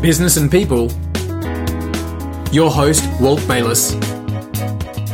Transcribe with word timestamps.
business 0.00 0.38
and 0.38 0.50
people. 0.50 0.90
Your 2.52 2.70
host, 2.70 3.04
Walt 3.20 3.46
Bayliss. 3.46 3.94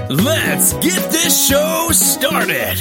Let's 0.08 0.74
get 0.74 1.10
this 1.10 1.48
show 1.48 1.88
started. 1.90 2.78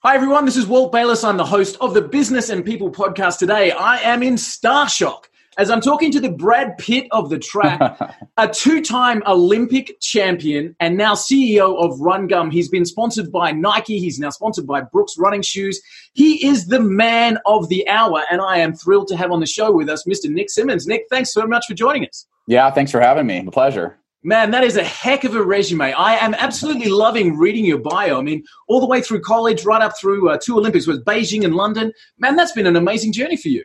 Hi, 0.00 0.14
everyone. 0.14 0.44
This 0.44 0.56
is 0.56 0.66
Walt 0.66 0.92
Bayliss. 0.92 1.24
I'm 1.24 1.38
the 1.38 1.44
host 1.44 1.76
of 1.80 1.94
the 1.94 2.02
Business 2.02 2.50
and 2.50 2.64
People 2.64 2.90
podcast 2.90 3.38
today. 3.38 3.72
I 3.72 3.96
am 3.98 4.22
in 4.22 4.36
star 4.36 4.88
shock 4.88 5.30
as 5.58 5.70
I'm 5.70 5.80
talking 5.80 6.12
to 6.12 6.20
the 6.20 6.30
Brad 6.30 6.78
Pitt 6.78 7.08
of 7.10 7.30
the 7.30 7.38
track, 7.38 8.00
a 8.36 8.48
two 8.48 8.80
time 8.80 9.22
Olympic 9.26 10.00
champion 10.00 10.74
and 10.78 10.96
now 10.96 11.14
CEO 11.14 11.76
of 11.84 11.98
Run 12.00 12.28
Gum. 12.28 12.50
He's 12.50 12.68
been 12.68 12.84
sponsored 12.84 13.32
by 13.32 13.50
Nike. 13.50 13.98
He's 13.98 14.20
now 14.20 14.30
sponsored 14.30 14.66
by 14.66 14.82
Brooks 14.82 15.16
Running 15.18 15.42
Shoes. 15.42 15.80
He 16.12 16.46
is 16.46 16.68
the 16.68 16.80
man 16.80 17.38
of 17.44 17.68
the 17.68 17.86
hour, 17.88 18.22
and 18.30 18.40
I 18.40 18.58
am 18.58 18.72
thrilled 18.72 19.08
to 19.08 19.16
have 19.16 19.32
on 19.32 19.40
the 19.40 19.46
show 19.46 19.72
with 19.72 19.88
us 19.88 20.04
Mr. 20.04 20.30
Nick 20.30 20.48
Symmonds. 20.48 20.86
Nick, 20.86 21.02
thanks 21.10 21.32
so 21.32 21.44
much 21.46 21.66
for 21.66 21.74
joining 21.74 22.06
us. 22.06 22.26
Yeah, 22.46 22.70
thanks 22.70 22.92
for 22.92 23.00
having 23.00 23.26
me. 23.26 23.44
A 23.46 23.50
pleasure. 23.50 23.98
Man, 24.22 24.50
that 24.52 24.64
is 24.64 24.76
a 24.76 24.84
heck 24.84 25.24
of 25.24 25.34
a 25.34 25.42
resume. 25.42 25.92
I 25.92 26.16
am 26.16 26.34
absolutely 26.34 26.88
loving 26.88 27.36
reading 27.36 27.64
your 27.64 27.78
bio. 27.78 28.18
I 28.18 28.22
mean, 28.22 28.44
all 28.68 28.80
the 28.80 28.86
way 28.86 29.00
through 29.00 29.20
college, 29.20 29.64
right 29.64 29.82
up 29.82 29.92
through 30.00 30.30
uh, 30.30 30.38
two 30.42 30.56
Olympics 30.56 30.86
with 30.86 31.04
Beijing 31.04 31.44
and 31.44 31.54
London. 31.54 31.92
Man, 32.18 32.36
that's 32.36 32.52
been 32.52 32.66
an 32.66 32.76
amazing 32.76 33.12
journey 33.12 33.36
for 33.36 33.48
you. 33.48 33.64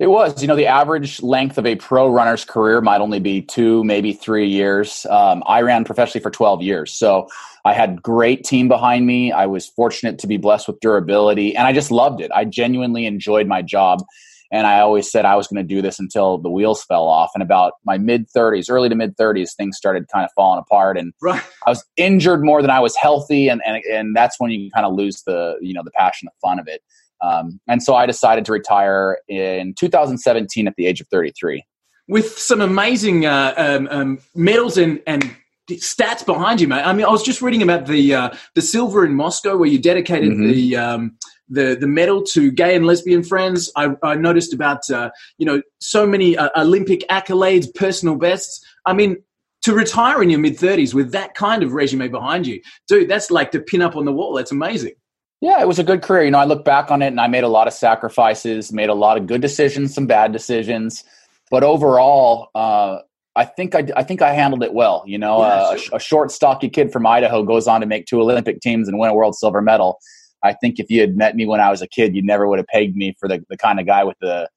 It 0.00 0.06
was. 0.06 0.40
You 0.40 0.48
know, 0.48 0.56
the 0.56 0.66
average 0.66 1.22
length 1.22 1.58
of 1.58 1.66
a 1.66 1.76
pro 1.76 2.08
runner's 2.08 2.42
career 2.42 2.80
might 2.80 3.02
only 3.02 3.20
be 3.20 3.42
two, 3.42 3.84
maybe 3.84 4.14
three 4.14 4.48
years. 4.48 5.04
Um, 5.10 5.42
I 5.46 5.60
ran 5.60 5.84
professionally 5.84 6.22
for 6.22 6.30
12 6.30 6.62
years. 6.62 6.90
So 6.90 7.28
I 7.66 7.74
had 7.74 8.02
great 8.02 8.42
team 8.42 8.66
behind 8.66 9.06
me. 9.06 9.30
I 9.30 9.44
was 9.44 9.68
fortunate 9.68 10.18
to 10.20 10.26
be 10.26 10.38
blessed 10.38 10.68
with 10.68 10.80
durability, 10.80 11.54
and 11.54 11.66
I 11.66 11.74
just 11.74 11.90
loved 11.90 12.22
it. 12.22 12.30
I 12.34 12.46
genuinely 12.46 13.04
enjoyed 13.04 13.46
my 13.46 13.60
job. 13.60 14.02
And 14.50 14.66
I 14.66 14.80
always 14.80 15.08
said 15.08 15.26
I 15.26 15.36
was 15.36 15.46
going 15.46 15.62
to 15.62 15.74
do 15.74 15.82
this 15.82 16.00
until 16.00 16.38
the 16.38 16.50
wheels 16.50 16.82
fell 16.82 17.04
off. 17.04 17.30
And 17.34 17.42
about 17.42 17.74
my 17.84 17.98
mid 17.98 18.26
30s, 18.30 18.70
early 18.70 18.88
to 18.88 18.94
mid 18.94 19.16
30s, 19.16 19.54
things 19.54 19.76
started 19.76 20.08
kind 20.08 20.24
of 20.24 20.30
falling 20.34 20.58
apart. 20.58 20.96
And 20.96 21.12
right. 21.20 21.42
I 21.66 21.70
was 21.70 21.84
injured 21.96 22.42
more 22.42 22.62
than 22.62 22.70
I 22.70 22.80
was 22.80 22.96
healthy. 22.96 23.48
And, 23.48 23.60
and, 23.64 23.84
and 23.84 24.16
that's 24.16 24.40
when 24.40 24.50
you 24.50 24.70
kind 24.72 24.86
of 24.86 24.94
lose 24.94 25.22
the, 25.22 25.56
you 25.60 25.72
know, 25.74 25.82
the 25.84 25.92
passion, 25.92 26.26
the 26.26 26.48
fun 26.48 26.58
of 26.58 26.66
it. 26.66 26.82
Um, 27.22 27.60
and 27.68 27.82
so 27.82 27.94
I 27.94 28.06
decided 28.06 28.44
to 28.46 28.52
retire 28.52 29.18
in 29.28 29.74
2017 29.74 30.66
at 30.66 30.74
the 30.76 30.86
age 30.86 31.00
of 31.00 31.08
33. 31.08 31.62
With 32.08 32.38
some 32.38 32.60
amazing 32.60 33.26
uh, 33.26 33.54
um, 33.56 33.88
um, 33.90 34.18
medals 34.34 34.76
and, 34.76 35.00
and 35.06 35.36
stats 35.76 36.24
behind 36.24 36.60
you, 36.60 36.68
mate. 36.68 36.82
I 36.82 36.92
mean, 36.92 37.06
I 37.06 37.10
was 37.10 37.22
just 37.22 37.42
reading 37.42 37.62
about 37.62 37.86
the 37.86 38.14
uh, 38.14 38.30
the 38.54 38.62
silver 38.62 39.04
in 39.04 39.14
Moscow, 39.14 39.56
where 39.56 39.68
you 39.68 39.78
dedicated 39.78 40.32
mm-hmm. 40.32 40.50
the 40.50 40.76
um, 40.76 41.16
the 41.48 41.76
the 41.78 41.86
medal 41.86 42.22
to 42.22 42.50
gay 42.50 42.74
and 42.74 42.86
lesbian 42.86 43.22
friends. 43.22 43.70
I, 43.76 43.94
I 44.02 44.14
noticed 44.14 44.52
about 44.52 44.88
uh, 44.90 45.10
you 45.38 45.46
know 45.46 45.62
so 45.80 46.06
many 46.06 46.36
uh, 46.36 46.48
Olympic 46.56 47.06
accolades, 47.08 47.72
personal 47.74 48.16
bests. 48.16 48.64
I 48.86 48.92
mean, 48.92 49.16
to 49.62 49.74
retire 49.74 50.22
in 50.22 50.30
your 50.30 50.40
mid 50.40 50.58
thirties 50.58 50.94
with 50.94 51.12
that 51.12 51.34
kind 51.34 51.62
of 51.62 51.72
resume 51.72 52.08
behind 52.08 52.46
you, 52.46 52.60
dude, 52.88 53.08
that's 53.08 53.30
like 53.30 53.52
to 53.52 53.60
pin 53.60 53.82
up 53.82 53.96
on 53.96 54.04
the 54.04 54.12
wall. 54.12 54.34
That's 54.34 54.52
amazing. 54.52 54.94
Yeah, 55.40 55.60
it 55.60 55.66
was 55.66 55.78
a 55.78 55.84
good 55.84 56.02
career. 56.02 56.24
You 56.24 56.30
know, 56.30 56.38
I 56.38 56.44
look 56.44 56.64
back 56.64 56.90
on 56.90 57.00
it 57.00 57.08
and 57.08 57.20
I 57.20 57.26
made 57.26 57.44
a 57.44 57.48
lot 57.48 57.66
of 57.66 57.72
sacrifices, 57.72 58.72
made 58.72 58.90
a 58.90 58.94
lot 58.94 59.16
of 59.16 59.26
good 59.26 59.40
decisions, 59.40 59.94
some 59.94 60.06
bad 60.06 60.32
decisions, 60.32 61.02
but 61.50 61.64
overall, 61.64 62.48
uh, 62.54 62.98
I 63.36 63.44
think 63.44 63.74
I, 63.74 63.86
I 63.96 64.02
think 64.02 64.22
I 64.22 64.32
handled 64.32 64.62
it 64.62 64.74
well. 64.74 65.02
You 65.06 65.18
know, 65.18 65.40
yeah, 65.40 65.46
uh, 65.46 65.76
sure. 65.76 65.92
a, 65.92 65.96
a, 65.96 66.00
short, 66.00 66.30
stocky 66.30 66.68
kid 66.68 66.92
from 66.92 67.06
Idaho 67.06 67.42
goes 67.42 67.66
on 67.66 67.80
to 67.80 67.86
make 67.86 68.06
two 68.06 68.20
Olympic 68.20 68.60
teams 68.60 68.88
and 68.88 68.98
win 68.98 69.10
a 69.10 69.14
world 69.14 69.34
silver 69.34 69.62
medal. 69.62 69.98
I 70.42 70.52
think 70.54 70.78
if 70.78 70.90
you 70.90 71.00
had 71.00 71.16
met 71.16 71.36
me 71.36 71.46
when 71.46 71.60
I 71.60 71.70
was 71.70 71.82
a 71.82 71.86
kid, 71.86 72.14
you 72.14 72.22
never 72.22 72.48
would 72.48 72.58
have 72.58 72.66
pegged 72.66 72.96
me 72.96 73.14
for 73.18 73.28
the, 73.28 73.44
the 73.48 73.56
kind 73.56 73.78
of 73.78 73.86
guy 73.86 74.04
with 74.04 74.16
the, 74.20 74.48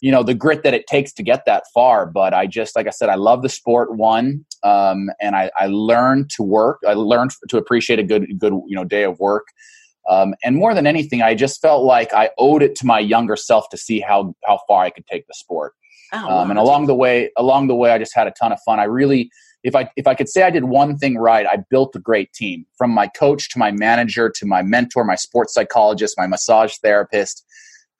you 0.00 0.10
know, 0.10 0.22
the 0.22 0.34
grit 0.34 0.62
that 0.62 0.74
it 0.74 0.86
takes 0.86 1.12
to 1.14 1.22
get 1.22 1.44
that 1.46 1.64
far. 1.72 2.06
But 2.06 2.34
I 2.34 2.46
just, 2.46 2.76
like 2.76 2.86
I 2.86 2.90
said, 2.90 3.08
I 3.08 3.14
love 3.14 3.42
the 3.42 3.48
sport. 3.48 3.96
One, 3.96 4.44
um, 4.62 5.10
and 5.20 5.34
I, 5.34 5.50
I 5.58 5.66
learned 5.66 6.30
to 6.30 6.42
work. 6.42 6.80
I 6.86 6.94
learned 6.94 7.32
to 7.48 7.56
appreciate 7.56 7.98
a 7.98 8.02
good, 8.02 8.38
good, 8.38 8.52
you 8.66 8.76
know, 8.76 8.84
day 8.84 9.04
of 9.04 9.18
work. 9.20 9.46
Um, 10.08 10.34
and 10.44 10.56
more 10.56 10.74
than 10.74 10.86
anything, 10.86 11.22
I 11.22 11.34
just 11.34 11.60
felt 11.60 11.84
like 11.84 12.12
I 12.12 12.30
owed 12.38 12.62
it 12.62 12.74
to 12.76 12.86
my 12.86 12.98
younger 12.98 13.36
self 13.36 13.68
to 13.70 13.76
see 13.76 14.00
how 14.00 14.34
how 14.44 14.60
far 14.66 14.84
I 14.84 14.90
could 14.90 15.06
take 15.06 15.26
the 15.26 15.34
sport. 15.34 15.74
Oh, 16.12 16.26
wow. 16.26 16.38
um, 16.40 16.50
and 16.50 16.58
along 16.58 16.86
the 16.86 16.94
way, 16.94 17.30
along 17.36 17.68
the 17.68 17.74
way, 17.74 17.90
I 17.90 17.98
just 17.98 18.14
had 18.14 18.26
a 18.26 18.32
ton 18.32 18.52
of 18.52 18.58
fun. 18.66 18.78
I 18.78 18.84
really, 18.84 19.30
if 19.62 19.74
I 19.74 19.88
if 19.96 20.06
I 20.06 20.14
could 20.14 20.28
say 20.28 20.42
I 20.42 20.50
did 20.50 20.64
one 20.64 20.98
thing 20.98 21.16
right, 21.16 21.46
I 21.46 21.58
built 21.70 21.94
a 21.94 22.00
great 22.00 22.32
team. 22.32 22.66
From 22.76 22.90
my 22.90 23.06
coach 23.06 23.48
to 23.50 23.58
my 23.58 23.70
manager 23.70 24.28
to 24.28 24.46
my 24.46 24.62
mentor, 24.62 25.04
my 25.04 25.16
sports 25.16 25.54
psychologist, 25.54 26.16
my 26.18 26.26
massage 26.26 26.76
therapist. 26.82 27.44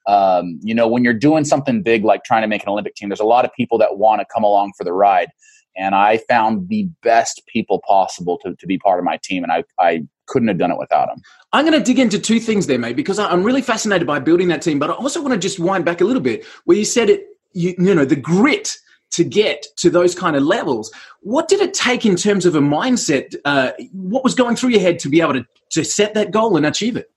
Um, 0.05 0.59
you 0.61 0.75
know, 0.75 0.85
when 0.85 1.05
you're 1.05 1.13
doing 1.13 1.45
something 1.45 1.81
big 1.81 2.03
like 2.03 2.25
trying 2.25 2.41
to 2.41 2.47
make 2.49 2.63
an 2.63 2.69
Olympic 2.69 2.95
team, 2.95 3.07
there's 3.07 3.21
a 3.21 3.25
lot 3.25 3.45
of 3.45 3.53
people 3.53 3.77
that 3.77 3.97
want 3.97 4.19
to 4.19 4.27
come 4.33 4.43
along 4.43 4.73
for 4.77 4.83
the 4.83 4.91
ride 4.91 5.29
and 5.75 5.95
I 5.95 6.17
found 6.17 6.69
the 6.69 6.89
best 7.01 7.41
people 7.47 7.81
possible 7.87 8.37
to, 8.39 8.55
to 8.55 8.67
be 8.67 8.77
part 8.77 8.99
of 8.99 9.05
my 9.05 9.19
team, 9.23 9.43
and 9.43 9.51
I, 9.51 9.63
I 9.79 10.03
couldn't 10.27 10.47
have 10.47 10.57
done 10.57 10.71
it 10.71 10.77
without 10.77 11.07
them. 11.07 11.21
I'm 11.51 11.65
going 11.65 11.77
to 11.77 11.83
dig 11.83 11.99
into 11.99 12.19
two 12.19 12.39
things 12.39 12.67
there, 12.67 12.79
mate, 12.79 12.95
because 12.95 13.19
I'm 13.19 13.43
really 13.43 13.61
fascinated 13.61 14.07
by 14.07 14.19
building 14.19 14.47
that 14.49 14.61
team, 14.61 14.79
but 14.79 14.89
I 14.89 14.93
also 14.93 15.21
want 15.21 15.33
to 15.33 15.39
just 15.39 15.59
wind 15.59 15.85
back 15.85 16.01
a 16.01 16.05
little 16.05 16.21
bit 16.21 16.45
where 16.65 16.77
you 16.77 16.85
said 16.85 17.09
it, 17.09 17.25
you, 17.53 17.75
you 17.77 17.93
know, 17.93 18.05
the 18.05 18.15
grit 18.15 18.75
to 19.11 19.23
get 19.23 19.67
to 19.77 19.89
those 19.91 20.15
kind 20.15 20.35
of 20.35 20.43
levels. 20.43 20.91
What 21.21 21.47
did 21.47 21.61
it 21.61 21.73
take 21.73 22.05
in 22.05 22.15
terms 22.15 22.45
of 22.47 22.55
a 22.55 22.59
mindset? 22.59 23.35
Uh, 23.45 23.71
what 23.91 24.23
was 24.23 24.33
going 24.33 24.55
through 24.55 24.71
your 24.71 24.81
head 24.81 24.97
to 24.99 25.09
be 25.09 25.21
able 25.21 25.33
to, 25.33 25.45
to 25.71 25.83
set 25.83 26.15
that 26.15 26.31
goal 26.31 26.57
and 26.57 26.65
achieve 26.65 26.97
it? 26.97 27.11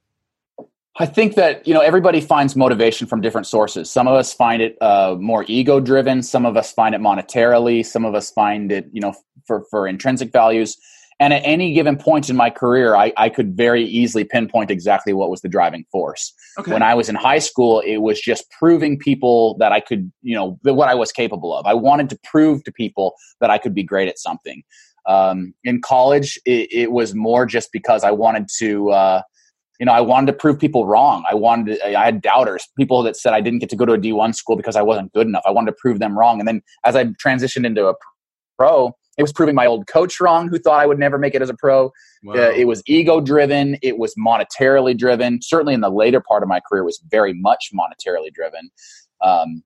I 0.99 1.07
think 1.07 1.35
that 1.35 1.67
you 1.67 1.75
know 1.75 1.81
everybody 1.81 2.21
finds 2.21 2.57
motivation 2.57 3.07
from 3.07 3.21
different 3.21 3.47
sources. 3.47 3.91
Some 3.91 4.09
of 4.09 4.15
us 4.15 4.33
find 4.33 4.63
it 4.63 4.77
uh, 4.81 5.17
more 5.19 5.45
ego 5.47 5.79
driven. 5.79 6.23
Some 6.23 6.47
of 6.47 6.57
us 6.57 6.73
find 6.73 6.95
it 6.95 7.01
monetarily. 7.01 7.85
Some 7.85 8.05
of 8.05 8.15
us 8.15 8.31
find 8.31 8.73
it 8.73 8.87
you 8.93 9.01
know 9.01 9.15
for 9.47 9.65
for 9.71 9.87
intrinsic 9.87 10.33
values. 10.33 10.77
And 11.19 11.33
at 11.33 11.41
any 11.45 11.73
given 11.73 11.97
point 11.97 12.29
in 12.29 12.37
my 12.37 12.51
career, 12.51 12.95
I, 12.95 13.11
I 13.17 13.31
could 13.31 13.57
very 13.57 13.83
easily 13.83 14.25
pinpoint 14.25 14.71
exactly 14.71 15.15
what 15.15 15.31
was 15.31 15.41
the 15.41 15.49
driving 15.49 15.87
force. 15.91 16.35
Okay. 16.59 16.73
When 16.73 16.83
I 16.83 16.95
was 16.95 17.09
in 17.09 17.15
high 17.15 17.39
school, 17.39 17.81
it 17.81 17.99
was 17.99 18.21
just 18.21 18.51
proving 18.51 18.99
people 18.99 19.57
that 19.59 19.73
I 19.73 19.81
could, 19.81 20.13
you 20.21 20.35
know, 20.35 20.59
what 20.63 20.89
I 20.89 20.95
was 20.95 21.13
capable 21.13 21.57
of. 21.57 21.65
I 21.65 21.73
wanted 21.73 22.11
to 22.11 22.19
prove 22.23 22.65
to 22.65 22.73
people 22.73 23.15
that 23.41 23.49
I 23.49 23.57
could 23.57 23.75
be 23.75 23.83
great 23.83 24.09
at 24.09 24.19
something. 24.19 24.63
Um, 25.07 25.55
in 25.65 25.81
college, 25.81 26.39
it, 26.45 26.69
it, 26.71 26.93
was 26.93 27.15
more 27.15 27.47
just 27.47 27.71
because 27.73 28.03
I 28.03 28.11
wanted 28.11 28.49
to, 28.59 28.91
uh, 28.91 29.23
you 29.79 29.87
know, 29.87 29.93
I 29.93 30.01
wanted 30.01 30.27
to 30.27 30.33
prove 30.33 30.59
people 30.59 30.87
wrong. 30.87 31.25
I 31.31 31.35
wanted 31.35 31.77
to, 31.77 31.99
I 31.99 32.05
had 32.05 32.23
doubters, 32.23 32.67
people 32.77 33.03
that 33.03 33.17
said 33.17 33.33
I 33.33 33.41
didn't 33.41 33.59
get 33.59 33.71
to 33.71 33.77
go 33.77 33.85
to 33.85 33.93
a 33.93 33.99
D1 33.99 34.35
school 34.35 34.57
because 34.57 34.77
I 34.77 34.83
wasn't 34.83 35.13
good 35.13 35.27
enough. 35.27 35.43
I 35.47 35.51
wanted 35.51 35.73
to 35.73 35.77
prove 35.81 35.99
them 35.99 36.19
wrong. 36.19 36.39
And 36.39 36.49
then 36.49 36.63
as 36.85 36.97
I 36.97 37.05
transitioned 37.05 37.67
into 37.67 37.87
a 37.87 37.95
pro, 38.59 38.93
it 39.19 39.23
was 39.23 39.33
proving 39.33 39.55
my 39.55 39.67
old 39.67 39.87
coach 39.87 40.21
wrong 40.21 40.49
who 40.49 40.59
thought 40.59 40.81
I 40.81 40.87
would 40.87 40.99
never 40.99 41.19
make 41.19 41.35
it 41.35 41.43
as 41.43 41.49
a 41.49 41.55
pro. 41.55 41.91
Wow. 42.23 42.35
Uh, 42.35 42.51
it 42.51 42.67
was 42.67 42.83
ego 42.87 43.21
driven. 43.21 43.79
It 43.83 43.99
was 43.99 44.15
monetarily 44.15 44.97
driven. 44.97 45.41
Certainly 45.43 45.75
in 45.75 45.81
the 45.81 45.91
later 45.91 46.21
part 46.21 46.43
of 46.43 46.49
my 46.49 46.61
career 46.61 46.85
was 46.85 47.03
very 47.11 47.33
much 47.33 47.71
monetarily 47.75 48.33
driven. 48.33 48.71
Um, 49.23 49.63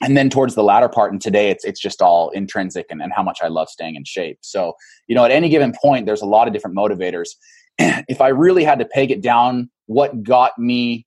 and 0.00 0.16
then 0.16 0.30
towards 0.30 0.54
the 0.54 0.62
latter 0.62 0.88
part 0.88 1.12
and 1.12 1.20
today 1.20 1.50
it's 1.50 1.64
it's 1.64 1.80
just 1.80 2.00
all 2.00 2.30
intrinsic 2.30 2.86
and, 2.88 3.02
and 3.02 3.12
how 3.12 3.22
much 3.22 3.38
I 3.42 3.48
love 3.48 3.68
staying 3.68 3.96
in 3.96 4.04
shape. 4.04 4.38
So, 4.42 4.74
you 5.08 5.14
know, 5.14 5.24
at 5.24 5.30
any 5.30 5.48
given 5.48 5.72
point 5.80 6.06
there's 6.06 6.22
a 6.22 6.26
lot 6.26 6.46
of 6.46 6.54
different 6.54 6.76
motivators. 6.76 7.30
if 8.08 8.20
I 8.20 8.28
really 8.28 8.64
had 8.64 8.78
to 8.78 8.84
peg 8.84 9.10
it 9.10 9.20
down, 9.20 9.70
what 9.86 10.22
got 10.22 10.58
me 10.58 11.06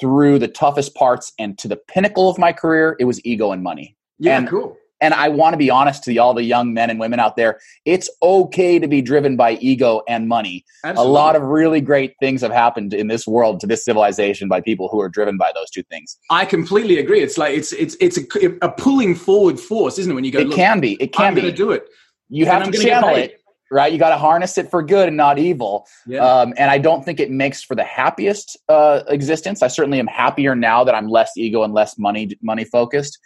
through 0.00 0.38
the 0.38 0.48
toughest 0.48 0.94
parts 0.94 1.32
and 1.38 1.58
to 1.58 1.68
the 1.68 1.76
pinnacle 1.76 2.28
of 2.28 2.38
my 2.38 2.52
career, 2.52 2.96
it 2.98 3.04
was 3.04 3.24
ego 3.24 3.52
and 3.52 3.62
money. 3.62 3.96
Yeah, 4.18 4.38
and, 4.38 4.48
cool. 4.48 4.76
And 5.00 5.14
I 5.14 5.28
want 5.28 5.52
to 5.52 5.56
be 5.56 5.68
honest 5.68 6.04
to 6.04 6.10
the, 6.10 6.20
all 6.20 6.32
the 6.32 6.44
young 6.44 6.72
men 6.72 6.88
and 6.88 6.98
women 6.98 7.18
out 7.18 7.36
there. 7.36 7.58
It's 7.84 8.08
okay 8.22 8.78
to 8.78 8.86
be 8.86 9.02
driven 9.02 9.36
by 9.36 9.54
ego 9.54 10.02
and 10.08 10.28
money. 10.28 10.64
Absolutely. 10.84 11.10
A 11.10 11.12
lot 11.12 11.36
of 11.36 11.42
really 11.42 11.80
great 11.80 12.14
things 12.20 12.40
have 12.40 12.52
happened 12.52 12.94
in 12.94 13.08
this 13.08 13.26
world 13.26 13.58
to 13.60 13.66
this 13.66 13.84
civilization 13.84 14.48
by 14.48 14.60
people 14.60 14.88
who 14.88 15.00
are 15.00 15.08
driven 15.08 15.36
by 15.36 15.50
those 15.54 15.70
two 15.70 15.82
things. 15.84 16.16
I 16.30 16.44
completely 16.44 16.98
agree. 16.98 17.20
It's 17.20 17.36
like 17.36 17.56
it's 17.56 17.72
it's 17.72 17.96
it's 18.00 18.16
a, 18.16 18.58
a 18.62 18.70
pulling 18.70 19.16
forward 19.16 19.58
force, 19.58 19.98
isn't 19.98 20.12
it? 20.12 20.14
When 20.14 20.22
you 20.24 20.30
go, 20.30 20.38
it 20.38 20.52
can 20.52 20.78
be. 20.78 20.92
It 21.00 21.12
can 21.12 21.26
I'm 21.26 21.34
be. 21.34 21.42
going 21.42 21.52
to 21.52 21.56
do 21.56 21.72
it. 21.72 21.88
You 22.28 22.46
have 22.46 22.70
to 22.70 22.78
channel 22.78 23.10
it 23.16 23.41
right? 23.72 23.92
You 23.92 23.98
got 23.98 24.10
to 24.10 24.18
harness 24.18 24.58
it 24.58 24.70
for 24.70 24.82
good 24.82 25.08
and 25.08 25.16
not 25.16 25.38
evil. 25.38 25.86
Yeah. 26.06 26.20
Um, 26.20 26.52
and 26.58 26.70
I 26.70 26.78
don't 26.78 27.04
think 27.04 27.18
it 27.18 27.30
makes 27.30 27.62
for 27.62 27.74
the 27.74 27.84
happiest 27.84 28.56
uh, 28.68 29.00
existence. 29.08 29.62
I 29.62 29.68
certainly 29.68 29.98
am 29.98 30.06
happier 30.06 30.54
now 30.54 30.84
that 30.84 30.94
I'm 30.94 31.08
less 31.08 31.32
ego 31.36 31.62
and 31.62 31.72
less 31.72 31.98
money 31.98 32.36
money 32.42 32.64
focused. 32.64 33.18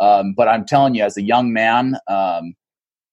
Um, 0.00 0.34
but 0.36 0.48
I'm 0.48 0.64
telling 0.66 0.94
you, 0.94 1.04
as 1.04 1.16
a 1.16 1.22
young 1.22 1.52
man, 1.52 1.96
um, 2.08 2.54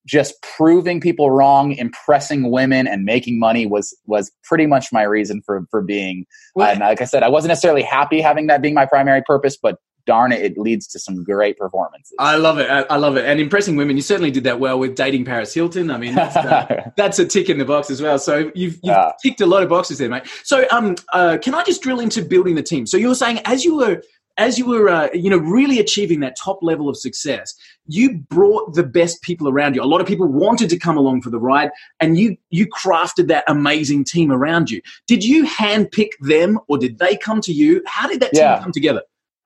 just 0.05 0.41
proving 0.57 0.99
people 0.99 1.29
wrong, 1.29 1.73
impressing 1.73 2.49
women, 2.49 2.87
and 2.87 3.05
making 3.05 3.39
money 3.39 3.65
was 3.65 3.95
was 4.05 4.31
pretty 4.43 4.65
much 4.65 4.91
my 4.91 5.03
reason 5.03 5.41
for 5.45 5.61
for 5.71 5.81
being. 5.81 6.25
Well, 6.55 6.71
and 6.71 6.79
like 6.79 7.01
I 7.01 7.05
said, 7.05 7.23
I 7.23 7.29
wasn't 7.29 7.49
necessarily 7.49 7.83
happy 7.83 8.19
having 8.19 8.47
that 8.47 8.61
being 8.61 8.73
my 8.73 8.85
primary 8.85 9.21
purpose, 9.25 9.57
but 9.61 9.77
darn 10.05 10.31
it, 10.31 10.41
it 10.41 10.57
leads 10.57 10.87
to 10.87 10.99
some 10.99 11.23
great 11.23 11.57
performances. 11.57 12.13
I 12.19 12.37
love 12.37 12.59
it. 12.59 12.69
I, 12.69 12.81
I 12.83 12.97
love 12.97 13.17
it. 13.17 13.25
And 13.25 13.39
impressing 13.39 13.75
women, 13.75 13.95
you 13.95 14.01
certainly 14.01 14.31
did 14.31 14.43
that 14.45 14.59
well 14.59 14.79
with 14.79 14.95
dating 14.95 15.25
Paris 15.25 15.53
Hilton. 15.53 15.91
I 15.91 15.97
mean, 15.97 16.15
that's, 16.15 16.35
uh, 16.35 16.91
that's 16.97 17.19
a 17.19 17.25
tick 17.25 17.49
in 17.49 17.57
the 17.57 17.65
box 17.65 17.89
as 17.89 18.01
well. 18.01 18.19
So 18.19 18.51
you've, 18.55 18.79
you've 18.83 18.97
ticked 19.21 19.41
a 19.41 19.45
lot 19.45 19.63
of 19.63 19.69
boxes 19.69 19.97
there, 19.97 20.09
mate. 20.09 20.23
So 20.43 20.65
um, 20.71 20.95
uh, 21.13 21.37
can 21.41 21.55
I 21.55 21.63
just 21.63 21.81
drill 21.81 21.99
into 21.99 22.23
building 22.23 22.55
the 22.55 22.63
team? 22.63 22.85
So 22.85 22.97
you 22.97 23.07
were 23.09 23.15
saying 23.15 23.39
as 23.45 23.63
you 23.65 23.77
were 23.77 24.01
as 24.37 24.57
you 24.57 24.65
were 24.65 24.89
uh, 24.89 25.09
you 25.13 25.29
know 25.29 25.37
really 25.37 25.79
achieving 25.79 26.19
that 26.21 26.35
top 26.35 26.59
level 26.61 26.89
of 26.89 26.97
success, 26.97 27.53
you 27.87 28.17
brought 28.29 28.73
the 28.73 28.83
best 28.83 29.21
people 29.21 29.47
around 29.47 29.75
you. 29.75 29.83
A 29.83 29.85
lot 29.85 30.01
of 30.01 30.07
people 30.07 30.27
wanted 30.27 30.69
to 30.69 30.77
come 30.79 30.97
along 30.97 31.21
for 31.21 31.29
the 31.29 31.39
ride, 31.39 31.69
and 31.99 32.17
you 32.17 32.37
you 32.49 32.67
crafted 32.67 33.27
that 33.27 33.43
amazing 33.47 34.03
team 34.03 34.31
around 34.31 34.69
you. 34.71 34.81
Did 35.07 35.23
you 35.23 35.45
handpick 35.45 36.09
them, 36.21 36.59
or 36.67 36.77
did 36.77 36.97
they 36.97 37.15
come 37.15 37.41
to 37.41 37.53
you? 37.53 37.81
How 37.85 38.07
did 38.07 38.19
that 38.21 38.31
team 38.31 38.41
Yeah. 38.41 38.61
come 38.61 38.71
together? 38.71 39.01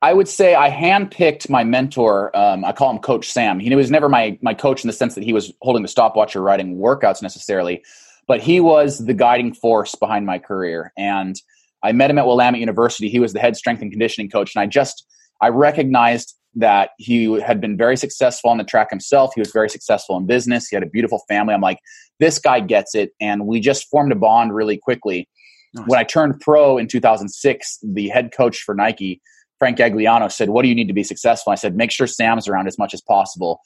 I 0.05 0.13
would 0.13 0.27
say 0.27 0.53
I 0.53 0.69
handpicked 0.69 1.49
my 1.49 1.63
mentor. 1.63 2.35
Um, 2.37 2.63
I 2.63 2.73
call 2.73 2.91
him 2.91 2.99
Coach 2.99 3.27
Sam. 3.27 3.57
He 3.57 3.73
was 3.73 3.89
never 3.89 4.07
my 4.07 4.37
my 4.43 4.53
coach 4.53 4.83
in 4.83 4.87
the 4.87 4.93
sense 4.93 5.15
that 5.15 5.23
he 5.23 5.33
was 5.33 5.51
holding 5.63 5.81
the 5.81 5.87
stopwatch 5.87 6.35
or 6.35 6.43
writing 6.43 6.77
workouts 6.77 7.23
necessarily, 7.23 7.83
but 8.27 8.39
he 8.39 8.59
was 8.59 9.03
the 9.03 9.15
guiding 9.15 9.51
force 9.51 9.95
behind 9.95 10.27
my 10.27 10.37
career. 10.37 10.93
And 10.95 11.35
I 11.81 11.91
met 11.91 12.11
him 12.11 12.19
at 12.19 12.27
Willamette 12.27 12.59
University. 12.59 13.09
He 13.09 13.19
was 13.19 13.33
the 13.33 13.39
head 13.39 13.57
strength 13.57 13.81
and 13.81 13.91
conditioning 13.91 14.29
coach, 14.29 14.53
and 14.53 14.61
I 14.61 14.67
just 14.67 15.07
I 15.41 15.47
recognized 15.49 16.35
that 16.53 16.91
he 16.99 17.41
had 17.41 17.59
been 17.59 17.75
very 17.75 17.97
successful 17.97 18.51
on 18.51 18.59
the 18.59 18.63
track 18.63 18.91
himself. 18.91 19.31
He 19.33 19.41
was 19.41 19.51
very 19.51 19.71
successful 19.71 20.17
in 20.17 20.27
business. 20.27 20.67
He 20.67 20.75
had 20.75 20.83
a 20.83 20.89
beautiful 20.89 21.23
family. 21.27 21.55
I'm 21.55 21.61
like, 21.61 21.79
this 22.19 22.37
guy 22.37 22.59
gets 22.59 22.93
it, 22.93 23.13
and 23.19 23.47
we 23.47 23.59
just 23.59 23.89
formed 23.89 24.11
a 24.11 24.15
bond 24.15 24.53
really 24.53 24.77
quickly. 24.77 25.27
Nice. 25.73 25.87
When 25.87 25.99
I 25.99 26.03
turned 26.03 26.39
pro 26.41 26.77
in 26.77 26.87
2006, 26.87 27.79
the 27.81 28.09
head 28.09 28.31
coach 28.37 28.59
for 28.59 28.75
Nike 28.75 29.19
Frank 29.59 29.77
Gagliano 29.77 30.31
said, 30.31 30.49
What 30.49 30.63
do 30.63 30.69
you 30.69 30.75
need 30.75 30.87
to 30.87 30.93
be 30.93 31.03
successful? 31.03 31.51
I 31.51 31.55
said, 31.55 31.75
Make 31.75 31.91
sure 31.91 32.07
Sam's 32.07 32.47
around 32.47 32.67
as 32.67 32.77
much 32.77 32.93
as 32.93 33.01
possible. 33.01 33.61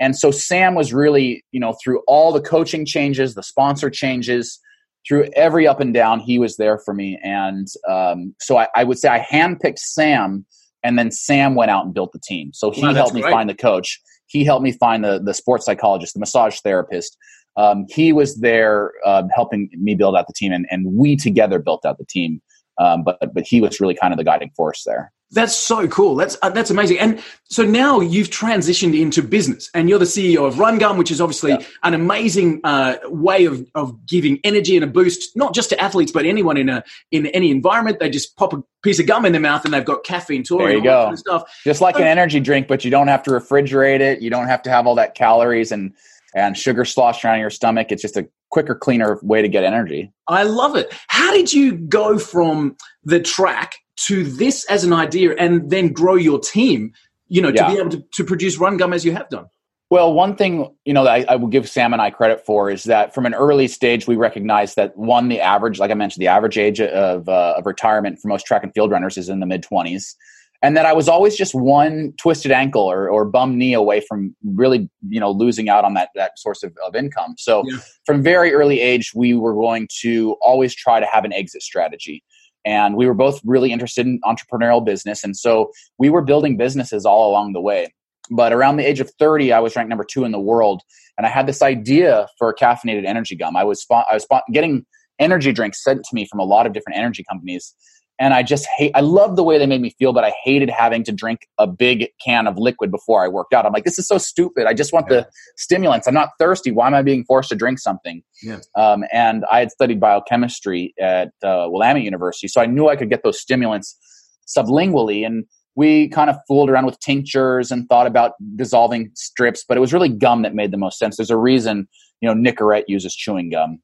And 0.00 0.16
so 0.16 0.30
Sam 0.30 0.74
was 0.74 0.92
really, 0.92 1.44
you 1.52 1.60
know, 1.60 1.76
through 1.82 2.02
all 2.08 2.32
the 2.32 2.40
coaching 2.40 2.84
changes, 2.84 3.34
the 3.34 3.42
sponsor 3.42 3.90
changes, 3.90 4.58
through 5.06 5.28
every 5.36 5.66
up 5.66 5.80
and 5.80 5.92
down, 5.92 6.18
he 6.18 6.38
was 6.38 6.56
there 6.56 6.78
for 6.78 6.94
me. 6.94 7.18
And 7.22 7.68
um, 7.88 8.34
so 8.40 8.56
I, 8.56 8.68
I 8.74 8.84
would 8.84 8.98
say 8.98 9.08
I 9.08 9.20
handpicked 9.20 9.78
Sam, 9.78 10.44
and 10.82 10.98
then 10.98 11.10
Sam 11.10 11.54
went 11.54 11.70
out 11.70 11.84
and 11.84 11.94
built 11.94 12.12
the 12.12 12.18
team. 12.18 12.50
So 12.54 12.70
he 12.70 12.82
Wow, 12.82 12.94
helped 12.94 13.14
me 13.14 13.20
great. 13.20 13.30
find 13.30 13.48
the 13.48 13.54
coach. 13.54 14.00
He 14.26 14.44
helped 14.44 14.64
me 14.64 14.72
find 14.72 15.04
the 15.04 15.20
the 15.22 15.34
sports 15.34 15.66
psychologist, 15.66 16.14
the 16.14 16.20
massage 16.20 16.58
therapist. 16.60 17.16
Um, 17.56 17.84
he 17.88 18.12
was 18.12 18.40
there 18.40 18.92
um, 19.06 19.28
helping 19.28 19.68
me 19.74 19.94
build 19.94 20.16
out 20.16 20.26
the 20.26 20.32
team, 20.32 20.52
and, 20.52 20.66
and 20.70 20.86
we 20.96 21.14
together 21.16 21.58
built 21.58 21.84
out 21.86 21.98
the 21.98 22.06
team. 22.06 22.40
Um, 22.78 23.04
but 23.04 23.18
but 23.34 23.44
he 23.46 23.60
was 23.60 23.80
really 23.80 23.94
kind 23.94 24.12
of 24.12 24.18
the 24.18 24.24
guiding 24.24 24.50
force 24.56 24.82
there. 24.84 25.12
That's 25.30 25.56
so 25.56 25.88
cool. 25.88 26.14
That's 26.14 26.36
uh, 26.42 26.50
that's 26.50 26.70
amazing. 26.70 26.98
And 27.00 27.20
so 27.44 27.64
now 27.64 27.98
you've 28.00 28.28
transitioned 28.30 28.98
into 29.00 29.20
business, 29.22 29.68
and 29.74 29.88
you're 29.88 29.98
the 29.98 30.04
CEO 30.04 30.46
of 30.46 30.58
Run 30.60 30.78
Gum, 30.78 30.96
which 30.96 31.10
is 31.10 31.20
obviously 31.20 31.52
Yeah. 31.52 31.62
an 31.82 31.94
amazing 31.94 32.60
uh, 32.62 32.96
way 33.06 33.44
of, 33.46 33.66
of 33.74 34.06
giving 34.06 34.38
energy 34.44 34.76
and 34.76 34.84
a 34.84 34.86
boost, 34.86 35.36
not 35.36 35.52
just 35.54 35.70
to 35.70 35.80
athletes, 35.80 36.12
but 36.12 36.24
anyone 36.24 36.56
in 36.56 36.68
a 36.68 36.84
in 37.10 37.26
any 37.28 37.50
environment. 37.50 37.98
They 37.98 38.10
just 38.10 38.36
pop 38.36 38.52
a 38.52 38.62
piece 38.82 39.00
of 39.00 39.06
gum 39.06 39.24
in 39.24 39.32
their 39.32 39.40
mouth, 39.40 39.64
and 39.64 39.74
they've 39.74 39.84
got 39.84 40.04
caffeine 40.04 40.44
taurine, 40.44 40.66
There 40.68 40.84
you 40.84 40.90
all 40.90 41.00
go. 41.00 41.02
kind 41.06 41.12
of 41.14 41.18
stuff. 41.18 41.60
Just 41.64 41.80
like 41.80 41.96
an 41.96 42.06
energy 42.06 42.38
drink, 42.38 42.68
but 42.68 42.84
you 42.84 42.90
don't 42.92 43.08
have 43.08 43.22
to 43.24 43.30
refrigerate 43.30 44.00
it. 44.00 44.20
You 44.22 44.30
don't 44.30 44.46
have 44.46 44.62
to 44.62 44.70
have 44.70 44.86
all 44.86 44.94
that 44.96 45.14
calories 45.16 45.72
and 45.72 45.94
and 46.36 46.56
sugar 46.58 46.84
sloshed 46.84 47.24
around 47.24 47.38
your 47.40 47.50
stomach. 47.50 47.88
It's 47.90 48.02
just 48.02 48.16
a 48.16 48.28
quicker, 48.54 48.74
cleaner 48.74 49.18
way 49.22 49.42
to 49.42 49.48
get 49.48 49.64
energy. 49.64 50.12
I 50.28 50.44
love 50.44 50.76
it. 50.76 50.86
How 51.08 51.32
did 51.32 51.52
you 51.52 51.76
go 51.76 52.18
from 52.18 52.76
the 53.02 53.20
track 53.20 53.74
to 54.06 54.22
this 54.24 54.64
as 54.70 54.84
an 54.84 54.92
idea, 54.92 55.34
and 55.36 55.70
then 55.70 55.92
grow 55.92 56.14
your 56.14 56.38
team? 56.38 56.92
You 57.28 57.42
know, 57.42 57.50
to 57.50 57.56
Yeah. 57.56 57.72
be 57.72 57.78
able 57.80 57.90
to, 57.90 58.04
to 58.14 58.24
produce 58.24 58.56
Run 58.58 58.76
Gum 58.76 58.92
as 58.92 59.04
you 59.04 59.12
have 59.12 59.28
done. 59.28 59.46
Well, 59.90 60.12
one 60.14 60.34
thing 60.34 60.74
you 60.84 60.94
know 60.94 61.04
that 61.04 61.12
I, 61.12 61.34
I 61.34 61.36
will 61.36 61.48
give 61.48 61.68
Sam 61.68 61.92
and 61.92 62.00
I 62.00 62.10
credit 62.10 62.44
for 62.46 62.70
is 62.70 62.84
that 62.84 63.12
from 63.14 63.26
an 63.26 63.34
early 63.34 63.68
stage 63.68 64.06
we 64.06 64.16
recognized 64.16 64.76
that 64.76 64.96
one 64.96 65.28
the 65.28 65.40
average, 65.40 65.78
like 65.78 65.90
I 65.90 65.94
mentioned, 65.94 66.22
the 66.22 66.28
average 66.28 66.56
age 66.56 66.80
of 66.80 67.28
uh, 67.28 67.54
of 67.58 67.66
retirement 67.66 68.18
for 68.20 68.28
most 68.28 68.46
track 68.46 68.62
and 68.62 68.72
field 68.72 68.90
runners 68.90 69.18
is 69.18 69.28
in 69.28 69.40
the 69.40 69.46
mid 69.46 69.62
twenties, 69.62 70.16
and 70.64 70.78
that 70.78 70.86
I 70.86 70.94
was 70.94 71.10
always 71.10 71.36
just 71.36 71.54
one 71.54 72.14
twisted 72.18 72.50
ankle 72.50 72.90
or, 72.90 73.10
or 73.10 73.26
bum 73.26 73.58
knee 73.58 73.74
away 73.74 74.00
from 74.00 74.34
really 74.44 74.88
you 75.06 75.20
know 75.20 75.30
losing 75.30 75.68
out 75.68 75.84
on 75.84 75.92
that 75.94 76.08
that 76.14 76.38
source 76.38 76.62
of, 76.62 76.72
of 76.86 76.96
income. 76.96 77.34
So 77.36 77.62
Yeah. 77.66 77.76
from 78.06 78.22
very 78.22 78.54
early 78.54 78.80
age, 78.80 79.12
we 79.14 79.34
were 79.34 79.52
going 79.52 79.88
to 80.00 80.36
always 80.40 80.74
try 80.74 81.00
to 81.00 81.06
have 81.06 81.24
an 81.26 81.34
exit 81.34 81.62
strategy. 81.62 82.24
And 82.64 82.96
we 82.96 83.06
were 83.06 83.12
both 83.12 83.42
really 83.44 83.72
interested 83.72 84.06
in 84.06 84.20
entrepreneurial 84.24 84.82
business. 84.82 85.22
And 85.22 85.36
so 85.36 85.70
we 85.98 86.08
were 86.08 86.22
building 86.22 86.56
businesses 86.56 87.04
all 87.04 87.30
along 87.30 87.52
the 87.52 87.60
way. 87.60 87.92
But 88.30 88.54
around 88.54 88.78
the 88.78 88.88
age 88.88 89.00
of 89.00 89.10
30, 89.18 89.52
I 89.52 89.60
was 89.60 89.76
ranked 89.76 89.90
number 89.90 90.06
two 90.10 90.24
in 90.24 90.32
the 90.32 90.40
world. 90.40 90.80
And 91.18 91.26
I 91.26 91.28
had 91.28 91.46
this 91.46 91.60
idea 91.60 92.26
for 92.38 92.48
a 92.48 92.54
caffeinated 92.54 93.04
energy 93.04 93.36
gum. 93.36 93.54
I 93.54 93.64
was, 93.64 93.84
I 93.90 94.14
was 94.14 94.26
getting 94.50 94.86
energy 95.18 95.52
drinks 95.52 95.84
sent 95.84 96.04
to 96.04 96.14
me 96.14 96.26
from 96.26 96.40
a 96.40 96.44
lot 96.44 96.66
of 96.66 96.72
different 96.72 96.98
energy 96.98 97.22
companies. 97.30 97.74
And 98.18 98.32
I 98.32 98.44
just 98.44 98.66
hate, 98.76 98.92
I 98.94 99.00
love 99.00 99.34
the 99.34 99.42
way 99.42 99.58
they 99.58 99.66
made 99.66 99.80
me 99.80 99.90
feel, 99.98 100.12
but 100.12 100.22
I 100.22 100.32
hated 100.44 100.70
having 100.70 101.02
to 101.04 101.12
drink 101.12 101.48
a 101.58 101.66
big 101.66 102.10
can 102.24 102.46
of 102.46 102.56
liquid 102.56 102.92
before 102.92 103.24
I 103.24 103.28
worked 103.28 103.52
out. 103.52 103.66
I'm 103.66 103.72
like, 103.72 103.84
this 103.84 103.98
is 103.98 104.06
so 104.06 104.18
stupid. 104.18 104.66
I 104.66 104.72
just 104.74 104.92
want 104.92 105.06
Yeah. 105.10 105.22
the 105.22 105.28
stimulants. 105.56 106.06
I'm 106.06 106.14
not 106.14 106.28
thirsty. 106.38 106.70
Why 106.70 106.86
am 106.86 106.94
I 106.94 107.02
being 107.02 107.24
forced 107.24 107.48
to 107.48 107.56
drink 107.56 107.80
something? 107.80 108.22
Yeah. 108.40 108.60
Um, 108.76 109.04
and 109.12 109.44
I 109.50 109.58
had 109.58 109.72
studied 109.72 109.98
biochemistry 109.98 110.94
at 111.00 111.28
uh, 111.42 111.66
Willamette 111.68 112.02
University, 112.04 112.46
so 112.46 112.60
I 112.60 112.66
knew 112.66 112.88
I 112.88 112.94
could 112.94 113.10
get 113.10 113.24
those 113.24 113.40
stimulants 113.40 113.98
sublingually. 114.46 115.26
And 115.26 115.44
we 115.74 116.08
kind 116.08 116.30
of 116.30 116.36
fooled 116.46 116.70
around 116.70 116.86
with 116.86 117.00
tinctures 117.00 117.72
and 117.72 117.88
thought 117.88 118.06
about 118.06 118.32
dissolving 118.54 119.10
strips, 119.14 119.64
but 119.66 119.76
it 119.76 119.80
was 119.80 119.92
really 119.92 120.08
gum 120.08 120.42
that 120.42 120.54
made 120.54 120.70
the 120.70 120.76
most 120.78 120.98
sense. 120.98 121.16
There's 121.16 121.30
a 121.30 121.36
reason, 121.36 121.88
you 122.20 122.32
know, 122.32 122.34
Nicorette 122.50 122.84
uses 122.86 123.14
chewing 123.14 123.50
gum. 123.50 123.80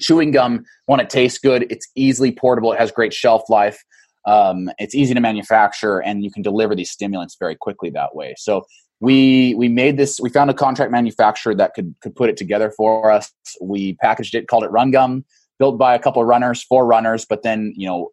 Chewing 0.00 0.30
gum, 0.30 0.64
one, 0.86 1.00
it 1.00 1.10
tastes 1.10 1.38
good. 1.38 1.66
It's 1.70 1.86
easily 1.94 2.32
portable. 2.32 2.72
It 2.72 2.78
has 2.78 2.90
great 2.90 3.12
shelf 3.12 3.42
life. 3.48 3.82
Um, 4.26 4.70
it's 4.78 4.94
easy 4.94 5.14
to 5.14 5.20
manufacture, 5.20 6.00
and 6.00 6.24
you 6.24 6.30
can 6.30 6.42
deliver 6.42 6.74
these 6.74 6.90
stimulants 6.90 7.36
very 7.38 7.56
quickly 7.56 7.90
that 7.90 8.14
way. 8.14 8.34
So 8.38 8.64
we 9.00 9.54
we 9.56 9.68
made 9.68 9.96
this. 9.96 10.20
We 10.20 10.30
found 10.30 10.48
a 10.48 10.54
contract 10.54 10.92
manufacturer 10.92 11.54
that 11.56 11.74
could 11.74 11.94
could 12.02 12.14
put 12.14 12.30
it 12.30 12.36
together 12.36 12.72
for 12.76 13.10
us. 13.10 13.32
We 13.60 13.94
packaged 13.94 14.34
it, 14.34 14.46
called 14.46 14.64
it 14.64 14.70
Run 14.70 14.92
Gum, 14.92 15.24
built 15.58 15.76
by 15.76 15.94
a 15.94 15.98
couple 15.98 16.22
of 16.22 16.28
runners, 16.28 16.62
four 16.62 16.86
runners. 16.86 17.26
But 17.28 17.42
then 17.42 17.74
you 17.76 17.88
know, 17.88 18.10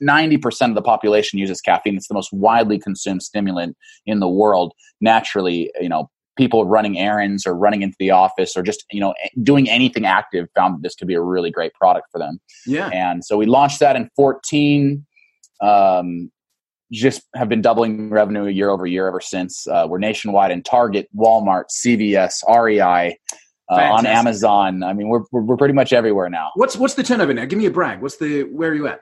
ninety 0.00 0.38
percent 0.38 0.70
of 0.70 0.76
the 0.76 0.82
population 0.82 1.38
uses 1.38 1.60
caffeine. 1.60 1.96
It's 1.96 2.08
the 2.08 2.14
most 2.14 2.32
widely 2.32 2.78
consumed 2.78 3.22
stimulant 3.22 3.76
in 4.06 4.20
the 4.20 4.28
world. 4.28 4.72
Naturally, 5.02 5.70
you 5.78 5.90
know, 5.90 6.10
people 6.36 6.66
running 6.66 6.98
errands 6.98 7.46
or 7.46 7.54
running 7.54 7.82
into 7.82 7.96
the 7.98 8.10
office 8.10 8.56
or 8.56 8.62
just 8.62 8.84
you 8.90 9.00
know 9.00 9.14
doing 9.42 9.68
anything 9.68 10.06
active 10.06 10.48
found 10.54 10.74
that 10.74 10.82
this 10.82 10.94
could 10.94 11.08
be 11.08 11.14
a 11.14 11.20
really 11.20 11.50
great 11.50 11.74
product 11.74 12.08
for 12.10 12.18
them. 12.18 12.40
Yeah. 12.66 12.88
And 12.88 13.24
so 13.24 13.36
we 13.36 13.46
launched 13.46 13.80
that 13.80 13.96
in 13.96 14.08
14. 14.16 15.04
Um, 15.60 16.30
just 16.90 17.22
have 17.34 17.48
been 17.48 17.62
doubling 17.62 18.10
revenue 18.10 18.46
year 18.46 18.68
over 18.68 18.86
year 18.86 19.08
ever 19.08 19.20
since. 19.20 19.66
Uh, 19.66 19.86
we're 19.88 19.98
nationwide 19.98 20.50
in 20.50 20.62
Target, 20.62 21.08
Walmart, 21.16 21.64
CVS, 21.70 22.42
REI, 22.46 23.16
uh, 23.70 23.74
on 23.74 24.04
Amazon. 24.04 24.82
I 24.82 24.92
mean, 24.92 25.08
we're, 25.08 25.22
we're 25.32 25.40
we're 25.42 25.56
pretty 25.56 25.72
much 25.74 25.92
everywhere 25.94 26.28
now. 26.28 26.50
What's 26.54 26.76
what's 26.76 26.94
the 26.94 27.02
turnover 27.02 27.32
now? 27.32 27.46
Give 27.46 27.58
me 27.58 27.66
a 27.66 27.70
brag. 27.70 28.02
What's 28.02 28.18
the 28.18 28.42
where 28.42 28.70
are 28.70 28.74
you 28.74 28.86
at? 28.88 29.00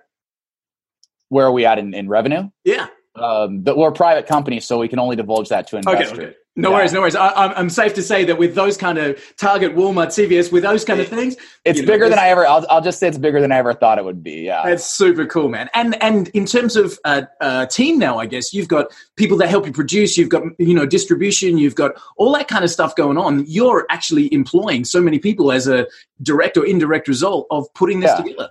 Where 1.31 1.47
are 1.47 1.53
we 1.53 1.65
at 1.67 1.79
in, 1.79 1.95
in 1.95 2.09
revenue? 2.09 2.51
Yeah. 2.65 2.89
Um, 3.17 3.61
but 3.63 3.77
we're 3.77 3.89
a 3.89 3.93
private 3.93 4.27
company, 4.27 4.61
so 4.61 4.79
we 4.79 4.89
can 4.89 4.99
only 4.99 5.17
divulge 5.17 5.49
that 5.49 5.67
to 5.69 5.79
Okay. 5.79 5.91
investors. 5.91 6.19
okay. 6.19 6.35
No 6.61 6.71
Yeah. 6.71 6.77
worries. 6.77 6.93
No 6.93 7.01
worries. 7.01 7.17
I, 7.17 7.29
I'm, 7.31 7.53
I'm 7.57 7.71
safe 7.71 7.95
to 7.95 8.03
say 8.03 8.25
that 8.25 8.39
with 8.39 8.55
those 8.55 8.77
kind 8.77 8.99
of 8.99 9.19
Target, 9.37 9.75
Walmart, 9.75 10.09
CVS, 10.09 10.53
with 10.53 10.63
those 10.63 10.85
kind 10.85 11.01
of 11.01 11.09
things, 11.09 11.37
It's 11.65 11.79
you 11.81 11.87
know, 11.87 11.93
bigger 11.93 12.09
than 12.09 12.19
I 12.19 12.29
ever. 12.29 12.47
I'll, 12.47 12.67
I'll 12.69 12.81
just 12.81 12.99
say 12.99 13.09
it's 13.09 13.19
bigger 13.19 13.41
than 13.41 13.53
I 13.53 13.57
ever 13.59 13.73
thought 13.75 13.99
it 13.99 14.05
would 14.05 14.23
be. 14.23 14.43
Yeah. 14.43 14.63
That's 14.65 14.85
super 14.85 15.27
cool, 15.27 15.49
man. 15.49 15.69
And 15.75 16.01
and 16.03 16.29
in 16.29 16.45
terms 16.47 16.77
of 16.77 16.99
uh, 17.05 17.23
uh, 17.41 17.67
team 17.67 17.99
now, 17.99 18.19
I 18.19 18.27
guess 18.27 18.53
you've 18.53 18.69
got 18.69 18.87
people 19.17 19.37
that 19.39 19.49
help 19.49 19.67
you 19.67 19.73
produce. 19.73 20.17
You've 20.19 20.29
got 20.29 20.43
you 20.59 20.75
know 20.75 20.87
distribution. 20.87 21.59
You've 21.59 21.75
got 21.75 21.93
all 22.17 22.33
that 22.35 22.49
kind 22.49 22.65
of 22.65 22.71
stuff 22.71 22.95
going 22.97 23.17
on. 23.19 23.45
You're 23.47 23.87
actually 23.91 24.33
employing 24.33 24.85
so 24.85 25.01
many 25.01 25.19
people 25.19 25.53
as 25.53 25.67
a 25.67 25.87
direct 26.23 26.57
or 26.57 26.67
indirect 26.67 27.09
result 27.09 27.47
of 27.51 27.73
putting 27.75 28.01
this 28.01 28.11
Yeah. 28.11 28.23
together. 28.23 28.51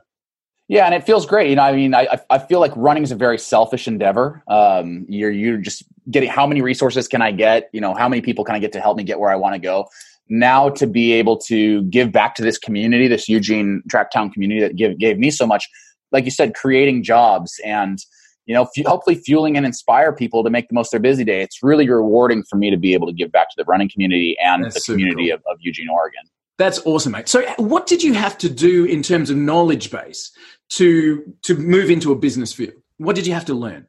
Yeah, 0.70 0.86
and 0.86 0.94
it 0.94 1.04
feels 1.04 1.26
great. 1.26 1.50
You 1.50 1.56
know, 1.56 1.64
I 1.64 1.74
mean, 1.74 1.94
I 1.94 2.08
I- 2.12 2.36
I 2.36 2.38
feel 2.40 2.60
like 2.62 2.72
running 2.78 3.04
is 3.04 3.12
a 3.12 3.16
very 3.16 3.38
selfish 3.40 3.88
endeavor. 3.88 4.44
Um, 4.48 5.06
you're 5.10 5.32
you're 5.32 5.58
just 5.58 5.84
getting 6.12 6.30
how 6.30 6.46
many 6.48 6.62
resources 6.62 7.08
can 7.08 7.22
I 7.22 7.32
get? 7.32 7.70
You 7.74 7.82
know, 7.82 7.94
how 7.94 8.08
many 8.08 8.22
people 8.22 8.46
can 8.46 8.56
I 8.56 8.60
get 8.60 8.72
to 8.74 8.80
help 8.80 8.96
me 8.96 9.04
get 9.04 9.20
where 9.20 9.32
I 9.32 9.36
want 9.36 9.56
to 9.56 9.60
go? 9.60 9.88
Now 10.30 10.70
to 10.70 10.86
be 10.86 11.12
able 11.14 11.38
to 11.48 11.82
give 11.84 12.12
back 12.12 12.36
to 12.36 12.44
this 12.44 12.58
community, 12.60 13.08
this 13.08 13.28
Eugene 13.28 13.82
Tracktown 13.92 14.32
community 14.32 14.62
that 14.62 14.76
give, 14.76 14.98
gave 15.00 15.18
me 15.18 15.32
so 15.32 15.48
much, 15.48 15.68
like 16.12 16.24
you 16.24 16.32
said, 16.32 16.54
creating 16.54 17.02
jobs 17.04 17.60
and 17.66 17.98
you 18.46 18.56
know, 18.56 18.66
fu- 18.76 18.88
hopefully 18.88 19.16
fueling 19.16 19.58
and 19.58 19.66
inspire 19.66 20.12
people 20.12 20.44
to 20.44 20.50
make 20.50 20.68
the 20.70 20.74
most 20.74 20.88
of 20.88 20.92
their 20.92 21.12
busy 21.12 21.24
day. 21.24 21.42
It's 21.44 21.62
really 21.62 21.88
rewarding 21.88 22.44
for 22.50 22.56
me 22.58 22.72
to 22.72 22.78
be 22.78 22.94
able 22.96 23.06
to 23.06 23.14
give 23.14 23.32
back 23.32 23.50
to 23.50 23.56
the 23.58 23.64
running 23.66 23.90
community 23.92 24.36
and 24.44 24.66
That's 24.66 24.86
the 24.88 24.94
community 24.94 25.28
cool. 25.28 25.36
of, 25.36 25.42
of 25.52 25.58
Eugene, 25.62 25.88
Oregon. 25.90 26.22
That's 26.58 26.80
awesome, 26.86 27.12
mate. 27.14 27.30
So, 27.30 27.44
what 27.58 27.86
did 27.88 28.02
you 28.04 28.14
have 28.14 28.38
to 28.40 28.50
do 28.50 28.86
in 28.86 29.02
terms 29.04 29.30
of 29.30 29.38
knowledge 29.38 29.92
base 29.92 30.32
to 30.70 31.34
to 31.44 31.56
move 31.56 31.90
into 31.90 32.12
a 32.12 32.16
business 32.16 32.54
field? 32.54 32.74
What 32.98 33.16
did 33.16 33.28
you 33.28 33.34
have 33.34 33.46
to 33.46 33.54
learn? 33.54 33.88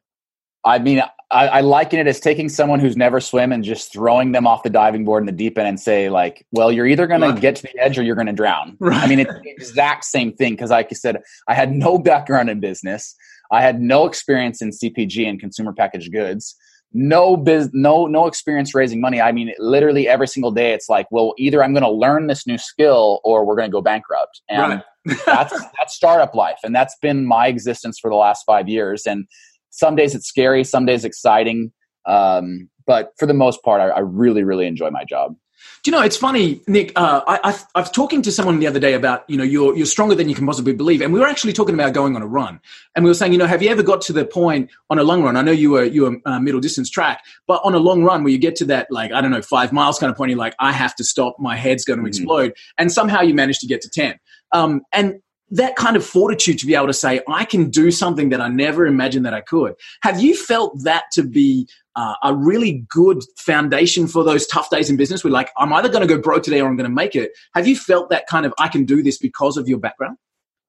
I 0.65 0.79
mean, 0.79 1.03
I, 1.31 1.47
I, 1.47 1.61
liken 1.63 1.99
it 1.99 2.07
as 2.07 2.21
taking 2.21 2.49
someone 2.51 2.81
who's 2.81 2.97
never 2.97 3.19
swim 3.19 3.51
and 3.51 3.65
just 3.65 3.93
throwing 3.93 4.33
them 4.33 4.47
off 4.47 4.63
the 4.63 4.69
diving 4.69 5.05
board 5.05 5.23
in 5.23 5.27
the 5.27 5.33
deep 5.33 5.57
end 5.57 5.69
and 5.69 5.81
say, 5.81 6.11
like, 6.11 6.47
well, 6.53 6.71
you're 6.71 6.87
either 6.87 7.07
going 7.07 7.23
right. 7.23 7.35
to 7.35 7.41
get 7.41 7.57
to 7.57 7.63
the 7.63 7.79
edge 7.79 7.99
or 7.99 8.03
you're 8.03 8.15
going 8.15 8.27
to 8.27 8.33
drown. 8.35 8.77
Right. 8.79 9.03
I 9.03 9.07
mean, 9.07 9.21
it's 9.21 9.33
the 9.33 9.51
exact 9.51 10.05
same 10.05 10.35
thing 10.35 10.53
because, 10.53 10.71
like 10.71 10.89
I 10.91 10.95
said, 10.95 11.23
I 11.49 11.55
had 11.55 11.73
no 11.73 11.99
background 11.99 12.51
in 12.51 12.61
business. 12.61 13.15
I 13.51 13.63
had 13.63 13.81
no 13.81 14.07
experience 14.07 14.61
in 14.61 14.71
CPG 14.71 15.27
and 15.27 15.41
consumer 15.41 15.73
packaged 15.73 16.13
goods. 16.13 16.57
No 16.92 17.37
biz, 17.37 17.70
no 17.73 18.06
no 18.06 18.26
experience 18.26 18.75
raising 18.75 19.00
money. 19.00 19.20
I 19.20 19.30
mean, 19.30 19.52
literally 19.59 20.09
every 20.09 20.26
single 20.26 20.50
day, 20.50 20.73
it's 20.73 20.88
like, 20.88 21.06
well, 21.11 21.35
either 21.38 21.62
I'm 21.62 21.73
going 21.73 21.85
to 21.85 21.90
learn 21.90 22.26
this 22.26 22.47
new 22.47 22.59
skill 22.59 23.20
or 23.23 23.44
we're 23.44 23.54
going 23.54 23.68
to 23.68 23.73
go 23.73 23.80
bankrupt. 23.80 24.42
And 24.49 24.82
right. 25.06 25.18
that's 25.25 25.52
that's 25.78 25.94
startup 25.94 26.35
life, 26.35 26.59
and 26.64 26.75
that's 26.75 26.97
been 27.00 27.26
my 27.26 27.47
existence 27.47 27.99
for 28.00 28.11
the 28.11 28.16
last 28.16 28.44
five 28.44 28.68
years. 28.68 29.06
And 29.06 29.26
some 29.70 29.94
days 29.94 30.14
it's 30.14 30.26
scary, 30.26 30.64
some 30.64 30.85
days 30.85 31.04
exciting. 31.04 31.73
Um, 32.06 32.68
but 32.90 33.12
for 33.16 33.26
the 33.26 33.35
most 33.35 33.62
part, 33.62 33.80
I, 33.80 33.90
I, 33.90 34.00
really, 34.00 34.42
really 34.42 34.66
enjoy 34.66 34.90
my 34.90 35.04
job. 35.04 35.37
Do 35.85 35.92
you 35.92 35.97
know, 35.97 36.02
it's 36.02 36.16
funny, 36.16 36.61
Nick. 36.66 36.90
Uh, 36.97 37.20
I, 37.25 37.50
I, 37.50 37.59
I 37.76 37.80
was 37.82 37.90
talking 37.92 38.20
to 38.23 38.32
someone 38.32 38.59
the 38.59 38.66
other 38.66 38.80
day 38.80 38.94
about, 38.94 39.30
you 39.30 39.37
know, 39.37 39.44
you're, 39.44 39.76
you're 39.76 39.87
stronger 39.87 40.16
than 40.16 40.28
you 40.28 40.35
can 40.35 40.44
possibly 40.44 40.73
believe. 40.73 41.00
And 41.00 41.12
we 41.12 41.20
were 41.20 41.28
actually 41.28 41.52
talking 41.52 41.76
about 41.76 41.94
going 41.94 42.16
on 42.16 42.23
a 42.23 42.26
run. 42.26 42.59
And 42.97 43.04
we 43.04 43.11
were 43.12 43.14
saying, 43.14 43.30
you 43.30 43.38
know, 43.38 43.47
have 43.47 43.62
you 43.62 43.68
ever 43.68 43.85
got 43.85 44.00
to 44.02 44.12
the 44.12 44.25
point 44.25 44.73
on 44.90 44.99
a 44.99 45.04
long 45.04 45.23
run? 45.23 45.37
I 45.37 45.42
know 45.42 45.52
you 45.52 45.70
were, 45.70 45.85
you 45.85 46.02
were 46.02 46.16
uh, 46.26 46.40
middle 46.40 46.61
distance 46.61 46.90
track, 46.90 47.23
but 47.47 47.61
on 47.62 47.76
a 47.76 47.78
long 47.78 48.02
run 48.02 48.25
where 48.25 48.32
you 48.32 48.38
get 48.38 48.56
to 48.56 48.64
that, 48.64 48.88
like, 48.90 49.12
I 49.12 49.20
don't 49.20 49.30
know, 49.30 49.40
five 49.40 49.73
miles 49.73 50.00
kind 50.00 50.11
of 50.11 50.16
point, 50.16 50.30
you're 50.30 50.38
like, 50.38 50.56
I 50.59 50.73
have 50.73 50.97
to 50.97 51.04
stop. 51.04 51.37
My 51.38 51.54
head's 51.54 51.85
going 51.85 51.99
to 51.99 52.02
mm-hmm. 52.02 52.09
explode. 52.09 52.54
And 52.76 52.90
somehow 52.90 53.20
you 53.20 53.35
manage 53.35 53.61
to 53.61 53.68
get 53.68 53.82
to 53.82 53.88
10. 53.88 54.18
Um, 54.50 54.80
and 54.92 55.20
that 55.50 55.76
kind 55.76 55.97
of 55.97 56.04
fortitude 56.04 56.59
to 56.59 56.66
be 56.66 56.75
able 56.75 56.87
to 56.87 56.92
say, 56.92 57.20
I 57.28 57.44
can 57.44 57.70
do 57.70 57.90
something 57.90 58.28
that 58.30 58.40
I 58.40 58.49
never 58.49 58.87
imagined 58.87 59.26
that 59.26 59.35
I 59.35 59.40
could. 59.40 59.75
Have 60.02 60.20
you 60.20 60.37
felt 60.37 60.82
that 60.85 61.04
to 61.12 61.23
be 61.23 61.68
uh, 61.97 62.14
a 62.23 62.35
really 62.35 62.85
good 62.88 63.23
foundation 63.38 64.06
for 64.06 64.25
those 64.25 64.47
tough 64.47 64.70
days 64.70 64.90
in 64.90 64.97
business? 64.97 65.25
We're 65.25 65.30
like, 65.30 65.50
I'm 65.56 65.73
either 65.73 65.88
going 65.88 66.06
to 66.06 66.14
go 66.14 66.20
broke 66.20 66.42
today 66.42 66.61
or 66.61 66.68
I'm 66.68 66.76
going 66.76 66.88
to 66.88 66.94
make 66.94 67.14
it. 67.14 67.32
Have 67.54 67.66
you 67.66 67.76
felt 67.76 68.11
that 68.11 68.26
kind 68.26 68.47
of, 68.47 68.54
I 68.59 68.68
can 68.68 68.85
do 68.85 69.02
this 69.02 69.18
because 69.18 69.56
of 69.56 69.68
your 69.68 69.78
background? 69.78 70.16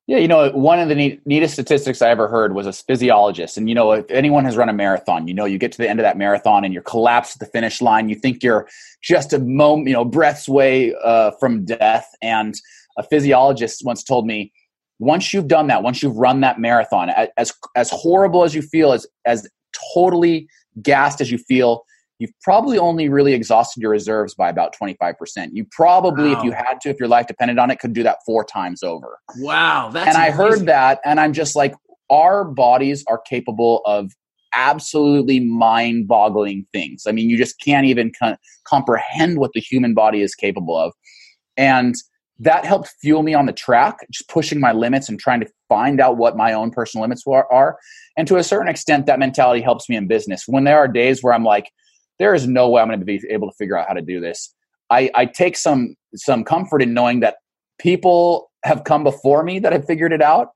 Yeah, 0.08 0.18
you 0.18 0.28
know, 0.28 0.50
one 0.50 0.80
of 0.80 0.90
the 0.90 0.96
neat, 0.96 1.26
neatest 1.26 1.54
statistics 1.54 2.02
I 2.02 2.10
ever 2.10 2.28
heard 2.28 2.54
was 2.54 2.66
a 2.66 2.74
physiologist. 2.74 3.56
And, 3.56 3.70
you 3.70 3.76
know, 3.76 3.92
if 3.94 4.10
anyone 4.10 4.44
has 4.46 4.58
run 4.58 4.68
a 4.68 4.74
marathon, 4.74 5.28
you 5.28 5.34
know, 5.34 5.46
you 5.46 5.58
get 5.58 5.72
to 5.74 5.78
the 5.78 5.90
end 5.90 6.00
of 6.00 6.04
that 6.04 6.18
marathon 6.18 6.66
and 6.66 6.74
you're 6.74 6.84
collapsed 6.84 7.36
at 7.36 7.40
the 7.40 7.52
finish 7.52 7.82
line. 7.82 8.10
You 8.10 8.16
think 8.16 8.44
you're 8.44 8.68
just 9.02 9.32
a 9.32 9.40
moment, 9.40 9.88
you 9.88 9.94
know, 9.94 10.04
breaths 10.04 10.48
away 10.48 10.94
uh, 11.04 11.32
from 11.40 11.66
death. 11.66 12.10
And 12.22 12.56
a 12.98 13.04
physiologist 13.04 13.84
once 13.86 14.04
told 14.04 14.26
me, 14.26 14.52
once 15.00 15.34
you've 15.34 15.48
done 15.48 15.68
that, 15.68 15.82
once 15.82 16.04
you've 16.04 16.18
run 16.18 16.42
that 16.42 16.60
marathon, 16.60 17.10
as 17.38 17.54
as 17.76 17.90
horrible 17.90 18.44
as 18.44 18.54
you 18.54 18.62
feel, 18.62 18.92
as 18.92 19.08
as 19.26 19.50
totally 19.96 20.48
gassed 20.82 21.22
as 21.22 21.32
you 21.32 21.38
feel, 21.38 21.84
you've 22.20 22.32
probably 22.42 22.78
only 22.78 23.10
really 23.10 23.34
exhausted 23.34 23.82
your 23.82 23.92
reserves 23.92 24.36
by 24.36 24.50
about 24.50 24.76
25%. 24.80 25.50
You 25.54 25.66
probably, 25.72 26.34
wow. 26.34 26.38
if 26.38 26.44
you 26.44 26.52
had 26.52 26.80
to, 26.82 26.90
if 26.90 27.00
your 27.00 27.10
life 27.10 27.28
depended 27.28 27.58
on 27.58 27.72
it, 27.72 27.80
could 27.80 27.94
do 27.94 28.04
that 28.04 28.20
four 28.26 28.44
times 28.44 28.84
over. 28.84 29.18
Wow. 29.38 29.90
That's 29.92 30.08
and 30.08 30.18
amazing. 30.18 30.34
I 30.34 30.36
heard 30.36 30.66
that, 30.68 31.00
and 31.04 31.20
I'm 31.20 31.34
just 31.34 31.56
like, 31.56 31.74
our 32.12 32.44
bodies 32.46 33.04
are 33.08 33.18
capable 33.18 33.82
of 33.86 34.12
absolutely 34.54 35.40
mind 35.40 36.08
boggling 36.08 36.66
things. 36.74 37.04
I 37.08 37.12
mean, 37.12 37.30
you 37.30 37.38
just 37.38 37.60
can't 37.60 37.88
even 37.88 38.12
con- 38.18 38.38
comprehend 38.66 39.40
what 39.40 39.52
the 39.54 39.62
human 39.62 39.94
body 39.94 40.22
is 40.22 40.36
capable 40.36 40.78
of. 40.78 40.94
And 41.58 41.96
that 42.42 42.66
helped 42.66 42.90
fuel 43.02 43.22
me 43.22 43.36
on 43.36 43.46
the 43.46 43.54
track, 43.54 44.00
just 44.10 44.28
pushing 44.28 44.60
my 44.60 44.72
limits 44.72 45.08
and 45.08 45.20
trying 45.20 45.40
to 45.42 45.48
find 45.70 46.02
out 46.02 46.18
what 46.18 46.36
my 46.36 46.54
own 46.54 46.72
personal 46.72 47.04
limits 47.04 47.24
are. 47.28 47.78
And 48.18 48.28
to 48.28 48.38
a 48.38 48.44
certain 48.44 48.68
extent, 48.68 49.06
that 49.06 49.20
mentality 49.20 49.62
helps 49.62 49.88
me 49.88 49.96
in 49.96 50.08
business. 50.08 50.46
When 50.48 50.64
there 50.64 50.80
are 50.80 50.88
days 50.88 51.22
where 51.22 51.34
I'm 51.34 51.44
like, 51.44 51.72
there 52.18 52.34
is 52.34 52.48
no 52.48 52.68
way 52.68 52.82
I'm 52.82 52.88
going 52.88 53.00
to 53.00 53.06
be 53.06 53.22
able 53.30 53.48
to 53.48 53.56
figure 53.58 53.78
out 53.78 53.88
how 53.88 53.94
to 53.94 54.02
do 54.02 54.20
this. 54.20 54.54
I, 54.90 55.12
I 55.14 55.26
take 55.26 55.56
some 55.56 55.96
some 56.16 56.44
comfort 56.44 56.82
in 56.82 56.94
knowing 56.94 57.20
that 57.22 57.36
people 57.80 58.52
have 58.66 58.84
come 58.84 59.04
before 59.04 59.44
me 59.44 59.60
that 59.60 59.72
have 59.72 59.86
figured 59.86 60.12
it 60.12 60.22
out, 60.22 60.50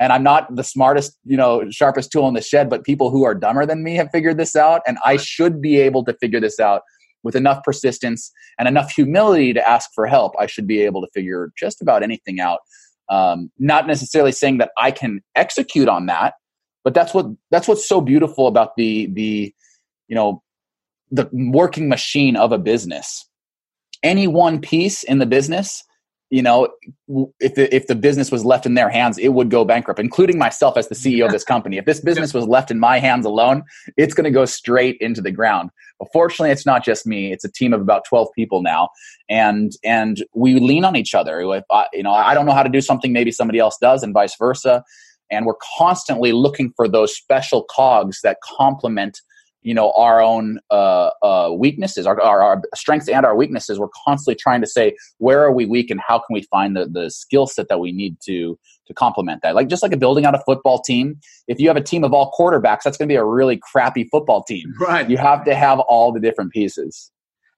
and 0.00 0.12
I'm 0.12 0.22
not 0.22 0.54
the 0.54 0.64
smartest, 0.64 1.18
you 1.24 1.36
know, 1.36 1.68
sharpest 1.70 2.12
tool 2.12 2.28
in 2.28 2.34
the 2.34 2.40
shed, 2.40 2.70
but 2.70 2.84
people 2.84 3.10
who 3.10 3.24
are 3.24 3.34
dumber 3.34 3.66
than 3.66 3.82
me 3.82 3.94
have 3.96 4.10
figured 4.10 4.38
this 4.38 4.56
out, 4.56 4.80
and 4.86 4.96
I 5.04 5.16
should 5.16 5.60
be 5.60 5.78
able 5.78 6.04
to 6.04 6.14
figure 6.14 6.40
this 6.40 6.58
out 6.58 6.82
with 7.22 7.36
enough 7.36 7.62
persistence 7.62 8.30
and 8.58 8.68
enough 8.68 8.90
humility 8.90 9.52
to 9.52 9.68
ask 9.68 9.90
for 9.94 10.06
help, 10.06 10.34
I 10.38 10.46
should 10.46 10.66
be 10.66 10.80
able 10.82 11.00
to 11.02 11.08
figure 11.14 11.50
just 11.58 11.80
about 11.80 12.02
anything 12.02 12.40
out. 12.40 12.60
Um, 13.08 13.50
not 13.58 13.86
necessarily 13.86 14.32
saying 14.32 14.58
that 14.58 14.70
I 14.78 14.90
can 14.90 15.20
execute 15.34 15.88
on 15.88 16.06
that, 16.06 16.34
but 16.84 16.94
that's 16.94 17.12
what 17.12 17.26
that's 17.50 17.68
what's 17.68 17.86
so 17.86 18.00
beautiful 18.00 18.46
about 18.46 18.76
the 18.76 19.08
the 19.12 19.52
you 20.08 20.14
know 20.14 20.42
the 21.10 21.28
working 21.32 21.88
machine 21.88 22.36
of 22.36 22.52
a 22.52 22.58
business. 22.58 23.28
Any 24.02 24.26
one 24.26 24.60
piece 24.60 25.02
in 25.02 25.18
the 25.18 25.26
business 25.26 25.84
you 26.32 26.40
know, 26.40 26.66
if 27.40 27.56
the, 27.56 27.72
if 27.76 27.88
the 27.88 27.94
business 27.94 28.32
was 28.32 28.42
left 28.42 28.64
in 28.64 28.72
their 28.72 28.88
hands, 28.88 29.18
it 29.18 29.28
would 29.34 29.50
go 29.50 29.66
bankrupt, 29.66 30.00
including 30.00 30.38
myself 30.38 30.78
as 30.78 30.88
the 30.88 30.94
CEO 30.94 31.26
of 31.26 31.30
this 31.30 31.44
company. 31.44 31.76
If 31.76 31.84
this 31.84 32.00
business 32.00 32.32
was 32.32 32.46
left 32.46 32.70
in 32.70 32.80
my 32.80 32.98
hands 32.98 33.26
alone, 33.26 33.64
it's 33.98 34.14
going 34.14 34.24
to 34.24 34.30
go 34.30 34.46
straight 34.46 34.96
into 34.98 35.20
the 35.20 35.30
ground. 35.30 35.68
But 35.98 36.08
fortunately, 36.10 36.50
it's 36.50 36.64
not 36.64 36.82
just 36.82 37.06
me; 37.06 37.32
it's 37.34 37.44
a 37.44 37.52
team 37.52 37.74
of 37.74 37.82
about 37.82 38.06
twelve 38.06 38.28
people 38.34 38.62
now, 38.62 38.88
and 39.28 39.72
and 39.84 40.24
we 40.34 40.58
lean 40.58 40.86
on 40.86 40.96
each 40.96 41.14
other. 41.14 41.42
If 41.52 41.64
I, 41.70 41.86
you 41.92 42.02
know, 42.02 42.12
I 42.12 42.32
don't 42.32 42.46
know 42.46 42.54
how 42.54 42.62
to 42.62 42.70
do 42.70 42.80
something, 42.80 43.12
maybe 43.12 43.30
somebody 43.30 43.58
else 43.58 43.76
does, 43.78 44.02
and 44.02 44.14
vice 44.14 44.34
versa. 44.38 44.82
And 45.30 45.44
we're 45.44 45.60
constantly 45.76 46.32
looking 46.32 46.72
for 46.76 46.88
those 46.88 47.14
special 47.14 47.66
cogs 47.70 48.20
that 48.22 48.38
complement 48.42 49.20
you 49.62 49.74
know 49.74 49.92
our 49.92 50.20
own 50.20 50.58
uh, 50.70 51.10
uh, 51.22 51.50
weaknesses 51.52 52.06
our, 52.06 52.20
our, 52.20 52.42
our, 52.42 52.62
strengths 52.74 53.08
and 53.08 53.24
our 53.24 53.36
weaknesses. 53.36 53.78
We're 53.78 53.88
constantly 54.04 54.36
trying 54.36 54.60
to 54.60 54.66
say 54.66 54.96
where 55.18 55.42
are 55.42 55.52
we 55.52 55.66
weak 55.66 55.90
and 55.90 56.00
how 56.06 56.18
can 56.18 56.34
we 56.34 56.42
find 56.42 56.76
the, 56.76 56.86
the 56.86 57.10
skill 57.10 57.46
set 57.46 57.68
that 57.68 57.80
we 57.80 57.92
need 57.92 58.16
to 58.26 58.58
to 58.86 58.94
complement 58.94 59.42
that? 59.42 59.54
Like 59.54 59.68
just 59.68 59.82
like 59.82 59.92
a 59.92 59.96
building 59.96 60.26
out 60.26 60.34
a 60.34 60.42
football 60.44 60.80
team 60.80 61.18
if 61.48 61.60
you 61.60 61.68
have 61.68 61.76
a 61.76 61.82
team 61.82 62.04
of 62.04 62.12
all 62.12 62.32
quarterbacks 62.38 62.82
that's 62.82 62.96
going 62.96 63.08
to 63.08 63.12
be 63.12 63.16
a 63.16 63.24
really 63.24 63.56
crappy 63.56 64.04
football 64.04 64.42
team. 64.42 64.72
Right. 64.80 65.08
You 65.08 65.16
have 65.18 65.44
to 65.44 65.54
have 65.54 65.80
all 65.80 66.12
the 66.12 66.20
different 66.20 66.52
pieces 66.52 67.10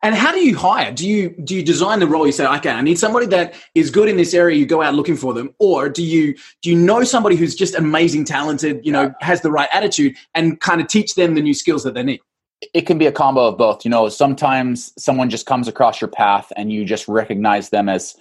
and 0.05 0.15
how 0.15 0.33
do 0.33 0.41
you 0.41 0.55
hire? 0.55 0.93
Do 0.93 1.09
you 1.09 1.31
do 1.31 1.57
you 1.57 1.63
design 1.63 1.99
the 1.99 2.07
role? 2.07 2.27
You 2.27 2.33
say, 2.33 2.47
okay, 2.47 2.69
I 2.69 2.83
need 2.83 2.99
somebody 2.99 3.25
that 3.29 3.55
is 3.75 3.91
good 3.91 4.07
in 4.07 4.19
this 4.19 4.35
area. 4.35 4.55
You 4.55 4.67
go 4.67 4.83
out 4.83 4.95
looking 4.95 5.17
for 5.17 5.33
them, 5.33 5.55
or 5.59 5.89
do 5.89 6.03
you 6.05 6.35
do 6.61 6.69
you 6.69 6.77
know 6.77 7.05
somebody 7.05 7.37
who's 7.37 7.55
just 7.55 7.75
amazing, 7.75 8.27
talented, 8.27 8.85
you 8.85 8.93
know, 8.93 9.15
has 9.23 9.41
the 9.41 9.51
right 9.51 9.69
attitude, 9.73 10.15
and 10.35 10.61
kind 10.61 10.83
of 10.83 10.89
teach 10.89 11.15
them 11.15 11.35
the 11.35 11.41
new 11.41 11.55
skills 11.55 11.83
that 11.85 11.95
they 11.95 12.03
need? 12.03 12.21
It 12.75 12.83
can 12.83 12.99
be 12.99 13.07
a 13.07 13.13
combo 13.13 13.47
of 13.47 13.57
both. 13.57 13.83
You 13.83 13.91
know, 13.91 14.11
sometimes 14.11 14.93
someone 15.03 15.31
just 15.31 15.47
comes 15.47 15.69
across 15.69 16.03
your 16.03 16.09
path, 16.09 16.53
and 16.55 16.71
you 16.71 16.85
just 16.85 17.09
recognize 17.09 17.71
them 17.71 17.89
as 17.89 18.15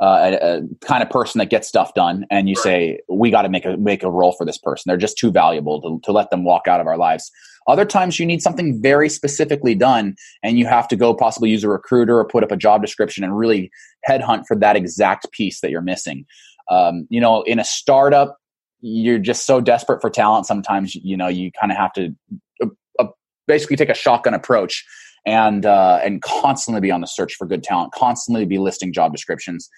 uh, 0.00 0.32
a, 0.32 0.56
a, 0.56 0.60
kind 0.84 1.02
of 1.02 1.10
person 1.10 1.38
that 1.38 1.50
gets 1.50 1.68
stuff 1.68 1.94
done, 1.94 2.26
and 2.30 2.48
you 2.48 2.56
say, 2.56 3.00
"We 3.08 3.30
got 3.30 3.42
to 3.42 3.48
make 3.48 3.64
a 3.64 3.76
make 3.76 4.02
a 4.02 4.10
role 4.10 4.32
for 4.32 4.44
this 4.44 4.58
person. 4.58 4.84
They're 4.86 4.96
just 4.96 5.18
too 5.18 5.30
valuable 5.30 5.80
to, 5.82 6.00
to 6.04 6.12
let 6.12 6.30
them 6.30 6.44
walk 6.44 6.66
out 6.66 6.80
of 6.80 6.86
our 6.86 6.98
lives." 6.98 7.30
Other 7.66 7.84
times 7.84 8.18
you 8.18 8.26
need 8.26 8.42
something 8.42 8.80
very 8.82 9.08
specifically 9.08 9.74
done 9.74 10.16
and 10.42 10.58
you 10.58 10.66
have 10.66 10.86
to 10.88 10.96
go 10.96 11.14
possibly 11.14 11.50
use 11.50 11.64
a 11.64 11.68
recruiter 11.68 12.18
or 12.18 12.26
put 12.26 12.44
up 12.44 12.52
a 12.52 12.56
job 12.56 12.82
description 12.82 13.24
and 13.24 13.36
really 13.36 13.70
headhunt 14.08 14.44
for 14.46 14.56
that 14.56 14.76
exact 14.76 15.30
piece 15.32 15.60
that 15.60 15.70
you're 15.70 15.80
missing. 15.80 16.26
Um, 16.70 17.06
you 17.08 17.20
know, 17.20 17.42
in 17.42 17.58
a 17.58 17.64
startup, 17.64 18.36
you're 18.80 19.18
just 19.18 19.46
so 19.46 19.60
desperate 19.60 20.00
for 20.00 20.10
talent. 20.10 20.46
Sometimes, 20.46 20.94
you 20.94 21.16
know, 21.16 21.28
you 21.28 21.50
kind 21.58 21.72
of 21.72 21.78
have 21.78 21.92
to 21.94 22.14
uh, 22.62 22.66
uh, 22.98 23.06
basically 23.46 23.76
take 23.76 23.88
a 23.88 23.94
shotgun 23.94 24.34
approach 24.34 24.84
and 25.26 25.66
uh, 25.66 26.00
and 26.02 26.22
constantly 26.22 26.80
be 26.80 26.90
on 26.90 27.00
the 27.00 27.06
search 27.06 27.34
for 27.34 27.46
good 27.46 27.62
talent, 27.62 27.92
constantly 27.92 28.44
be 28.44 28.58
listing 28.58 28.92
job 28.92 29.12
descriptions. 29.12 29.68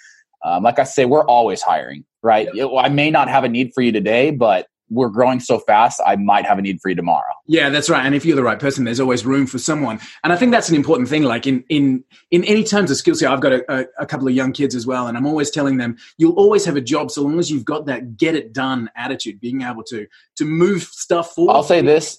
Um, 0.44 0.62
like 0.62 0.78
I 0.78 0.84
say, 0.84 1.06
we're 1.06 1.24
always 1.24 1.62
hiring, 1.62 2.04
right? 2.22 2.48
Yep. 2.52 2.70
I 2.78 2.88
may 2.88 3.10
not 3.10 3.28
have 3.28 3.44
a 3.44 3.48
need 3.48 3.72
for 3.74 3.82
you 3.82 3.90
today, 3.90 4.30
but 4.30 4.68
we're 4.90 5.08
growing 5.08 5.40
so 5.40 5.58
fast, 5.58 6.00
I 6.06 6.16
might 6.16 6.46
have 6.46 6.58
a 6.58 6.62
need 6.62 6.80
for 6.80 6.88
you 6.88 6.94
tomorrow. 6.94 7.32
Yeah, 7.46 7.70
that's 7.70 7.90
right. 7.90 8.04
And 8.04 8.14
if 8.14 8.24
you're 8.24 8.36
the 8.36 8.42
right 8.42 8.58
person, 8.58 8.84
there's 8.84 9.00
always 9.00 9.26
room 9.26 9.46
for 9.46 9.58
someone. 9.58 9.98
And 10.22 10.32
I 10.32 10.36
think 10.36 10.52
that's 10.52 10.68
an 10.68 10.76
important 10.76 11.08
thing. 11.08 11.24
Like 11.24 11.46
in 11.46 11.64
in 11.68 12.04
in 12.30 12.44
any 12.44 12.62
terms 12.62 12.90
of 12.90 12.96
skills, 12.96 13.20
here, 13.20 13.28
I've 13.28 13.40
got 13.40 13.52
a, 13.52 13.64
a, 13.72 13.86
a, 14.00 14.06
couple 14.06 14.28
of 14.28 14.34
young 14.34 14.52
kids 14.52 14.74
as 14.74 14.86
well, 14.86 15.08
and 15.08 15.16
I'm 15.16 15.26
always 15.26 15.50
telling 15.50 15.76
them, 15.76 15.96
you'll 16.18 16.36
always 16.36 16.64
have 16.64 16.76
a 16.76 16.80
job 16.80 17.10
so 17.10 17.22
long 17.22 17.38
as 17.38 17.50
you've 17.50 17.64
got 17.64 17.86
that 17.86 18.16
get 18.16 18.34
it 18.34 18.52
done 18.52 18.90
attitude, 18.96 19.40
being 19.40 19.62
able 19.62 19.82
to 19.84 20.06
to 20.36 20.44
move 20.44 20.82
stuff 20.84 21.34
forward. 21.34 21.54
I'll 21.54 21.62
say 21.62 21.82
this. 21.82 22.18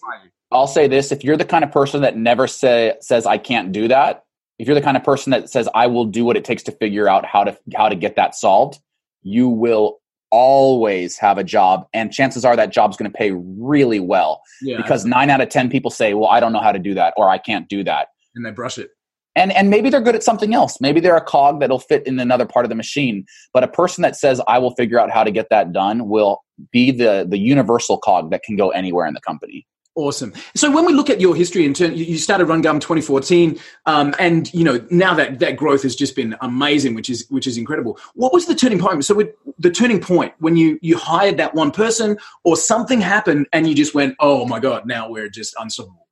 I'll 0.52 0.68
say 0.68 0.88
this: 0.88 1.12
if 1.12 1.24
you're 1.24 1.38
the 1.38 1.46
kind 1.46 1.64
of 1.64 1.72
person 1.72 2.02
that 2.02 2.18
never 2.18 2.48
say 2.48 2.96
says 3.02 3.26
I 3.26 3.38
can't 3.38 3.72
do 3.72 3.88
that, 3.88 4.24
if 4.60 4.68
you're 4.68 4.76
the 4.76 4.82
kind 4.82 4.98
of 4.98 5.04
person 5.04 5.32
that 5.32 5.50
says 5.50 5.70
I 5.74 5.88
will 5.88 6.06
do 6.06 6.26
what 6.26 6.38
it 6.38 6.46
takes 6.46 6.64
to 6.64 6.72
figure 6.72 7.08
out 7.08 7.26
how 7.26 7.44
to 7.44 7.58
how 7.76 7.90
to 7.90 7.96
get 7.96 8.16
that 8.16 8.36
solved, 8.36 8.80
you 9.22 9.50
will 9.50 10.00
always 10.30 11.18
have 11.18 11.38
a 11.38 11.44
job 11.44 11.88
and 11.94 12.12
chances 12.12 12.44
are 12.44 12.56
that 12.56 12.72
job's 12.72 12.98
going 12.98 13.10
to 13.10 13.18
pay 13.18 13.32
really 13.32 14.00
well 14.00 14.42
yeah. 14.62 14.76
because 14.76 15.06
9 15.06 15.30
out 15.30 15.40
of 15.40 15.48
10 15.48 15.70
people 15.70 15.90
say 15.90 16.14
well 16.14 16.30
I 16.30 16.42
don't 16.42 16.52
know 16.52 16.60
how 16.60 16.74
to 16.74 16.80
do 16.80 16.94
that 16.96 17.14
or 17.16 17.30
I 17.30 17.38
can't 17.38 17.70
do 17.70 17.82
that. 17.86 18.10
And 18.36 18.46
they 18.46 18.52
brush 18.52 18.78
it. 18.78 18.90
And 19.36 19.54
and 19.54 19.70
maybe 19.70 19.90
they're 19.90 20.02
good 20.02 20.16
at 20.16 20.24
something 20.24 20.54
else. 20.54 20.82
Maybe 20.82 21.00
they're 21.00 21.16
a 21.16 21.24
cog 21.24 21.60
that'll 21.60 21.80
fit 21.80 22.06
in 22.08 22.20
another 22.20 22.46
part 22.46 22.66
of 22.66 22.70
the 22.70 22.76
machine. 22.76 23.26
But 23.54 23.64
a 23.64 23.68
person 23.68 24.02
that 24.02 24.16
says 24.16 24.42
I 24.48 24.58
will 24.58 24.74
figure 24.76 25.00
out 25.00 25.12
how 25.12 25.24
to 25.24 25.32
get 25.32 25.48
that 25.50 25.72
done 25.72 26.10
will 26.10 26.44
be 26.72 26.92
the 26.92 27.26
the 27.30 27.38
universal 27.38 27.98
cog 27.98 28.32
that 28.32 28.44
can 28.44 28.56
go 28.56 28.70
anywhere 28.72 29.06
in 29.06 29.14
the 29.14 29.22
company 29.22 29.66
Awesome. 29.98 30.32
So 30.56 30.70
when 30.70 30.86
we 30.86 30.94
look 30.94 31.10
at 31.10 31.20
your 31.20 31.36
history 31.36 31.66
in 31.66 31.74
turn, 31.74 31.96
you 31.98 32.20
started 32.20 32.46
Run 32.46 32.62
Gum 32.62 32.80
2014, 32.80 33.58
um, 33.88 34.14
and 34.20 34.54
you 34.54 34.64
know 34.64 34.86
now 34.92 35.16
that 35.16 35.40
that 35.40 35.58
growth 35.58 35.82
has 35.82 35.96
just 35.96 36.16
been 36.16 36.36
amazing, 36.40 36.94
which 36.94 37.10
is 37.10 37.26
which 37.32 37.48
is 37.48 37.58
incredible. 37.58 37.98
What 38.14 38.32
was 38.32 38.46
the 38.46 38.54
turning 38.54 38.78
point? 38.78 39.04
So 39.06 39.16
with 39.16 39.30
the 39.58 39.72
turning 39.72 40.00
point 40.00 40.36
when 40.38 40.56
you 40.56 40.78
you 40.84 40.98
hired 40.98 41.38
that 41.38 41.56
one 41.56 41.72
person, 41.72 42.20
or 42.44 42.56
something 42.56 43.02
happened, 43.02 43.48
and 43.52 43.68
you 43.68 43.74
just 43.74 43.96
went, 43.96 44.16
"Oh 44.20 44.46
my 44.46 44.60
god, 44.60 44.86
now 44.86 45.10
we're 45.10 45.30
just 45.30 45.56
unstoppable." 45.60 46.08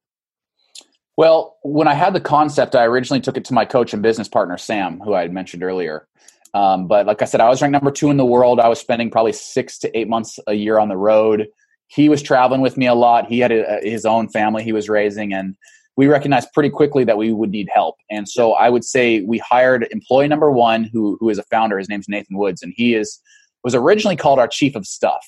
Well, 1.16 1.56
when 1.62 1.88
I 1.88 1.94
had 1.94 2.16
the 2.16 2.22
concept, 2.22 2.74
I 2.74 2.86
originally 2.86 3.22
took 3.22 3.38
it 3.38 3.46
to 3.46 3.54
my 3.54 3.66
coach 3.66 3.94
and 3.94 4.02
business 4.02 4.28
partner 4.28 4.58
Sam, 4.58 5.00
who 5.00 5.14
I 5.14 5.22
had 5.22 5.32
mentioned 5.32 5.62
earlier. 5.62 6.08
Um, 6.56 6.88
but 6.88 7.06
like 7.06 7.22
I 7.22 7.26
said, 7.26 7.40
I 7.40 7.50
was 7.50 7.62
ranked 7.62 7.74
number 7.74 7.92
two 7.92 8.10
in 8.10 8.18
the 8.18 8.26
world. 8.26 8.60
I 8.60 8.68
was 8.68 8.80
spending 8.80 9.12
probably 9.12 9.34
six 9.34 9.78
to 9.80 9.96
eight 9.96 10.10
months 10.10 10.40
a 10.48 10.56
year 10.56 10.80
on 10.80 10.90
the 10.90 10.98
road 10.98 11.50
he 11.88 12.10
was 12.10 12.22
traveling 12.22 12.62
with 12.62 12.78
me 12.78 12.88
a 12.88 12.94
lot. 12.96 13.28
He 13.28 13.40
had 13.40 13.52
a, 13.52 13.80
his 13.82 14.06
own 14.06 14.30
family 14.30 14.64
he 14.64 14.72
was 14.72 14.90
raising, 14.90 15.34
and 15.34 15.56
we 15.98 16.08
recognized 16.08 16.50
pretty 16.54 16.70
quickly 16.70 17.04
that 17.06 17.18
we 17.18 17.32
would 17.32 17.52
need 17.52 17.70
help. 17.74 17.96
And 18.10 18.28
so 18.28 18.54
I 18.54 18.70
would 18.70 18.84
say 18.84 19.22
we 19.22 19.38
hired 19.38 19.88
employee 19.92 20.28
number 20.28 20.52
one, 20.52 20.86
who 20.86 21.18
who 21.20 21.30
is 21.30 21.38
a 21.38 21.44
founder. 21.44 21.78
His 21.78 21.90
name's 21.90 22.10
Nathan 22.10 22.38
Woods, 22.38 22.62
and 22.62 22.74
he 22.76 22.96
is 22.96 23.20
was 23.64 23.76
originally 23.76 24.16
called 24.16 24.40
our 24.40 24.48
chief 24.48 24.76
of 24.76 24.86
stuff. 24.86 25.26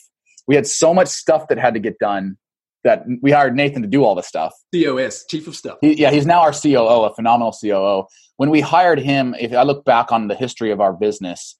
We 0.48 0.56
had 0.56 0.68
so 0.68 0.94
much 0.94 1.08
stuff 1.08 1.48
that 1.50 1.58
had 1.58 1.74
to 1.74 1.80
get 1.80 2.00
done 2.00 2.38
that 2.84 3.04
we 3.22 3.32
hired 3.32 3.56
Nathan 3.56 3.82
to 3.82 3.88
do 3.88 4.04
all 4.04 4.16
the 4.16 4.22
stuff. 4.22 4.54
COS, 4.74 5.26
chief 5.26 5.48
of 5.48 5.56
stuff. 5.56 5.78
He, 5.82 5.94
yeah, 5.94 6.12
he's 6.12 6.26
now 6.26 6.42
our 6.42 6.54
COO, 6.54 7.04
a 7.04 7.14
phenomenal 7.14 7.52
COO. 7.52 8.06
When 8.38 8.50
we 8.50 8.62
hired 8.62 9.00
him, 9.00 9.36
if 9.40 9.54
I 9.54 9.64
look 9.64 9.84
back 9.84 10.12
on 10.12 10.28
the 10.28 10.36
history 10.36 10.72
of 10.72 10.80
our 10.80 10.94
business, 10.94 11.58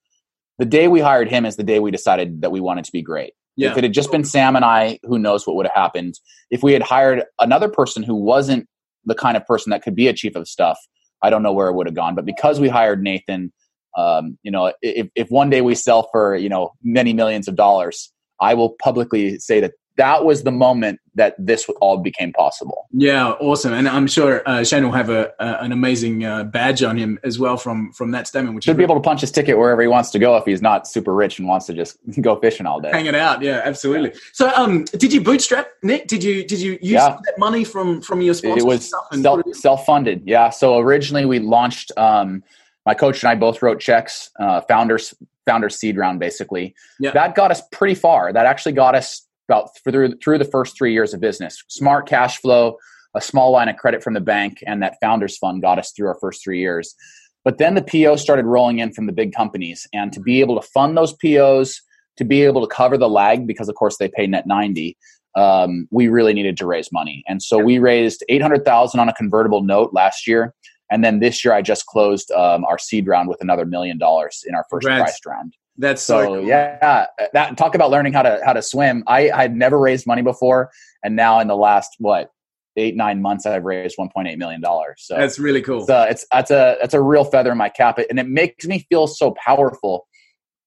the 0.58 0.66
day 0.66 0.88
we 0.88 1.02
hired 1.02 1.30
him 1.30 1.46
is 1.46 1.56
the 1.56 1.64
day 1.64 1.80
we 1.80 1.92
decided 1.92 2.42
that 2.42 2.52
we 2.52 2.62
wanted 2.62 2.86
to 2.86 2.92
be 2.92 3.02
great. 3.02 3.34
Yeah. 3.58 3.72
If 3.72 3.78
it 3.78 3.84
had 3.84 3.94
just 3.94 4.12
been 4.12 4.24
Sam 4.24 4.56
and 4.56 4.64
I, 4.64 5.00
who 5.04 5.18
knows 5.18 5.46
what 5.46 5.56
would 5.56 5.66
have 5.66 5.76
happened. 5.76 6.20
If 6.52 6.62
we 6.64 6.74
had 6.74 6.84
hired 6.84 7.24
another 7.40 7.68
person 7.68 8.04
who 8.04 8.16
wasn't 8.16 8.68
the 9.06 9.16
kind 9.16 9.36
of 9.36 9.46
person 9.46 9.72
that 9.72 9.82
could 9.82 9.96
be 9.96 10.08
a 10.08 10.14
chief 10.14 10.36
of 10.36 10.48
stuff, 10.48 10.78
I 11.24 11.32
don't 11.32 11.42
know 11.42 11.52
where 11.52 11.68
it 11.68 11.74
would 11.74 11.88
have 11.88 11.96
gone. 11.96 12.14
But 12.14 12.26
because 12.26 12.60
we 12.60 12.70
hired 12.70 13.02
Nathan, 13.02 13.52
um, 13.98 14.38
you 14.44 14.52
know, 14.52 14.74
if, 14.84 15.08
if 15.16 15.30
one 15.30 15.50
day 15.50 15.62
we 15.62 15.74
sell 15.74 16.08
for, 16.12 16.36
you 16.36 16.50
know, 16.50 16.74
many 16.84 17.14
millions 17.14 17.48
of 17.48 17.56
dollars, 17.56 18.14
I 18.40 18.54
will 18.54 18.76
publicly 18.80 19.40
say 19.40 19.60
that 19.60 19.72
that 19.98 20.24
was 20.24 20.44
the 20.44 20.52
moment 20.52 21.00
that 21.16 21.36
this 21.38 21.68
all 21.82 21.98
became 21.98 22.32
possible. 22.32 22.88
Yeah, 22.92 23.32
awesome, 23.32 23.74
and 23.74 23.88
I'm 23.88 24.08
sure 24.08 24.48
uh, 24.48 24.64
Shane 24.64 24.84
will 24.84 24.92
have 24.92 25.10
a, 25.10 25.34
an 25.40 25.72
amazing 25.72 26.24
uh, 26.24 26.44
badge 26.46 26.84
on 26.84 26.98
him 26.98 27.20
as 27.24 27.38
well 27.38 27.58
from 27.58 27.92
from 27.92 28.12
that 28.12 28.28
statement. 28.28 28.56
Which 28.56 28.64
should 28.64 28.78
be 28.78 28.84
able 28.84 28.96
to 28.96 29.02
punch 29.02 29.22
his 29.22 29.32
ticket 29.32 29.58
wherever 29.58 29.82
he 29.82 29.88
wants 29.88 30.12
to 30.12 30.20
go 30.20 30.38
if 30.38 30.46
he's 30.46 30.62
not 30.62 30.88
super 30.88 31.14
rich 31.14 31.40
and 31.40 31.48
wants 31.48 31.66
to 31.66 31.74
just 31.74 31.98
go 32.22 32.36
fishing 32.40 32.66
all 32.66 32.80
day, 32.80 32.92
hanging 32.92 33.16
out. 33.16 33.42
Yeah, 33.42 33.62
absolutely. 33.64 34.12
Yeah. 34.12 34.20
So, 34.34 34.52
um, 34.56 34.86
did 34.86 35.12
you 35.12 35.22
bootstrap 35.22 35.68
Nick? 35.84 36.08
Did 36.08 36.24
you 36.24 36.46
did 36.46 36.60
you 36.60 36.74
use 36.74 36.92
yeah. 36.92 37.18
that 37.26 37.38
money 37.38 37.64
from 37.64 38.02
from 38.02 38.22
your 38.22 38.34
sponsors? 38.34 38.64
It 38.64 38.68
was 38.68 38.94
self 39.22 39.44
self 39.54 39.86
funded. 39.86 40.24
Yeah. 40.26 40.50
So 40.50 40.80
originally 40.80 41.26
we 41.26 41.40
launched. 41.40 41.92
Um, 41.98 42.44
my 42.86 42.94
coach 42.94 43.22
and 43.22 43.30
I 43.30 43.36
both 43.36 43.62
wrote 43.62 43.82
checks, 43.82 44.32
uh, 44.40 44.62
founders 44.62 45.14
founders 45.46 45.78
seed 45.78 45.98
round 45.98 46.20
basically. 46.20 46.74
Yeah. 47.00 47.12
That 47.12 47.36
got 47.36 47.52
us 47.52 47.62
pretty 47.72 47.96
far. 47.96 48.32
That 48.32 48.46
actually 48.46 48.74
got 48.74 48.96
us 48.96 49.27
about 49.48 49.70
through 49.84 50.18
through 50.24 50.38
the 50.38 50.46
first 50.46 50.78
three 50.78 50.94
years 50.94 51.14
of 51.14 51.20
business. 51.20 51.64
Smart 51.68 52.08
cash 52.08 52.40
flow, 52.40 52.78
a 53.16 53.22
small 53.22 53.52
line 53.52 53.70
of 53.70 53.78
credit 53.78 54.04
from 54.04 54.14
the 54.14 54.22
bank, 54.22 54.64
and 54.66 54.82
that 54.82 54.98
founders 55.02 55.38
fund 55.38 55.62
got 55.62 55.80
us 55.80 55.92
through 55.92 56.08
our 56.08 56.18
first 56.20 56.44
three 56.44 56.60
years. 56.60 56.96
But 57.44 57.58
then 57.58 57.76
the 57.76 57.82
PO 57.82 58.18
started 58.18 58.46
rolling 58.46 58.80
in 58.80 58.92
from 58.92 59.06
the 59.06 59.14
big 59.14 59.34
companies, 59.34 59.88
and 59.94 60.12
to 60.14 60.20
be 60.20 60.42
able 60.42 60.60
to 60.60 60.68
fund 60.68 60.98
those 60.98 61.14
POs, 61.14 61.82
to 62.18 62.26
be 62.26 62.44
able 62.44 62.62
to 62.62 62.74
cover 62.74 62.98
the 62.98 63.10
lag, 63.10 63.48
because 63.48 63.70
of 63.70 63.76
course 63.76 63.98
they 63.98 64.10
pay 64.10 64.28
net 64.28 64.48
ninety, 64.48 64.98
um, 65.36 65.88
we 65.92 66.08
really 66.08 66.34
needed 66.34 66.58
to 66.58 66.66
raise 66.66 66.92
money, 66.92 67.24
and 67.28 67.42
so 67.42 67.58
we 67.58 67.80
raised 67.80 68.24
eight 68.30 68.42
hundred 68.42 68.66
thousand 68.66 69.00
on 69.00 69.10
a 69.10 69.14
convertible 69.14 69.64
note 69.64 69.94
last 69.94 70.28
year. 70.28 70.54
And 70.90 71.04
then 71.04 71.20
this 71.20 71.44
year, 71.44 71.54
I 71.54 71.62
just 71.62 71.86
closed 71.86 72.32
um, 72.32 72.64
our 72.64 72.78
seed 72.78 73.08
round 73.08 73.28
with 73.28 73.42
another 73.42 73.66
million 73.66 73.98
dollars 73.98 74.44
in 74.48 74.56
our 74.56 74.66
first 74.70 74.88
Congrats. 74.88 75.12
priced 75.12 75.26
round. 75.26 75.54
That's 75.78 76.02
so, 76.02 76.22
so 76.22 76.28
cool. 76.28 76.44
yeah. 76.44 77.06
That 77.34 77.58
talk 77.58 77.76
about 77.76 77.92
learning 77.92 78.14
how 78.14 78.24
to 78.24 78.40
how 78.44 78.54
to 78.54 78.62
swim. 78.62 79.04
I 79.08 79.24
had 79.34 79.56
never 79.56 79.78
raised 79.78 80.08
money 80.08 80.22
before, 80.22 80.72
and 81.04 81.16
now 81.16 81.40
in 81.40 81.48
the 81.48 81.56
last 81.56 81.96
what 82.00 82.32
eight 82.76 82.96
nine 82.96 83.22
months, 83.22 83.46
I've 83.46 83.64
raised 83.64 83.96
one 83.98 84.10
point 84.14 84.28
eight 84.28 84.38
million 84.38 84.62
dollars. 84.62 85.04
So 85.06 85.16
that's 85.16 85.40
really 85.40 85.62
cool. 85.62 85.86
So 85.86 86.04
it's 86.04 86.26
that's 86.32 86.52
a 86.52 86.78
that's 86.82 86.94
a 86.94 87.02
real 87.02 87.24
feather 87.24 87.52
in 87.52 87.58
my 87.58 87.70
cap, 87.70 88.00
and 88.10 88.20
it 88.20 88.28
makes 88.28 88.66
me 88.66 88.86
feel 88.90 89.08
so 89.08 89.36
powerful. 89.44 90.08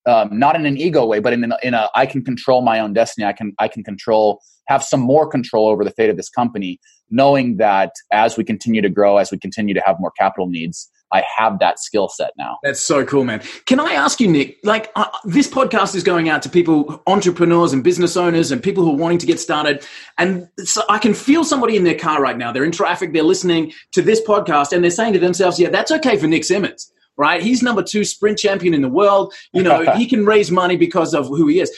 Um, 0.06 0.38
not 0.38 0.56
in 0.56 0.64
an 0.64 0.78
ego 0.78 1.04
way, 1.04 1.18
but 1.18 1.34
in 1.34 1.52
a, 1.52 1.58
in 1.62 1.74
a 1.74 1.90
I 1.94 2.06
can 2.06 2.24
control 2.24 2.62
my 2.62 2.80
own 2.80 2.92
destiny. 2.92 3.26
I 3.26 3.32
can 3.32 3.52
I 3.58 3.68
can 3.68 3.84
control 3.84 4.40
have 4.66 4.84
some 4.84 5.00
more 5.00 5.26
control 5.26 5.68
over 5.68 5.84
the 5.84 5.90
fate 5.90 6.11
of 6.11 6.16
this 6.16 6.28
company, 6.28 6.78
knowing 7.11 7.56
that 7.56 7.90
as 8.12 8.37
we 8.37 8.44
continue 8.44 8.80
to 8.80 8.88
grow, 8.88 9.16
as 9.16 9.32
we 9.32 9.38
continue 9.38 9.74
to 9.74 9.82
have 9.84 9.96
more 9.98 10.12
capital 10.12 10.46
needs, 10.46 10.88
I 11.12 11.24
have 11.36 11.58
that 11.58 11.78
skill 11.78 12.08
set 12.08 12.32
now. 12.38 12.58
That's 12.62 12.82
so 12.82 13.04
cool, 13.04 13.24
man. 13.24 13.42
Can 13.66 13.80
I 13.80 13.92
ask 13.92 14.20
you, 14.20 14.28
Nick? 14.28 14.58
Like, 14.62 14.90
uh, 14.96 15.06
this 15.24 15.48
podcast 15.48 15.94
is 15.94 16.02
going 16.02 16.28
out 16.28 16.42
to 16.42 16.48
people, 16.48 17.02
entrepreneurs 17.06 17.72
and 17.72 17.82
business 17.82 18.16
owners, 18.16 18.52
and 18.52 18.62
people 18.62 18.84
who 18.84 18.92
are 18.92 18.96
wanting 18.96 19.18
to 19.18 19.26
get 19.26 19.40
started. 19.40 19.84
And 20.18 20.48
so 20.58 20.82
I 20.88 20.98
can 20.98 21.14
feel 21.14 21.44
somebody 21.44 21.76
in 21.76 21.84
their 21.84 21.98
car 21.98 22.22
right 22.22 22.36
now. 22.36 22.52
They're 22.52 22.64
in 22.64 22.72
traffic. 22.72 23.12
They're 23.12 23.22
listening 23.22 23.72
to 23.92 24.02
this 24.02 24.20
podcast, 24.20 24.72
and 24.72 24.84
they're 24.84 24.90
saying 24.90 25.14
to 25.14 25.18
themselves, 25.18 25.58
"Yeah, 25.58 25.70
that's 25.70 25.90
okay 25.90 26.16
for 26.16 26.26
Nick 26.26 26.44
Symmonds 26.44 26.92
Right? 27.20 27.42
He's 27.42 27.62
number 27.62 27.82
two 27.82 28.02
sprint 28.04 28.38
champion 28.38 28.72
in 28.72 28.80
the 28.80 28.88
world. 28.88 29.34
You 29.52 29.62
know, 29.62 29.92
he 29.96 30.06
can 30.06 30.24
raise 30.24 30.50
money 30.50 30.78
because 30.78 31.12
of 31.12 31.26
who 31.26 31.48
he 31.48 31.60
is. 31.60 31.70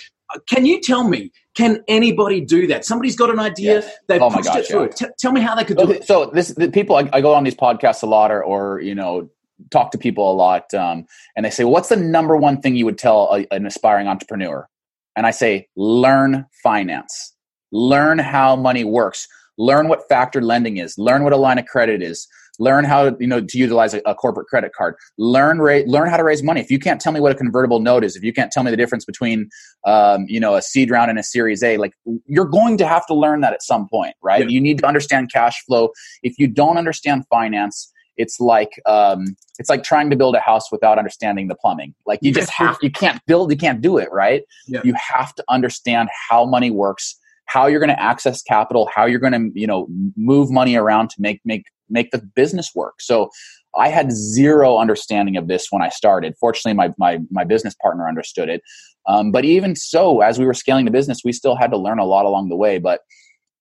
Can 0.48 0.66
you 0.66 0.80
tell 0.80 1.08
me 1.08 1.30
can 1.54 1.82
anybody 1.86 2.40
do 2.40 2.66
that? 2.68 2.84
Somebody's 2.84 3.16
got 3.16 3.30
an 3.30 3.38
idea. 3.38 3.80
Yes. 3.80 3.96
They've 4.08 4.22
oh 4.22 4.30
pushed 4.30 4.44
gosh, 4.44 4.58
it 4.58 4.66
through. 4.66 4.84
Yeah. 4.84 4.88
T- 4.88 5.06
tell 5.18 5.32
me 5.32 5.40
how 5.40 5.54
they 5.54 5.64
could 5.64 5.76
do 5.76 5.84
okay, 5.84 5.96
it. 5.96 6.04
So 6.04 6.26
this, 6.26 6.48
the 6.48 6.70
people 6.70 6.96
I, 6.96 7.08
I, 7.12 7.20
go 7.20 7.34
on 7.34 7.44
these 7.44 7.54
podcasts 7.54 8.02
a 8.02 8.06
lot, 8.06 8.30
or, 8.30 8.42
or 8.42 8.80
you 8.80 8.94
know, 8.94 9.28
talk 9.70 9.90
to 9.92 9.98
people 9.98 10.30
a 10.30 10.34
lot, 10.34 10.72
um, 10.74 11.06
and 11.36 11.44
they 11.44 11.50
say, 11.50 11.64
"What's 11.64 11.88
the 11.88 11.96
number 11.96 12.36
one 12.36 12.60
thing 12.60 12.74
you 12.76 12.86
would 12.86 12.98
tell 12.98 13.34
a, 13.34 13.46
an 13.54 13.66
aspiring 13.66 14.08
entrepreneur?" 14.08 14.66
And 15.14 15.26
I 15.26 15.30
say, 15.30 15.68
"Learn 15.76 16.46
finance. 16.62 17.34
Learn 17.70 18.18
how 18.18 18.56
money 18.56 18.84
works. 18.84 19.28
Learn 19.58 19.88
what 19.88 20.08
factor 20.08 20.40
lending 20.40 20.78
is. 20.78 20.96
Learn 20.96 21.22
what 21.22 21.32
a 21.32 21.36
line 21.36 21.58
of 21.58 21.66
credit 21.66 22.02
is 22.02 22.26
learn 22.58 22.84
how 22.84 23.16
you 23.18 23.26
know 23.26 23.40
to 23.40 23.58
utilize 23.58 23.94
a, 23.94 24.02
a 24.06 24.14
corporate 24.14 24.46
credit 24.46 24.72
card. 24.72 24.94
Learn 25.18 25.58
ra- 25.60 25.82
learn 25.86 26.08
how 26.08 26.16
to 26.16 26.24
raise 26.24 26.42
money. 26.42 26.60
If 26.60 26.70
you 26.70 26.78
can't 26.78 27.00
tell 27.00 27.12
me 27.12 27.20
what 27.20 27.32
a 27.32 27.34
convertible 27.34 27.80
note 27.80 28.04
is 28.04 28.16
if 28.16 28.22
you 28.22 28.32
can't 28.32 28.50
tell 28.50 28.62
me 28.62 28.70
the 28.70 28.76
difference 28.76 29.04
between 29.04 29.48
um, 29.84 30.26
you 30.28 30.40
know 30.40 30.54
a 30.54 30.62
seed 30.62 30.90
round 30.90 31.10
and 31.10 31.18
a 31.18 31.22
series 31.22 31.62
a 31.62 31.76
like 31.76 31.92
you're 32.26 32.46
going 32.46 32.76
to 32.78 32.86
have 32.86 33.06
to 33.06 33.14
learn 33.14 33.40
that 33.40 33.52
at 33.52 33.62
some 33.62 33.88
point 33.88 34.14
right? 34.22 34.42
Yeah. 34.42 34.48
you 34.48 34.60
need 34.60 34.78
to 34.78 34.86
understand 34.86 35.32
cash 35.32 35.62
flow. 35.64 35.90
If 36.22 36.34
you 36.38 36.46
don't 36.46 36.76
understand 36.76 37.24
finance 37.28 37.90
it's 38.18 38.38
like 38.38 38.80
um, 38.84 39.36
it's 39.58 39.70
like 39.70 39.82
trying 39.82 40.10
to 40.10 40.16
build 40.16 40.34
a 40.34 40.40
house 40.40 40.70
without 40.70 40.98
understanding 40.98 41.48
the 41.48 41.54
plumbing. 41.54 41.94
Like 42.06 42.18
you 42.22 42.32
just 42.32 42.50
have 42.58 42.76
you 42.82 42.90
can't 42.90 43.24
build 43.26 43.50
you 43.50 43.56
can't 43.56 43.80
do 43.80 43.98
it 43.98 44.10
right? 44.12 44.42
Yeah. 44.66 44.80
you 44.84 44.94
have 44.94 45.34
to 45.36 45.44
understand 45.48 46.08
how 46.28 46.44
money 46.44 46.70
works 46.70 47.18
how 47.46 47.66
you're 47.66 47.80
going 47.80 47.90
to 47.90 48.02
access 48.02 48.42
capital 48.42 48.88
how 48.94 49.04
you're 49.04 49.20
going 49.20 49.32
to 49.32 49.50
you 49.58 49.66
know 49.66 49.86
move 50.16 50.50
money 50.50 50.76
around 50.76 51.10
to 51.10 51.16
make 51.18 51.40
make 51.44 51.64
make 51.92 52.10
the 52.10 52.22
business 52.34 52.72
work. 52.74 53.00
So 53.00 53.30
I 53.76 53.88
had 53.88 54.12
zero 54.12 54.78
understanding 54.78 55.36
of 55.36 55.48
this 55.48 55.68
when 55.70 55.82
I 55.82 55.88
started. 55.88 56.34
Fortunately, 56.38 56.74
my 56.74 56.92
my 56.98 57.20
my 57.30 57.44
business 57.44 57.74
partner 57.80 58.08
understood 58.08 58.48
it. 58.48 58.62
Um, 59.06 59.32
but 59.32 59.44
even 59.44 59.74
so, 59.74 60.20
as 60.20 60.38
we 60.38 60.46
were 60.46 60.54
scaling 60.54 60.84
the 60.84 60.90
business, 60.90 61.20
we 61.24 61.32
still 61.32 61.56
had 61.56 61.70
to 61.70 61.78
learn 61.78 61.98
a 61.98 62.04
lot 62.04 62.24
along 62.24 62.48
the 62.48 62.56
way. 62.56 62.78
But 62.78 63.00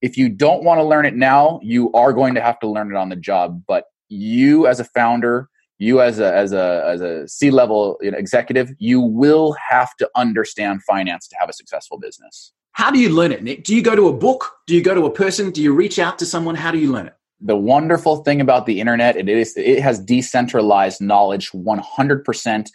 if 0.02 0.18
you 0.18 0.30
don't 0.30 0.64
want 0.64 0.80
to 0.80 0.84
learn 0.84 1.06
it 1.06 1.16
now, 1.16 1.60
you 1.64 1.92
are 1.94 2.14
going 2.14 2.36
to 2.36 2.42
have 2.42 2.60
to 2.60 2.68
learn 2.68 2.92
it 2.92 2.98
on 2.98 3.10
the 3.10 3.16
job. 3.16 3.62
But 3.68 3.86
you, 4.10 4.68
as 4.68 4.80
a 4.80 4.84
founder, 4.84 5.48
you 5.78 6.02
as 6.02 6.20
a 6.20 6.34
as 6.36 6.54
a 6.54 6.84
as 6.88 7.02
a 7.02 7.28
C 7.28 7.50
level 7.50 7.98
executive, 8.02 8.72
you 8.78 9.02
will 9.02 9.56
have 9.70 9.96
to 9.98 10.10
understand 10.16 10.84
finance 10.84 11.28
to 11.30 11.36
have 11.40 11.50
a 11.50 11.54
successful 11.54 11.98
business. 11.98 12.54
How 12.74 12.92
do 12.92 13.00
you 13.00 13.10
learn 13.10 13.32
it, 13.32 13.44
Nick? 13.44 13.64
Do 13.64 13.76
you 13.76 13.82
go 13.82 13.96
to 13.96 14.08
a 14.08 14.14
book? 14.14 14.52
Do 14.68 14.76
you 14.76 14.82
go 14.82 14.96
to 14.96 15.06
a 15.06 15.12
person? 15.12 15.52
Do 15.52 15.62
you 15.62 15.74
reach 15.74 16.00
out 16.00 16.20
to 16.20 16.26
someone? 16.26 16.56
How 16.56 16.72
do 16.72 16.78
you 16.78 16.92
learn 16.92 17.08
it? 17.08 17.16
The 17.44 17.56
wonderful 17.56 18.18
thing 18.18 18.40
about 18.40 18.66
the 18.66 18.80
internet 18.80 19.16
it 19.16 19.28
is 19.28 19.54
it 19.58 19.80
has 19.80 20.00
decentralized 20.00 21.02
knowledge 21.02 21.52
100% 21.52 22.68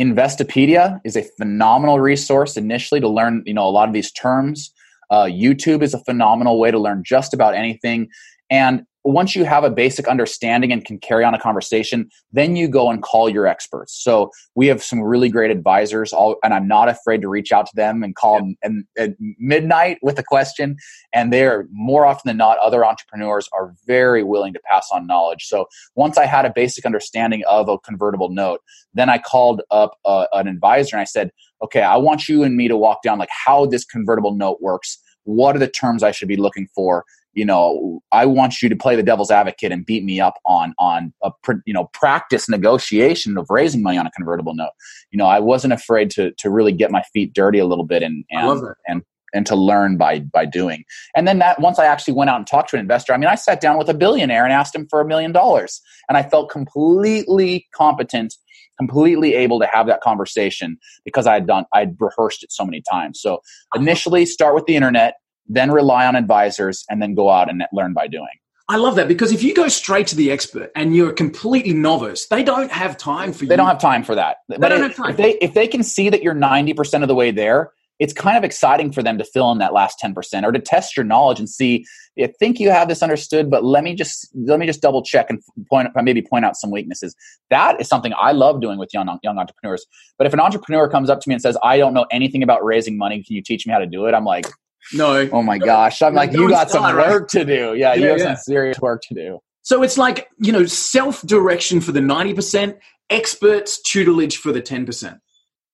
investopedia 0.00 1.00
is 1.04 1.16
a 1.16 1.22
phenomenal 1.36 2.00
resource 2.00 2.56
initially 2.56 3.00
to 3.00 3.08
learn 3.08 3.42
you 3.46 3.54
know 3.54 3.66
a 3.66 3.70
lot 3.70 3.88
of 3.88 3.94
these 3.94 4.10
terms. 4.12 4.72
Uh, 5.10 5.24
youtube 5.24 5.82
is 5.82 5.92
a 5.92 5.98
phenomenal 6.04 6.58
way 6.58 6.70
to 6.70 6.78
learn 6.78 7.02
just 7.04 7.34
about 7.34 7.54
anything 7.54 8.08
and 8.50 8.84
once 9.02 9.34
you 9.34 9.44
have 9.44 9.64
a 9.64 9.70
basic 9.70 10.06
understanding 10.06 10.72
and 10.72 10.84
can 10.84 10.98
carry 10.98 11.24
on 11.24 11.34
a 11.34 11.38
conversation, 11.38 12.10
then 12.32 12.54
you 12.54 12.68
go 12.68 12.90
and 12.90 13.02
call 13.02 13.30
your 13.30 13.46
experts. 13.46 13.94
So 13.94 14.30
we 14.54 14.66
have 14.66 14.82
some 14.82 15.00
really 15.00 15.30
great 15.30 15.50
advisors, 15.50 16.12
all, 16.12 16.36
and 16.44 16.52
I'm 16.52 16.68
not 16.68 16.88
afraid 16.88 17.22
to 17.22 17.28
reach 17.28 17.50
out 17.50 17.66
to 17.66 17.72
them 17.74 18.02
and 18.02 18.14
call 18.14 18.34
yeah. 18.34 18.68
them 18.68 18.88
at 18.98 19.10
midnight 19.38 19.98
with 20.02 20.18
a 20.18 20.22
question. 20.22 20.76
And 21.14 21.32
they're 21.32 21.66
more 21.72 22.04
often 22.04 22.28
than 22.28 22.36
not, 22.36 22.58
other 22.58 22.84
entrepreneurs 22.84 23.48
are 23.54 23.74
very 23.86 24.22
willing 24.22 24.52
to 24.52 24.60
pass 24.70 24.88
on 24.92 25.06
knowledge. 25.06 25.46
So 25.46 25.66
once 25.94 26.18
I 26.18 26.26
had 26.26 26.44
a 26.44 26.52
basic 26.54 26.84
understanding 26.84 27.42
of 27.48 27.70
a 27.70 27.78
convertible 27.78 28.28
note, 28.28 28.60
then 28.92 29.08
I 29.08 29.16
called 29.16 29.62
up 29.70 29.96
uh, 30.04 30.26
an 30.32 30.46
advisor 30.46 30.96
and 30.96 31.00
I 31.00 31.04
said, 31.04 31.30
okay, 31.62 31.82
I 31.82 31.96
want 31.96 32.28
you 32.28 32.42
and 32.42 32.54
me 32.54 32.68
to 32.68 32.76
walk 32.76 33.02
down 33.02 33.18
like 33.18 33.30
how 33.30 33.64
this 33.64 33.84
convertible 33.84 34.34
note 34.34 34.58
works. 34.60 34.98
What 35.24 35.56
are 35.56 35.58
the 35.58 35.68
terms 35.68 36.02
I 36.02 36.10
should 36.10 36.28
be 36.28 36.36
looking 36.36 36.66
for? 36.74 37.04
You 37.32 37.44
know, 37.44 38.00
I 38.10 38.26
want 38.26 38.60
you 38.60 38.68
to 38.68 38.76
play 38.76 38.96
the 38.96 39.02
devil's 39.02 39.30
advocate 39.30 39.72
and 39.72 39.86
beat 39.86 40.04
me 40.04 40.20
up 40.20 40.34
on 40.44 40.74
on 40.78 41.12
a 41.22 41.30
you 41.64 41.72
know 41.72 41.88
practice 41.92 42.48
negotiation 42.48 43.38
of 43.38 43.46
raising 43.50 43.82
money 43.82 43.98
on 43.98 44.06
a 44.06 44.10
convertible 44.10 44.54
note. 44.54 44.72
You 45.10 45.18
know, 45.18 45.26
I 45.26 45.38
wasn't 45.40 45.72
afraid 45.72 46.10
to 46.12 46.32
to 46.32 46.50
really 46.50 46.72
get 46.72 46.90
my 46.90 47.02
feet 47.12 47.32
dirty 47.32 47.58
a 47.58 47.66
little 47.66 47.86
bit 47.86 48.02
and 48.02 48.24
and 48.30 48.62
and 48.86 49.02
and 49.32 49.46
to 49.46 49.56
learn 49.56 49.96
by 49.96 50.20
by 50.20 50.44
doing. 50.44 50.84
And 51.14 51.26
then 51.26 51.38
that 51.38 51.60
once 51.60 51.78
I 51.78 51.86
actually 51.86 52.14
went 52.14 52.30
out 52.30 52.36
and 52.36 52.46
talked 52.46 52.70
to 52.70 52.76
an 52.76 52.80
investor, 52.80 53.12
I 53.12 53.16
mean, 53.16 53.28
I 53.28 53.36
sat 53.36 53.60
down 53.60 53.78
with 53.78 53.88
a 53.88 53.94
billionaire 53.94 54.44
and 54.44 54.52
asked 54.52 54.74
him 54.74 54.86
for 54.90 55.00
a 55.00 55.06
million 55.06 55.32
dollars, 55.32 55.80
and 56.08 56.18
I 56.18 56.22
felt 56.22 56.50
completely 56.50 57.68
competent, 57.74 58.34
completely 58.78 59.34
able 59.34 59.60
to 59.60 59.66
have 59.66 59.86
that 59.86 60.00
conversation 60.00 60.78
because 61.04 61.26
I 61.28 61.34
had 61.34 61.46
done 61.46 61.64
I'd 61.72 61.96
rehearsed 62.00 62.42
it 62.42 62.50
so 62.50 62.64
many 62.64 62.82
times. 62.90 63.20
So 63.20 63.40
initially, 63.74 64.26
start 64.26 64.54
with 64.54 64.66
the 64.66 64.74
internet, 64.74 65.14
then 65.50 65.70
rely 65.70 66.06
on 66.06 66.16
advisors, 66.16 66.84
and 66.88 67.02
then 67.02 67.14
go 67.14 67.30
out 67.30 67.50
and 67.50 67.64
learn 67.72 67.92
by 67.92 68.06
doing. 68.06 68.28
I 68.68 68.76
love 68.76 68.94
that 68.96 69.08
because 69.08 69.32
if 69.32 69.42
you 69.42 69.52
go 69.52 69.66
straight 69.66 70.06
to 70.08 70.16
the 70.16 70.30
expert 70.30 70.70
and 70.76 70.94
you're 70.94 71.10
a 71.10 71.14
completely 71.14 71.72
novice, 71.72 72.26
they 72.28 72.44
don't 72.44 72.70
have 72.70 72.96
time 72.96 73.32
for 73.32 73.44
you. 73.44 73.48
They 73.48 73.56
don't 73.56 73.66
have 73.66 73.80
time 73.80 74.04
for 74.04 74.14
that. 74.14 74.38
They 74.48 74.58
but 74.58 74.68
don't 74.68 74.84
if, 74.84 74.96
have 74.96 74.96
time. 74.96 75.10
If 75.10 75.16
they 75.16 75.32
if 75.40 75.54
they 75.54 75.66
can 75.66 75.82
see 75.82 76.08
that 76.08 76.22
you're 76.22 76.34
ninety 76.34 76.72
percent 76.72 77.02
of 77.02 77.08
the 77.08 77.16
way 77.16 77.32
there, 77.32 77.72
it's 78.00 78.14
kind 78.14 78.38
of 78.38 78.42
exciting 78.42 78.90
for 78.90 79.02
them 79.02 79.18
to 79.18 79.24
fill 79.24 79.52
in 79.52 79.58
that 79.58 79.74
last 79.74 80.00
10% 80.02 80.42
or 80.42 80.52
to 80.52 80.58
test 80.58 80.96
your 80.96 81.04
knowledge 81.04 81.38
and 81.38 81.48
see 81.48 81.84
I 82.18 82.26
think 82.38 82.58
you 82.58 82.70
have 82.70 82.88
this 82.88 83.02
understood 83.02 83.50
but 83.50 83.64
let 83.64 83.84
me 83.84 83.94
just 83.94 84.28
let 84.34 84.58
me 84.58 84.66
just 84.66 84.80
double 84.80 85.02
check 85.02 85.30
and 85.30 85.40
point 85.70 85.88
maybe 86.02 86.22
point 86.22 86.44
out 86.44 86.56
some 86.56 86.70
weaknesses 86.70 87.14
that 87.50 87.80
is 87.80 87.88
something 87.88 88.12
I 88.18 88.32
love 88.32 88.60
doing 88.60 88.78
with 88.78 88.90
young 88.92 89.06
young 89.22 89.38
entrepreneurs 89.38 89.86
but 90.18 90.26
if 90.26 90.32
an 90.32 90.40
entrepreneur 90.40 90.88
comes 90.88 91.08
up 91.08 91.20
to 91.20 91.28
me 91.28 91.34
and 91.34 91.42
says 91.42 91.56
I 91.62 91.78
don't 91.78 91.94
know 91.94 92.06
anything 92.10 92.42
about 92.42 92.64
raising 92.64 92.98
money 92.98 93.22
can 93.22 93.36
you 93.36 93.42
teach 93.42 93.66
me 93.66 93.72
how 93.72 93.78
to 93.78 93.86
do 93.86 94.06
it 94.06 94.14
I'm 94.14 94.24
like 94.24 94.46
no 94.92 95.28
oh 95.32 95.42
my 95.42 95.58
gosh 95.58 96.02
I'm 96.02 96.14
like 96.14 96.32
you 96.32 96.48
got 96.48 96.70
some 96.70 96.84
work 96.96 97.28
to 97.30 97.44
do 97.44 97.74
yeah, 97.76 97.94
yeah 97.94 97.94
you 97.94 98.06
have 98.08 98.18
yeah. 98.18 98.34
some 98.34 98.36
serious 98.36 98.80
work 98.80 99.02
to 99.08 99.14
do 99.14 99.38
so 99.62 99.82
it's 99.82 99.98
like 99.98 100.28
you 100.38 100.52
know 100.52 100.64
self 100.66 101.22
direction 101.22 101.80
for 101.80 101.92
the 101.92 102.00
90% 102.00 102.78
experts 103.10 103.80
tutelage 103.82 104.36
for 104.36 104.52
the 104.52 104.62
10% 104.62 105.18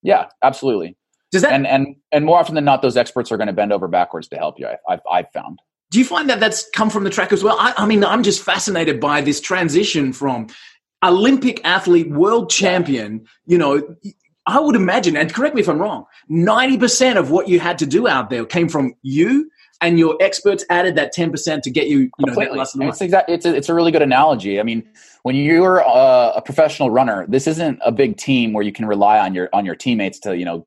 yeah 0.03 0.27
absolutely 0.43 0.97
does 1.33 1.43
that 1.43 1.53
and 1.53 1.67
and 1.67 1.97
and 2.13 2.25
more 2.25 2.39
often 2.39 2.55
than 2.55 2.65
not, 2.65 2.83
those 2.83 2.97
experts 2.97 3.33
are 3.33 3.37
going 3.37 3.49
to 3.49 3.53
bend 3.53 3.73
over 3.73 3.89
backwards 3.89 4.29
to 4.29 4.37
help 4.37 4.59
you. 4.59 4.67
I, 4.67 4.77
I've 4.89 5.01
I've 5.11 5.31
found. 5.33 5.59
Do 5.91 5.99
you 5.99 6.05
find 6.05 6.29
that 6.31 6.41
that's 6.41 6.69
come 6.71 6.91
from 6.91 7.05
the 7.05 7.11
track 7.11 7.33
as 7.33 7.45
well? 7.45 7.57
I, 7.59 7.73
I 7.77 7.87
mean, 7.87 8.05
I'm 8.05 8.23
just 8.23 8.43
fascinated 8.43 9.01
by 9.01 9.21
this 9.21 9.41
transition 9.41 10.13
from 10.13 10.49
Olympic 11.05 11.61
athlete, 11.65 12.11
world 12.11 12.51
champion. 12.51 13.27
You 13.47 13.59
know, 13.59 13.97
I 14.47 14.61
would 14.61 14.77
imagine, 14.77 15.17
and 15.17 15.33
correct 15.33 15.55
me 15.55 15.61
if 15.61 15.69
I'm 15.69 15.81
wrong, 15.81 16.07
90% 16.31 17.17
of 17.17 17.31
what 17.31 17.49
you 17.49 17.59
had 17.59 17.79
to 17.79 17.87
do 17.87 18.07
out 18.07 18.31
there 18.31 18.45
came 18.45 18.69
from 18.69 18.95
you 19.03 19.51
and 19.81 19.99
your 19.99 20.17
experts 20.21 20.65
added 20.71 20.95
that 20.95 21.15
10% 21.15 21.63
to 21.63 21.71
get 21.71 21.89
you, 21.89 21.99
you 21.99 22.11
know, 22.21 22.33
Completely. 22.33 22.61
It's, 22.61 23.01
exact, 23.01 23.29
it's, 23.29 23.45
a, 23.45 23.55
it's 23.55 23.69
a 23.69 23.75
really 23.75 23.91
good 23.91 24.03
analogy. 24.03 24.61
I 24.61 24.63
mean, 24.63 24.89
when 25.23 25.35
you're 25.35 25.79
a, 25.79 26.33
a, 26.37 26.43
professional 26.43 26.91
runner, 26.91 27.27
this 27.29 27.47
isn't 27.47 27.81
a 27.85 27.93
big 27.93 28.17
team 28.17 28.53
where 28.53 28.65
you 28.65 28.73
can 28.73 28.87
rely 28.87 29.19
on 29.19 29.35
your, 29.35 29.51
on 29.53 29.67
your 29.67 29.75
teammates 29.75 30.21
to, 30.21 30.37
you 30.37 30.45
know, 30.45 30.67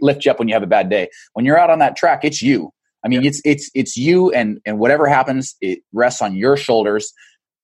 lift 0.00 0.24
you 0.24 0.30
up 0.30 0.38
when 0.38 0.48
you 0.48 0.54
have 0.54 0.62
a 0.62 0.68
bad 0.68 0.88
day. 0.88 1.08
When 1.32 1.44
you're 1.44 1.58
out 1.58 1.70
on 1.70 1.80
that 1.80 1.96
track, 1.96 2.24
it's 2.24 2.40
you. 2.40 2.72
I 3.04 3.08
mean, 3.08 3.22
yeah. 3.22 3.28
it's 3.28 3.42
it's 3.44 3.70
it's 3.74 3.96
you, 3.96 4.32
and 4.32 4.60
and 4.64 4.78
whatever 4.78 5.06
happens, 5.06 5.56
it 5.60 5.80
rests 5.92 6.22
on 6.22 6.34
your 6.34 6.56
shoulders. 6.56 7.12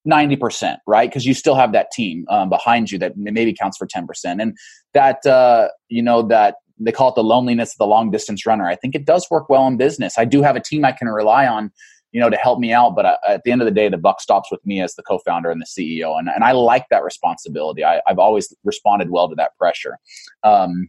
90% 0.08 0.76
right? 0.86 1.08
Because 1.08 1.26
you 1.26 1.34
still 1.34 1.54
have 1.54 1.72
that 1.72 1.90
team 1.90 2.24
um, 2.28 2.48
behind 2.48 2.90
you 2.90 2.98
that 2.98 3.16
maybe 3.16 3.52
counts 3.52 3.76
for 3.76 3.86
10% 3.86 4.06
and 4.40 4.56
that 4.94 5.24
uh, 5.26 5.68
you 5.88 6.02
know 6.02 6.22
that 6.22 6.56
they 6.78 6.92
call 6.92 7.10
it 7.10 7.14
the 7.14 7.24
loneliness 7.24 7.72
of 7.72 7.78
the 7.78 7.86
long 7.86 8.10
distance 8.10 8.46
runner. 8.46 8.66
I 8.66 8.76
think 8.76 8.94
it 8.94 9.04
does 9.04 9.26
work 9.30 9.48
well 9.50 9.66
in 9.66 9.76
business. 9.76 10.18
I 10.18 10.24
do 10.24 10.42
have 10.42 10.56
a 10.56 10.60
team 10.60 10.84
i 10.84 10.92
can 10.92 11.08
rely 11.08 11.46
on 11.46 11.70
you 12.12 12.20
know 12.20 12.30
to 12.30 12.36
help 12.36 12.58
me 12.58 12.72
out 12.72 12.96
but 12.96 13.04
uh, 13.04 13.16
at 13.28 13.42
the 13.44 13.52
end 13.52 13.60
of 13.60 13.66
the 13.66 13.72
day 13.72 13.88
the 13.88 13.96
buck 13.96 14.20
stops 14.20 14.50
with 14.50 14.64
me 14.66 14.80
as 14.80 14.94
the 14.94 15.02
co-founder 15.02 15.50
and 15.50 15.60
the 15.60 15.66
ceo 15.66 16.18
and, 16.18 16.28
and 16.28 16.42
i 16.42 16.52
like 16.52 16.86
that 16.90 17.04
responsibility. 17.04 17.84
I, 17.84 18.00
have 18.06 18.18
always 18.18 18.52
responded 18.64 19.10
well 19.10 19.28
to 19.28 19.34
that 19.36 19.56
pressure. 19.58 19.98
Um, 20.42 20.88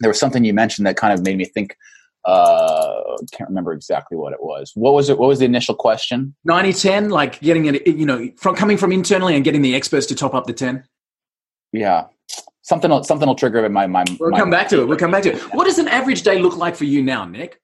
there 0.00 0.10
was 0.10 0.18
something 0.18 0.44
you 0.44 0.54
mentioned 0.54 0.86
that 0.86 0.96
kind 0.96 1.12
of 1.12 1.24
made 1.24 1.36
me 1.36 1.44
think 1.44 1.76
uh 2.24 3.16
can't 3.32 3.48
remember 3.48 3.72
exactly 3.72 4.16
what 4.16 4.32
it 4.32 4.42
was. 4.42 4.72
What 4.74 4.94
was 4.94 5.08
it 5.08 5.18
what 5.18 5.28
was 5.28 5.38
the 5.38 5.44
initial 5.44 5.74
question? 5.74 6.34
90 6.44 6.72
10 6.72 7.08
like 7.10 7.40
getting 7.40 7.66
it 7.66 7.86
you 7.86 8.06
know 8.06 8.30
from 8.36 8.54
coming 8.54 8.76
from 8.76 8.92
internally 8.92 9.34
and 9.34 9.44
getting 9.44 9.62
the 9.62 9.74
experts 9.74 10.06
to 10.06 10.14
top 10.14 10.34
up 10.34 10.46
the 10.46 10.52
10 10.52 10.84
yeah. 11.72 12.06
Something 12.62 12.90
will, 12.90 13.04
something 13.04 13.26
will 13.26 13.34
trigger 13.34 13.64
it 13.64 13.70
my 13.70 13.86
my 13.86 14.04
we'll 14.18 14.30
my, 14.30 14.38
come 14.38 14.50
back 14.50 14.68
to 14.68 14.82
it 14.82 14.86
we'll 14.86 14.98
come 14.98 15.10
back 15.10 15.22
to 15.24 15.34
it. 15.34 15.42
What 15.54 15.64
does 15.64 15.78
an 15.78 15.88
average 15.88 16.22
day 16.22 16.38
look 16.38 16.56
like 16.56 16.76
for 16.76 16.84
you 16.84 17.02
now 17.02 17.24
nick 17.24 17.60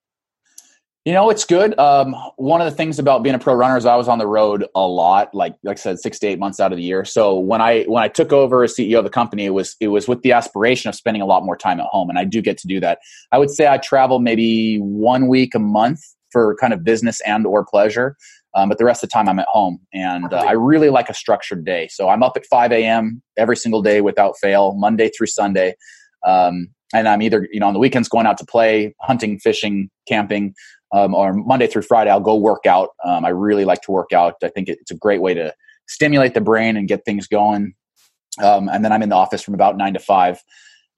you 1.06 1.12
know, 1.12 1.30
it's 1.30 1.44
good. 1.44 1.78
Um, 1.78 2.16
one 2.34 2.60
of 2.60 2.68
the 2.68 2.76
things 2.76 2.98
about 2.98 3.22
being 3.22 3.36
a 3.36 3.38
pro 3.38 3.54
runner 3.54 3.76
is 3.76 3.86
I 3.86 3.94
was 3.94 4.08
on 4.08 4.18
the 4.18 4.26
road 4.26 4.66
a 4.74 4.80
lot, 4.80 5.32
like 5.32 5.54
like 5.62 5.78
I 5.78 5.80
said, 5.80 6.00
six 6.00 6.18
to 6.18 6.26
eight 6.26 6.40
months 6.40 6.58
out 6.58 6.72
of 6.72 6.78
the 6.78 6.82
year. 6.82 7.04
So 7.04 7.38
when 7.38 7.60
I 7.60 7.84
when 7.84 8.02
I 8.02 8.08
took 8.08 8.32
over 8.32 8.64
as 8.64 8.74
CEO 8.74 8.98
of 8.98 9.04
the 9.04 9.10
company, 9.10 9.44
it 9.46 9.50
was 9.50 9.76
it 9.80 9.86
was 9.86 10.08
with 10.08 10.22
the 10.22 10.32
aspiration 10.32 10.88
of 10.88 10.96
spending 10.96 11.22
a 11.22 11.26
lot 11.26 11.44
more 11.44 11.56
time 11.56 11.78
at 11.78 11.86
home, 11.86 12.10
and 12.10 12.18
I 12.18 12.24
do 12.24 12.42
get 12.42 12.58
to 12.58 12.66
do 12.66 12.80
that. 12.80 12.98
I 13.30 13.38
would 13.38 13.50
say 13.50 13.68
I 13.68 13.78
travel 13.78 14.18
maybe 14.18 14.78
one 14.78 15.28
week 15.28 15.54
a 15.54 15.60
month 15.60 16.00
for 16.32 16.56
kind 16.56 16.72
of 16.72 16.82
business 16.82 17.20
and 17.20 17.46
or 17.46 17.64
pleasure, 17.64 18.16
um, 18.56 18.68
but 18.68 18.78
the 18.78 18.84
rest 18.84 19.04
of 19.04 19.08
the 19.08 19.14
time 19.14 19.28
I'm 19.28 19.38
at 19.38 19.46
home, 19.46 19.78
and 19.94 20.32
uh, 20.32 20.38
I 20.38 20.52
really 20.52 20.90
like 20.90 21.08
a 21.08 21.14
structured 21.14 21.64
day. 21.64 21.86
So 21.88 22.08
I'm 22.08 22.24
up 22.24 22.36
at 22.36 22.44
5 22.46 22.72
a.m. 22.72 23.22
every 23.36 23.56
single 23.56 23.80
day 23.80 24.00
without 24.00 24.34
fail, 24.42 24.74
Monday 24.74 25.12
through 25.16 25.28
Sunday. 25.28 25.76
Um, 26.26 26.70
and 26.94 27.08
I'm 27.08 27.22
either 27.22 27.48
you 27.52 27.60
know 27.60 27.66
on 27.66 27.74
the 27.74 27.78
weekends 27.78 28.08
going 28.08 28.26
out 28.26 28.38
to 28.38 28.44
play, 28.44 28.94
hunting, 29.00 29.38
fishing, 29.38 29.90
camping, 30.08 30.54
um, 30.92 31.14
or 31.14 31.32
Monday 31.32 31.66
through 31.66 31.82
Friday, 31.82 32.10
I'll 32.10 32.20
go 32.20 32.36
work 32.36 32.66
out. 32.66 32.90
Um, 33.04 33.24
I 33.24 33.30
really 33.30 33.64
like 33.64 33.82
to 33.82 33.90
work 33.90 34.12
out. 34.12 34.34
I 34.42 34.48
think 34.48 34.68
it's 34.68 34.90
a 34.90 34.96
great 34.96 35.20
way 35.20 35.34
to 35.34 35.54
stimulate 35.88 36.34
the 36.34 36.40
brain 36.40 36.76
and 36.76 36.88
get 36.88 37.04
things 37.04 37.26
going. 37.26 37.74
Um, 38.42 38.68
and 38.68 38.84
then 38.84 38.92
I'm 38.92 39.02
in 39.02 39.08
the 39.08 39.16
office 39.16 39.42
from 39.42 39.54
about 39.54 39.76
nine 39.76 39.94
to 39.94 39.98
five. 39.98 40.42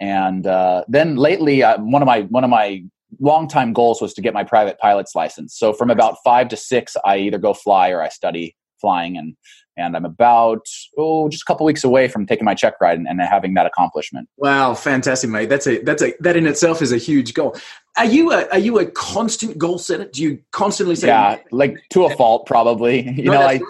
And 0.00 0.46
uh, 0.46 0.84
then 0.88 1.16
lately, 1.16 1.62
uh, 1.62 1.78
one 1.78 2.02
of 2.02 2.06
my 2.06 2.22
one 2.22 2.44
of 2.44 2.50
my 2.50 2.84
longtime 3.20 3.72
goals 3.72 4.00
was 4.00 4.14
to 4.14 4.20
get 4.20 4.34
my 4.34 4.44
private 4.44 4.78
pilot's 4.78 5.14
license. 5.14 5.56
So 5.56 5.72
from 5.72 5.90
about 5.90 6.16
five 6.24 6.48
to 6.48 6.56
six, 6.56 6.96
I 7.04 7.18
either 7.18 7.38
go 7.38 7.54
fly 7.54 7.90
or 7.90 8.02
I 8.02 8.08
study 8.08 8.54
flying, 8.80 9.16
and 9.16 9.36
and 9.78 9.96
I'm 9.96 10.04
about 10.04 10.66
oh 10.96 11.28
just 11.28 11.42
a 11.42 11.46
couple 11.46 11.64
weeks 11.64 11.84
away 11.84 12.08
from 12.08 12.26
taking 12.26 12.44
my 12.44 12.54
check 12.54 12.74
ride 12.80 12.98
and, 12.98 13.08
and, 13.08 13.20
having 13.20 13.54
that 13.54 13.66
accomplishment. 13.66 14.28
Wow, 14.36 14.74
fantastic, 14.74 15.30
mate! 15.30 15.48
That's 15.48 15.66
a 15.66 15.78
that's 15.82 16.02
a 16.02 16.14
that 16.20 16.36
in 16.36 16.46
itself 16.46 16.82
is 16.82 16.92
a 16.92 16.98
huge 16.98 17.34
goal. 17.34 17.56
Are 17.96 18.04
you 18.04 18.32
a 18.32 18.48
are 18.48 18.58
you 18.58 18.78
a 18.78 18.86
constant 18.86 19.56
goal 19.58 19.78
setter? 19.78 20.06
Do 20.06 20.22
you 20.22 20.40
constantly 20.50 20.96
say 20.96 21.08
yeah, 21.08 21.38
like 21.50 21.76
to 21.90 22.04
a 22.04 22.16
fault 22.16 22.46
probably? 22.46 23.02
You 23.18 23.24
no, 23.24 23.32
know, 23.32 23.46
I 23.46 23.60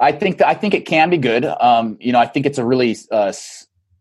I 0.00 0.12
think 0.12 0.38
that 0.38 0.48
I 0.48 0.54
think 0.54 0.74
it 0.74 0.86
can 0.86 1.10
be 1.10 1.18
good. 1.18 1.44
Um, 1.44 1.96
you 2.00 2.12
know, 2.12 2.18
I 2.18 2.26
think 2.26 2.46
it's 2.46 2.58
a 2.58 2.64
really 2.64 2.96
uh, 3.10 3.32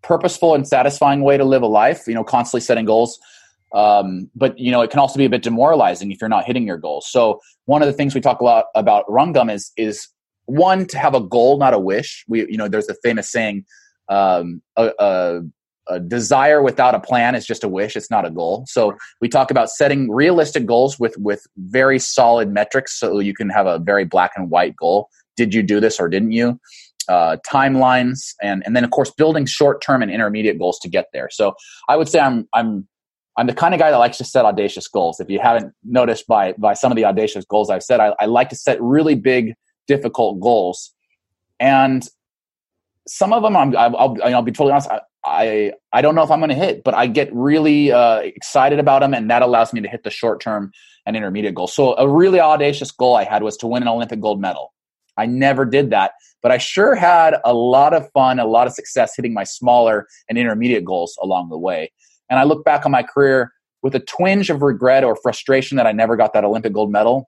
purposeful 0.01 0.55
and 0.55 0.67
satisfying 0.67 1.21
way 1.21 1.37
to 1.37 1.43
live 1.43 1.61
a 1.61 1.67
life. 1.67 2.07
You 2.07 2.13
know, 2.13 2.23
constantly 2.23 2.61
setting 2.61 2.85
goals. 2.85 3.19
Um, 3.73 4.29
but 4.35 4.57
you 4.57 4.71
know, 4.71 4.81
it 4.81 4.89
can 4.89 4.99
also 4.99 5.17
be 5.17 5.25
a 5.25 5.29
bit 5.29 5.43
demoralizing 5.43 6.11
if 6.11 6.19
you're 6.21 6.29
not 6.29 6.45
hitting 6.45 6.65
your 6.65 6.77
goals. 6.77 7.07
So 7.09 7.39
one 7.65 7.81
of 7.81 7.87
the 7.87 7.93
things 7.93 8.15
we 8.15 8.21
talk 8.21 8.39
a 8.41 8.43
lot 8.43 8.65
about 8.75 9.05
Rungum 9.07 9.51
is 9.53 9.71
is 9.77 10.07
one 10.49 10.85
to 10.87 10.97
have 10.97 11.13
a 11.13 11.21
goal, 11.21 11.57
not 11.57 11.73
a 11.73 11.79
wish. 11.79 12.25
We, 12.27 12.41
you 12.49 12.57
know, 12.57 12.67
there's 12.67 12.89
a 12.89 12.95
famous 13.03 13.31
saying, 13.31 13.65
um, 14.09 14.61
a, 14.75 14.91
a, 14.99 15.41
a, 15.87 15.99
desire 15.99 16.61
without 16.61 16.95
a 16.95 16.99
plan 16.99 17.35
is 17.35 17.45
just 17.45 17.63
a 17.63 17.67
wish. 17.67 17.95
It's 17.95 18.09
not 18.09 18.25
a 18.25 18.31
goal. 18.31 18.65
So 18.67 18.95
we 19.21 19.29
talk 19.29 19.51
about 19.51 19.69
setting 19.69 20.09
realistic 20.11 20.65
goals 20.65 20.99
with 20.99 21.15
with 21.17 21.45
very 21.57 21.99
solid 21.99 22.51
metrics, 22.51 22.99
so 22.99 23.19
you 23.19 23.33
can 23.33 23.49
have 23.49 23.67
a 23.67 23.79
very 23.79 24.05
black 24.05 24.31
and 24.35 24.49
white 24.49 24.75
goal. 24.75 25.09
Did 25.37 25.53
you 25.53 25.63
do 25.63 25.79
this 25.79 25.99
or 25.99 26.09
didn't 26.09 26.31
you? 26.31 26.59
Uh, 27.07 27.37
timelines, 27.47 28.33
and 28.41 28.63
and 28.65 28.75
then 28.75 28.83
of 28.83 28.91
course 28.91 29.11
building 29.11 29.45
short 29.45 29.81
term 29.81 30.01
and 30.01 30.11
intermediate 30.11 30.59
goals 30.59 30.79
to 30.79 30.89
get 30.89 31.05
there. 31.13 31.29
So 31.31 31.53
I 31.87 31.95
would 31.95 32.07
say 32.07 32.19
I'm 32.19 32.47
I'm 32.53 32.87
I'm 33.37 33.47
the 33.47 33.53
kind 33.53 33.73
of 33.73 33.79
guy 33.79 33.89
that 33.89 33.97
likes 33.97 34.17
to 34.17 34.25
set 34.25 34.45
audacious 34.45 34.87
goals. 34.87 35.19
If 35.19 35.29
you 35.29 35.39
haven't 35.39 35.73
noticed 35.83 36.27
by 36.27 36.53
by 36.53 36.73
some 36.73 36.91
of 36.91 36.95
the 36.95 37.05
audacious 37.05 37.45
goals 37.45 37.69
I've 37.69 37.83
set, 37.83 37.99
I, 37.99 38.13
I 38.19 38.25
like 38.25 38.49
to 38.49 38.55
set 38.55 38.81
really 38.81 39.15
big 39.15 39.53
difficult 39.89 40.39
goals. 40.39 40.93
And 41.59 42.07
some 43.07 43.33
of 43.33 43.43
them, 43.43 43.57
I'm, 43.57 43.75
I'll, 43.75 44.15
I'll 44.23 44.41
be 44.43 44.51
totally 44.51 44.71
honest, 44.71 44.89
I, 44.89 45.01
I, 45.25 45.73
I 45.91 46.01
don't 46.01 46.15
know 46.15 46.23
if 46.23 46.31
I'm 46.31 46.39
going 46.39 46.49
to 46.49 46.55
hit, 46.55 46.83
but 46.85 46.93
I 46.93 47.07
get 47.07 47.33
really 47.33 47.91
uh, 47.91 48.19
excited 48.19 48.79
about 48.79 49.01
them, 49.01 49.13
and 49.13 49.29
that 49.29 49.41
allows 49.41 49.73
me 49.73 49.81
to 49.81 49.89
hit 49.89 50.03
the 50.03 50.11
short 50.11 50.39
term 50.39 50.71
and 51.05 51.17
intermediate 51.17 51.55
goals. 51.55 51.73
So, 51.73 51.97
a 51.97 52.07
really 52.07 52.39
audacious 52.39 52.91
goal 52.91 53.15
I 53.17 53.25
had 53.25 53.43
was 53.43 53.57
to 53.57 53.67
win 53.67 53.81
an 53.81 53.89
Olympic 53.89 54.21
gold 54.21 54.39
medal. 54.39 54.73
I 55.17 55.25
never 55.25 55.65
did 55.65 55.89
that, 55.89 56.11
but 56.41 56.51
I 56.51 56.57
sure 56.57 56.95
had 56.95 57.35
a 57.43 57.53
lot 57.53 57.93
of 57.93 58.09
fun, 58.13 58.39
a 58.39 58.45
lot 58.45 58.67
of 58.67 58.73
success 58.73 59.13
hitting 59.15 59.33
my 59.33 59.43
smaller 59.43 60.07
and 60.29 60.37
intermediate 60.37 60.85
goals 60.85 61.17
along 61.21 61.49
the 61.49 61.57
way. 61.57 61.91
And 62.29 62.39
I 62.39 62.43
look 62.43 62.63
back 62.63 62.85
on 62.85 62.91
my 62.91 63.03
career 63.03 63.51
with 63.81 63.95
a 63.95 63.99
twinge 63.99 64.49
of 64.49 64.61
regret 64.61 65.03
or 65.03 65.17
frustration 65.17 65.75
that 65.77 65.87
I 65.87 65.91
never 65.91 66.15
got 66.15 66.33
that 66.33 66.45
Olympic 66.45 66.71
gold 66.71 66.91
medal 66.91 67.27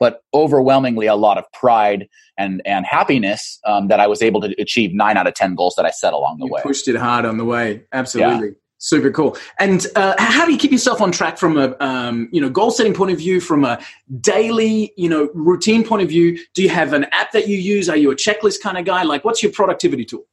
but 0.00 0.22
overwhelmingly 0.34 1.06
a 1.06 1.14
lot 1.14 1.38
of 1.38 1.44
pride 1.52 2.08
and 2.36 2.60
and 2.64 2.84
happiness 2.86 3.60
um, 3.66 3.86
that 3.88 4.00
I 4.00 4.08
was 4.08 4.22
able 4.22 4.40
to 4.40 4.52
achieve 4.60 4.92
nine 4.92 5.16
out 5.16 5.28
of 5.28 5.34
ten 5.34 5.54
goals 5.54 5.74
that 5.76 5.84
I 5.84 5.90
set 5.90 6.12
along 6.12 6.38
the 6.38 6.46
you 6.46 6.52
way. 6.52 6.62
Pushed 6.62 6.88
it 6.88 6.96
hard 6.96 7.24
on 7.24 7.36
the 7.36 7.44
way, 7.44 7.84
absolutely. 7.92 8.48
Yeah. 8.48 8.54
Super 8.82 9.10
cool. 9.10 9.36
And 9.58 9.86
uh, 9.94 10.14
how 10.16 10.46
do 10.46 10.52
you 10.52 10.58
keep 10.58 10.72
yourself 10.72 11.02
on 11.02 11.12
track 11.12 11.36
from 11.36 11.58
a 11.58 11.76
um, 11.80 12.30
you 12.32 12.40
know 12.40 12.48
goal 12.48 12.70
setting 12.70 12.94
point 12.94 13.12
of 13.12 13.18
view, 13.18 13.38
from 13.38 13.62
a 13.62 13.78
daily 14.22 14.94
you 14.96 15.08
know 15.08 15.28
routine 15.34 15.86
point 15.86 16.02
of 16.02 16.08
view? 16.08 16.38
Do 16.54 16.62
you 16.62 16.70
have 16.70 16.94
an 16.94 17.04
app 17.12 17.32
that 17.32 17.46
you 17.46 17.58
use? 17.58 17.90
Are 17.90 17.96
you 17.96 18.10
a 18.10 18.16
checklist 18.16 18.62
kind 18.62 18.78
of 18.78 18.86
guy? 18.86 19.02
Like, 19.02 19.22
what's 19.22 19.42
your 19.42 19.52
productivity 19.52 20.06
tool? 20.06 20.24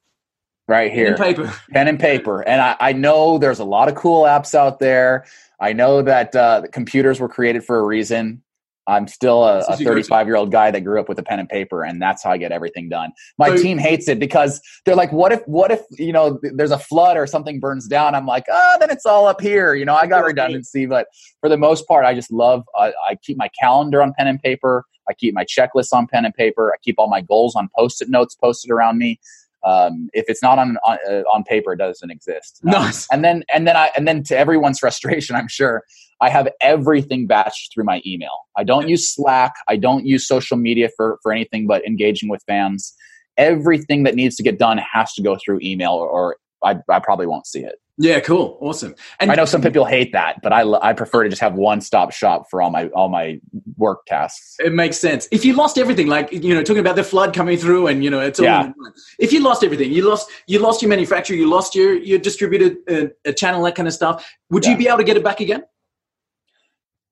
Right 0.69 0.93
here, 0.93 1.17
pen 1.17 1.27
and 1.27 1.35
paper, 1.35 1.53
pen 1.71 1.87
and 1.89 1.99
paper. 1.99 2.41
And 2.41 2.61
I, 2.61 2.77
I 2.79 2.93
know 2.93 3.37
there's 3.37 3.59
a 3.59 3.65
lot 3.65 3.89
of 3.89 3.95
cool 3.95 4.23
apps 4.23 4.55
out 4.55 4.79
there. 4.79 5.25
I 5.59 5.73
know 5.73 6.01
that 6.03 6.33
uh, 6.33 6.63
computers 6.71 7.19
were 7.19 7.29
created 7.29 7.65
for 7.65 7.79
a 7.79 7.83
reason. 7.83 8.43
I'm 8.87 9.07
still 9.07 9.43
a, 9.43 9.59
a 9.67 9.75
35 9.75 10.27
year 10.27 10.37
old 10.37 10.51
guy 10.51 10.71
that 10.71 10.81
grew 10.81 10.99
up 10.99 11.09
with 11.09 11.19
a 11.19 11.23
pen 11.23 11.39
and 11.39 11.49
paper, 11.49 11.83
and 11.83 12.01
that's 12.01 12.23
how 12.23 12.31
I 12.31 12.37
get 12.37 12.51
everything 12.51 12.87
done. 12.87 13.11
My 13.37 13.49
so, 13.49 13.61
team 13.61 13.77
hates 13.77 14.07
it 14.07 14.19
because 14.19 14.61
they're 14.85 14.95
like, 14.95 15.11
"What 15.11 15.33
if, 15.33 15.41
what 15.45 15.71
if 15.71 15.81
you 15.97 16.13
know, 16.13 16.39
there's 16.41 16.71
a 16.71 16.79
flood 16.79 17.17
or 17.17 17.27
something 17.27 17.59
burns 17.59 17.87
down?" 17.87 18.15
I'm 18.15 18.25
like, 18.25 18.45
"Oh, 18.49 18.77
then 18.79 18.89
it's 18.89 19.05
all 19.05 19.27
up 19.27 19.41
here." 19.41 19.75
You 19.75 19.85
know, 19.85 19.95
I 19.95 20.07
got 20.07 20.23
redundancy, 20.23 20.85
but 20.85 21.07
for 21.41 21.49
the 21.49 21.57
most 21.57 21.87
part, 21.87 22.05
I 22.05 22.13
just 22.13 22.31
love. 22.31 22.63
Uh, 22.77 22.91
I 23.07 23.15
keep 23.15 23.37
my 23.37 23.49
calendar 23.59 24.01
on 24.01 24.13
pen 24.17 24.27
and 24.27 24.41
paper. 24.41 24.85
I 25.09 25.13
keep 25.13 25.33
my 25.33 25.45
checklist 25.45 25.93
on 25.93 26.07
pen 26.07 26.25
and 26.25 26.33
paper. 26.33 26.73
I 26.73 26.77
keep 26.81 26.95
all 26.97 27.09
my 27.09 27.21
goals 27.21 27.55
on 27.55 27.69
post-it 27.77 28.09
notes 28.09 28.35
posted 28.35 28.71
around 28.71 28.97
me. 28.97 29.19
Um, 29.67 30.09
if 30.13 30.25
it's 30.29 30.41
not 30.41 30.57
on 30.57 30.77
on, 30.83 30.97
uh, 31.09 31.23
on 31.33 31.43
paper, 31.43 31.73
it 31.73 31.77
doesn't 31.77 32.09
exist. 32.09 32.61
Um, 32.63 32.71
nice. 32.71 33.07
And 33.11 33.23
then 33.23 33.43
and 33.53 33.67
then 33.67 33.75
I 33.75 33.91
and 33.95 34.07
then 34.07 34.23
to 34.23 34.37
everyone's 34.37 34.79
frustration, 34.85 35.35
I'm 35.35 35.49
sure 35.49 35.83
I 36.21 36.29
have 36.29 36.47
everything 36.61 37.27
batched 37.27 37.73
through 37.73 37.83
my 37.83 38.01
email. 38.05 38.45
I 38.55 38.63
don't 38.63 38.87
use 38.87 39.13
Slack. 39.13 39.53
I 39.67 39.75
don't 39.75 40.05
use 40.05 40.27
social 40.27 40.57
media 40.57 40.89
for 40.95 41.19
for 41.21 41.31
anything 41.31 41.67
but 41.67 41.85
engaging 41.85 42.29
with 42.29 42.41
fans. 42.47 42.93
Everything 43.37 44.03
that 44.03 44.15
needs 44.15 44.35
to 44.37 44.43
get 44.43 44.57
done 44.57 44.79
has 44.79 45.13
to 45.13 45.21
go 45.21 45.37
through 45.43 45.59
email, 45.61 45.91
or, 45.91 46.09
or 46.09 46.37
I, 46.63 46.77
I 46.89 46.99
probably 46.99 47.27
won't 47.27 47.45
see 47.47 47.61
it. 47.61 47.75
Yeah, 47.99 48.19
cool, 48.19 48.59
awesome. 48.61 48.93
And 49.19 49.31
I 49.31 49.35
know 49.35 49.45
some 49.45 49.61
people 49.61 49.83
hate 49.83 50.11
that, 50.13 50.39
but 50.43 50.53
I, 50.53 50.61
I 50.61 50.93
prefer 50.93 51.23
to 51.23 51.29
just 51.29 51.41
have 51.41 51.55
one 51.55 51.81
stop 51.81 52.11
shop 52.11 52.45
for 52.47 52.61
all 52.61 52.69
my 52.69 52.89
all 52.89 53.09
my 53.09 53.39
work 53.75 54.05
tasks. 54.05 54.55
It 54.59 54.71
makes 54.71 54.99
sense. 54.99 55.27
If 55.31 55.43
you 55.43 55.53
lost 55.53 55.79
everything, 55.79 56.05
like 56.05 56.31
you 56.31 56.53
know, 56.53 56.61
talking 56.61 56.79
about 56.79 56.95
the 56.95 57.03
flood 57.03 57.33
coming 57.33 57.57
through, 57.57 57.87
and 57.87 58.03
you 58.03 58.11
know, 58.11 58.19
it's 58.19 58.39
all 58.39 58.45
yeah. 58.45 58.71
if 59.17 59.33
you 59.33 59.39
lost 59.39 59.63
everything, 59.63 59.91
you 59.91 60.07
lost 60.07 60.29
you 60.45 60.59
lost 60.59 60.83
your 60.83 60.89
manufacturer, 60.89 61.35
you 61.35 61.49
lost 61.49 61.73
your 61.73 61.95
your 61.95 62.19
distributor 62.19 62.75
uh, 62.87 63.07
a 63.25 63.33
channel, 63.33 63.63
that 63.63 63.73
kind 63.73 63.87
of 63.87 63.95
stuff. 63.95 64.31
Would 64.51 64.65
yeah. 64.65 64.71
you 64.71 64.77
be 64.77 64.87
able 64.87 64.99
to 64.99 65.03
get 65.03 65.17
it 65.17 65.23
back 65.23 65.39
again? 65.39 65.63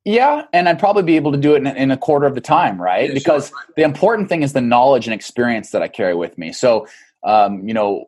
Yeah, 0.03 0.43
and 0.53 0.69
I'd 0.69 0.77
probably 0.77 1.01
be 1.01 1.15
able 1.15 1.31
to 1.31 1.37
do 1.39 1.55
it 1.55 1.57
in, 1.57 1.67
in 1.67 1.89
a 1.89 1.97
quarter 1.97 2.27
of 2.27 2.35
the 2.35 2.41
time, 2.41 2.79
right? 2.79 3.07
Yeah, 3.07 3.15
because 3.15 3.49
sure. 3.49 3.57
the 3.75 3.81
important 3.81 4.29
thing 4.29 4.43
is 4.43 4.53
the 4.53 4.61
knowledge 4.61 5.07
and 5.07 5.15
experience 5.15 5.71
that 5.71 5.81
I 5.81 5.87
carry 5.87 6.13
with 6.13 6.37
me. 6.37 6.53
So, 6.53 6.87
um, 7.23 7.67
you 7.67 7.73
know, 7.73 8.05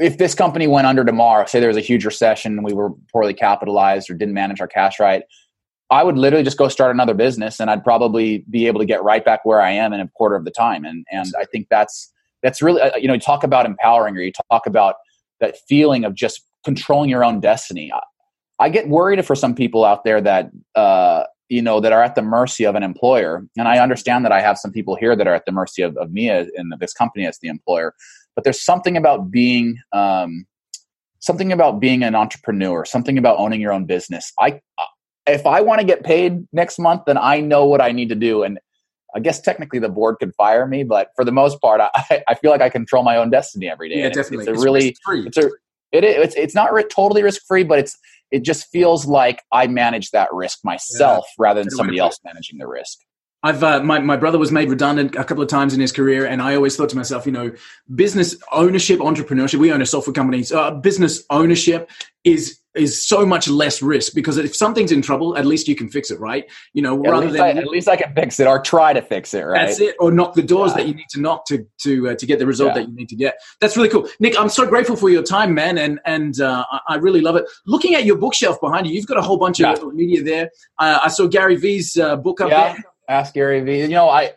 if 0.00 0.16
this 0.16 0.34
company 0.34 0.66
went 0.66 0.86
under 0.86 1.04
tomorrow, 1.04 1.44
say 1.44 1.60
there 1.60 1.68
was 1.68 1.76
a 1.76 1.82
huge 1.82 2.04
recession 2.04 2.52
and 2.52 2.64
we 2.64 2.72
were 2.72 2.90
poorly 3.12 3.34
capitalized 3.34 4.10
or 4.10 4.14
didn't 4.14 4.34
manage 4.34 4.60
our 4.60 4.66
cash 4.66 4.98
right, 4.98 5.22
I 5.90 6.02
would 6.04 6.16
literally 6.16 6.42
just 6.42 6.56
go 6.56 6.68
start 6.68 6.94
another 6.94 7.14
business 7.14 7.60
and 7.60 7.70
I'd 7.70 7.84
probably 7.84 8.44
be 8.48 8.66
able 8.66 8.80
to 8.80 8.86
get 8.86 9.02
right 9.02 9.24
back 9.24 9.44
where 9.44 9.60
I 9.60 9.72
am 9.72 9.92
in 9.92 10.00
a 10.00 10.08
quarter 10.08 10.36
of 10.36 10.44
the 10.44 10.50
time. 10.50 10.84
And 10.84 11.04
and 11.10 11.30
I 11.38 11.44
think 11.44 11.66
that's 11.68 12.12
that's 12.42 12.62
really 12.62 12.80
uh, 12.80 12.96
you 12.96 13.08
know 13.08 13.14
you 13.14 13.20
talk 13.20 13.44
about 13.44 13.66
empowering 13.66 14.16
or 14.16 14.20
you 14.20 14.32
talk 14.50 14.66
about 14.66 14.96
that 15.40 15.56
feeling 15.68 16.04
of 16.04 16.14
just 16.14 16.42
controlling 16.64 17.10
your 17.10 17.24
own 17.24 17.40
destiny. 17.40 17.92
I, 17.92 18.00
I 18.58 18.68
get 18.68 18.88
worried 18.88 19.24
for 19.26 19.34
some 19.34 19.54
people 19.54 19.84
out 19.84 20.04
there 20.04 20.20
that 20.20 20.50
uh, 20.76 21.24
you 21.48 21.60
know 21.60 21.80
that 21.80 21.92
are 21.92 22.02
at 22.02 22.14
the 22.14 22.22
mercy 22.22 22.64
of 22.64 22.74
an 22.74 22.82
employer, 22.82 23.44
and 23.58 23.66
I 23.66 23.78
understand 23.78 24.24
that 24.24 24.32
I 24.32 24.40
have 24.40 24.58
some 24.58 24.70
people 24.70 24.96
here 24.96 25.16
that 25.16 25.26
are 25.26 25.34
at 25.34 25.44
the 25.44 25.52
mercy 25.52 25.82
of, 25.82 25.96
of 25.96 26.12
me 26.12 26.28
and 26.28 26.72
this 26.78 26.92
company 26.92 27.26
as 27.26 27.38
the 27.40 27.48
employer 27.48 27.94
but 28.34 28.44
there's 28.44 28.60
something 28.60 28.96
about 28.96 29.30
being 29.30 29.76
um, 29.92 30.46
something 31.18 31.52
about 31.52 31.80
being 31.80 32.02
an 32.02 32.14
entrepreneur 32.14 32.84
something 32.84 33.18
about 33.18 33.38
owning 33.38 33.60
your 33.60 33.72
own 33.72 33.84
business. 33.84 34.32
I 34.38 34.60
if 35.26 35.46
i 35.46 35.60
want 35.60 35.80
to 35.80 35.86
get 35.86 36.02
paid 36.04 36.46
next 36.52 36.78
month 36.78 37.02
then 37.06 37.18
i 37.18 37.40
know 37.40 37.66
what 37.66 37.80
i 37.80 37.92
need 37.92 38.08
to 38.08 38.14
do 38.14 38.42
and 38.42 38.58
i 39.14 39.20
guess 39.20 39.40
technically 39.40 39.78
the 39.78 39.88
board 39.88 40.16
could 40.18 40.34
fire 40.34 40.66
me 40.66 40.82
but 40.82 41.08
for 41.16 41.24
the 41.24 41.32
most 41.32 41.60
part 41.60 41.80
i, 41.94 42.22
I 42.28 42.34
feel 42.34 42.50
like 42.50 42.60
i 42.60 42.68
control 42.68 43.02
my 43.02 43.16
own 43.16 43.30
destiny 43.30 43.68
every 43.68 43.88
day 43.88 44.00
yeah 44.00 44.08
definitely 44.08 44.46
it's, 44.46 44.48
it's 44.48 44.60
a 44.60 44.64
really 44.64 44.96
it's 45.26 45.36
a 45.36 45.50
it, 45.92 46.04
it's 46.04 46.36
it's 46.36 46.54
not 46.54 46.70
totally 46.90 47.22
risk 47.22 47.42
free 47.46 47.64
but 47.64 47.78
it's 47.78 47.96
it 48.30 48.44
just 48.44 48.68
feels 48.68 49.06
like 49.06 49.42
i 49.52 49.66
manage 49.66 50.10
that 50.10 50.32
risk 50.32 50.60
myself 50.64 51.24
yeah. 51.28 51.42
rather 51.42 51.62
than 51.62 51.70
somebody 51.70 51.98
else 51.98 52.18
managing 52.24 52.58
the 52.58 52.66
risk 52.66 52.98
I've 53.42 53.62
uh, 53.62 53.82
my 53.82 53.98
my 54.00 54.16
brother 54.16 54.38
was 54.38 54.52
made 54.52 54.68
redundant 54.68 55.16
a 55.16 55.24
couple 55.24 55.42
of 55.42 55.48
times 55.48 55.72
in 55.72 55.80
his 55.80 55.92
career, 55.92 56.26
and 56.26 56.42
I 56.42 56.54
always 56.54 56.76
thought 56.76 56.90
to 56.90 56.96
myself, 56.96 57.24
you 57.24 57.32
know, 57.32 57.52
business 57.94 58.36
ownership, 58.52 59.00
entrepreneurship. 59.00 59.58
We 59.58 59.72
own 59.72 59.80
a 59.80 59.86
software 59.86 60.12
company. 60.12 60.42
So 60.42 60.60
uh, 60.60 60.70
business 60.72 61.24
ownership 61.30 61.90
is 62.24 62.60
is 62.74 63.02
so 63.02 63.26
much 63.26 63.48
less 63.48 63.82
risk 63.82 64.14
because 64.14 64.36
if 64.36 64.54
something's 64.54 64.92
in 64.92 65.02
trouble, 65.02 65.36
at 65.36 65.44
least 65.44 65.66
you 65.66 65.74
can 65.74 65.88
fix 65.88 66.10
it, 66.10 66.20
right? 66.20 66.44
You 66.72 66.82
know, 66.82 67.02
yeah, 67.02 67.10
rather 67.10 67.26
at 67.26 67.32
than 67.32 67.40
I, 67.40 67.50
at 67.50 67.66
least 67.66 67.88
I 67.88 67.96
can 67.96 68.14
fix 68.14 68.38
it 68.38 68.46
or 68.46 68.60
try 68.60 68.92
to 68.92 69.02
fix 69.02 69.34
it, 69.34 69.40
right? 69.40 69.66
That's 69.66 69.80
it, 69.80 69.96
or 69.98 70.12
knock 70.12 70.34
the 70.34 70.42
doors 70.42 70.72
yeah. 70.72 70.78
that 70.78 70.88
you 70.88 70.94
need 70.94 71.08
to 71.10 71.20
knock 71.20 71.46
to 71.46 71.66
to 71.82 72.10
uh, 72.10 72.14
to 72.16 72.26
get 72.26 72.38
the 72.38 72.46
result 72.46 72.68
yeah. 72.68 72.82
that 72.82 72.88
you 72.88 72.94
need 72.94 73.08
to 73.08 73.16
get. 73.16 73.38
That's 73.60 73.76
really 73.76 73.88
cool, 73.88 74.06
Nick. 74.20 74.38
I'm 74.38 74.50
so 74.50 74.66
grateful 74.66 74.96
for 74.96 75.08
your 75.08 75.22
time, 75.22 75.54
man, 75.54 75.78
and 75.78 75.98
and 76.04 76.40
uh, 76.40 76.64
I 76.88 76.96
really 76.96 77.22
love 77.22 77.36
it. 77.36 77.46
Looking 77.66 77.94
at 77.94 78.04
your 78.04 78.18
bookshelf 78.18 78.60
behind 78.60 78.86
you, 78.86 78.92
you've 78.92 79.06
got 79.06 79.16
a 79.16 79.22
whole 79.22 79.38
bunch 79.38 79.60
of 79.60 79.94
media 79.94 80.22
there. 80.22 80.50
Uh, 80.78 81.00
I 81.02 81.08
saw 81.08 81.26
Gary 81.26 81.56
Vee's 81.56 81.96
uh, 81.96 82.16
book 82.16 82.42
up 82.42 82.50
there. 82.50 82.76
Ask 83.10 83.34
Gary 83.34 83.60
Vee. 83.60 83.82
You 83.82 83.88
know, 83.88 84.08
I 84.08 84.32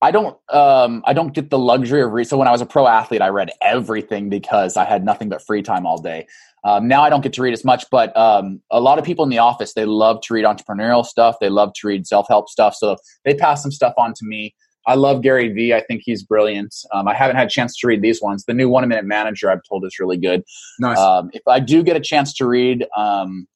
I 0.00 0.10
don't 0.10 0.36
um 0.52 1.02
I 1.06 1.12
don't 1.14 1.32
get 1.32 1.50
the 1.50 1.58
luxury 1.58 2.02
of 2.02 2.12
read. 2.12 2.28
So 2.28 2.36
when 2.36 2.46
I 2.46 2.52
was 2.52 2.60
a 2.60 2.66
pro 2.66 2.86
athlete, 2.86 3.22
I 3.22 3.28
read 3.28 3.50
everything 3.62 4.28
because 4.28 4.76
I 4.76 4.84
had 4.84 5.04
nothing 5.04 5.28
but 5.28 5.44
free 5.44 5.62
time 5.62 5.86
all 5.86 6.00
day. 6.00 6.26
Um, 6.62 6.86
now 6.86 7.02
I 7.02 7.08
don't 7.08 7.22
get 7.22 7.32
to 7.34 7.42
read 7.42 7.52
as 7.52 7.64
much, 7.64 7.86
but 7.90 8.14
um, 8.16 8.60
a 8.70 8.80
lot 8.80 8.98
of 8.98 9.04
people 9.04 9.24
in 9.24 9.30
the 9.30 9.38
office 9.38 9.72
they 9.74 9.86
love 9.86 10.20
to 10.22 10.34
read 10.34 10.44
entrepreneurial 10.44 11.04
stuff. 11.04 11.36
They 11.40 11.48
love 11.48 11.72
to 11.76 11.86
read 11.86 12.06
self 12.06 12.28
help 12.28 12.48
stuff. 12.48 12.74
So 12.74 12.96
they 13.24 13.34
pass 13.34 13.62
some 13.62 13.72
stuff 13.72 13.94
on 13.96 14.12
to 14.14 14.24
me. 14.24 14.54
I 14.86 14.94
love 14.94 15.22
Gary 15.22 15.48
Vee. 15.48 15.74
I 15.74 15.82
think 15.82 16.02
he's 16.04 16.22
brilliant. 16.22 16.74
Um, 16.94 17.08
I 17.08 17.14
haven't 17.14 17.36
had 17.36 17.46
a 17.46 17.50
chance 17.50 17.76
to 17.78 17.86
read 17.86 18.00
these 18.02 18.22
ones. 18.22 18.44
The 18.44 18.54
new 18.54 18.68
One 18.68 18.86
Minute 18.88 19.04
Manager 19.04 19.50
I've 19.50 19.62
told 19.68 19.84
is 19.84 19.98
really 19.98 20.16
good. 20.16 20.42
Nice. 20.78 20.98
Um, 20.98 21.30
if 21.32 21.42
I 21.46 21.60
do 21.60 21.82
get 21.82 21.96
a 21.96 22.00
chance 22.00 22.32
to 22.34 22.46
read, 22.46 22.86
um, 22.96 23.46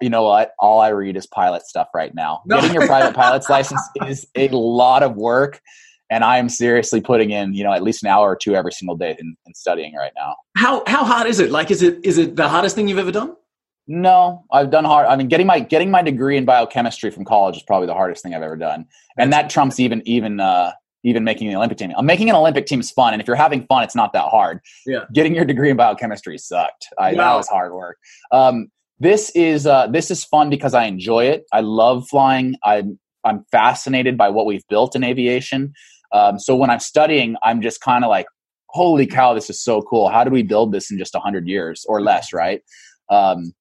you 0.00 0.10
know 0.10 0.24
what? 0.24 0.52
All 0.58 0.80
I 0.80 0.88
read 0.88 1.16
is 1.16 1.26
pilot 1.26 1.62
stuff 1.66 1.88
right 1.94 2.14
now. 2.14 2.42
No. 2.46 2.60
Getting 2.60 2.74
your 2.74 2.86
private 2.86 3.14
pilot's 3.14 3.48
license 3.50 3.82
is 4.06 4.26
a 4.36 4.48
lot 4.48 5.02
of 5.02 5.16
work. 5.16 5.60
And 6.10 6.24
I 6.24 6.36
am 6.36 6.48
seriously 6.48 7.00
putting 7.00 7.30
in, 7.30 7.54
you 7.54 7.64
know, 7.64 7.72
at 7.72 7.82
least 7.82 8.02
an 8.02 8.10
hour 8.10 8.28
or 8.28 8.36
two 8.36 8.54
every 8.54 8.72
single 8.72 8.96
day 8.96 9.16
in, 9.18 9.34
in 9.46 9.54
studying 9.54 9.94
right 9.94 10.12
now. 10.14 10.36
How 10.56 10.82
how 10.86 11.04
hard 11.04 11.26
is 11.26 11.40
it? 11.40 11.50
Like, 11.50 11.70
is 11.70 11.82
it 11.82 12.00
is 12.04 12.18
it 12.18 12.36
the 12.36 12.48
hardest 12.48 12.76
thing 12.76 12.86
you've 12.86 12.98
ever 12.98 13.12
done? 13.12 13.34
No, 13.88 14.44
I've 14.52 14.70
done 14.70 14.84
hard. 14.84 15.06
I 15.06 15.16
mean, 15.16 15.28
getting 15.28 15.46
my 15.46 15.60
getting 15.60 15.90
my 15.90 16.02
degree 16.02 16.36
in 16.36 16.44
biochemistry 16.44 17.10
from 17.10 17.24
college 17.24 17.56
is 17.56 17.62
probably 17.62 17.86
the 17.86 17.94
hardest 17.94 18.22
thing 18.22 18.34
I've 18.34 18.42
ever 18.42 18.56
done, 18.56 18.86
and 19.18 19.32
that 19.32 19.50
trumps 19.50 19.80
even 19.80 20.02
even 20.06 20.38
uh, 20.38 20.72
even 21.02 21.24
making 21.24 21.48
the 21.48 21.56
Olympic 21.56 21.78
team. 21.78 21.92
I'm 21.96 22.06
making 22.06 22.30
an 22.30 22.36
Olympic 22.36 22.66
team 22.66 22.80
is 22.80 22.90
fun, 22.90 23.12
and 23.12 23.20
if 23.20 23.26
you're 23.26 23.36
having 23.36 23.66
fun, 23.66 23.82
it's 23.82 23.96
not 23.96 24.12
that 24.12 24.28
hard. 24.28 24.60
Yeah, 24.86 25.04
getting 25.12 25.34
your 25.34 25.44
degree 25.44 25.70
in 25.70 25.76
biochemistry 25.76 26.38
sucked. 26.38 26.86
I, 26.98 27.12
wow. 27.12 27.16
That 27.16 27.36
was 27.36 27.48
hard 27.48 27.72
work. 27.72 27.98
Um, 28.30 28.68
this 29.02 29.30
is 29.34 29.66
uh, 29.66 29.88
this 29.88 30.12
is 30.12 30.24
fun 30.24 30.48
because 30.48 30.74
I 30.74 30.84
enjoy 30.84 31.24
it. 31.24 31.42
I 31.52 31.60
love 31.60 32.06
flying. 32.08 32.54
I'm 32.64 33.00
I'm 33.24 33.44
fascinated 33.50 34.16
by 34.16 34.28
what 34.28 34.46
we've 34.46 34.66
built 34.68 34.94
in 34.94 35.02
aviation. 35.02 35.72
Um, 36.12 36.38
so 36.38 36.54
when 36.54 36.70
I'm 36.70 36.78
studying, 36.78 37.34
I'm 37.42 37.60
just 37.62 37.80
kind 37.80 38.04
of 38.04 38.10
like, 38.10 38.26
holy 38.68 39.06
cow, 39.06 39.34
this 39.34 39.50
is 39.50 39.60
so 39.60 39.82
cool. 39.82 40.08
How 40.08 40.22
did 40.22 40.32
we 40.32 40.44
build 40.44 40.72
this 40.72 40.88
in 40.90 40.98
just 40.98 41.16
hundred 41.16 41.48
years 41.48 41.84
or 41.88 42.00
less? 42.00 42.32
Right. 42.32 42.62
Um, 43.10 43.52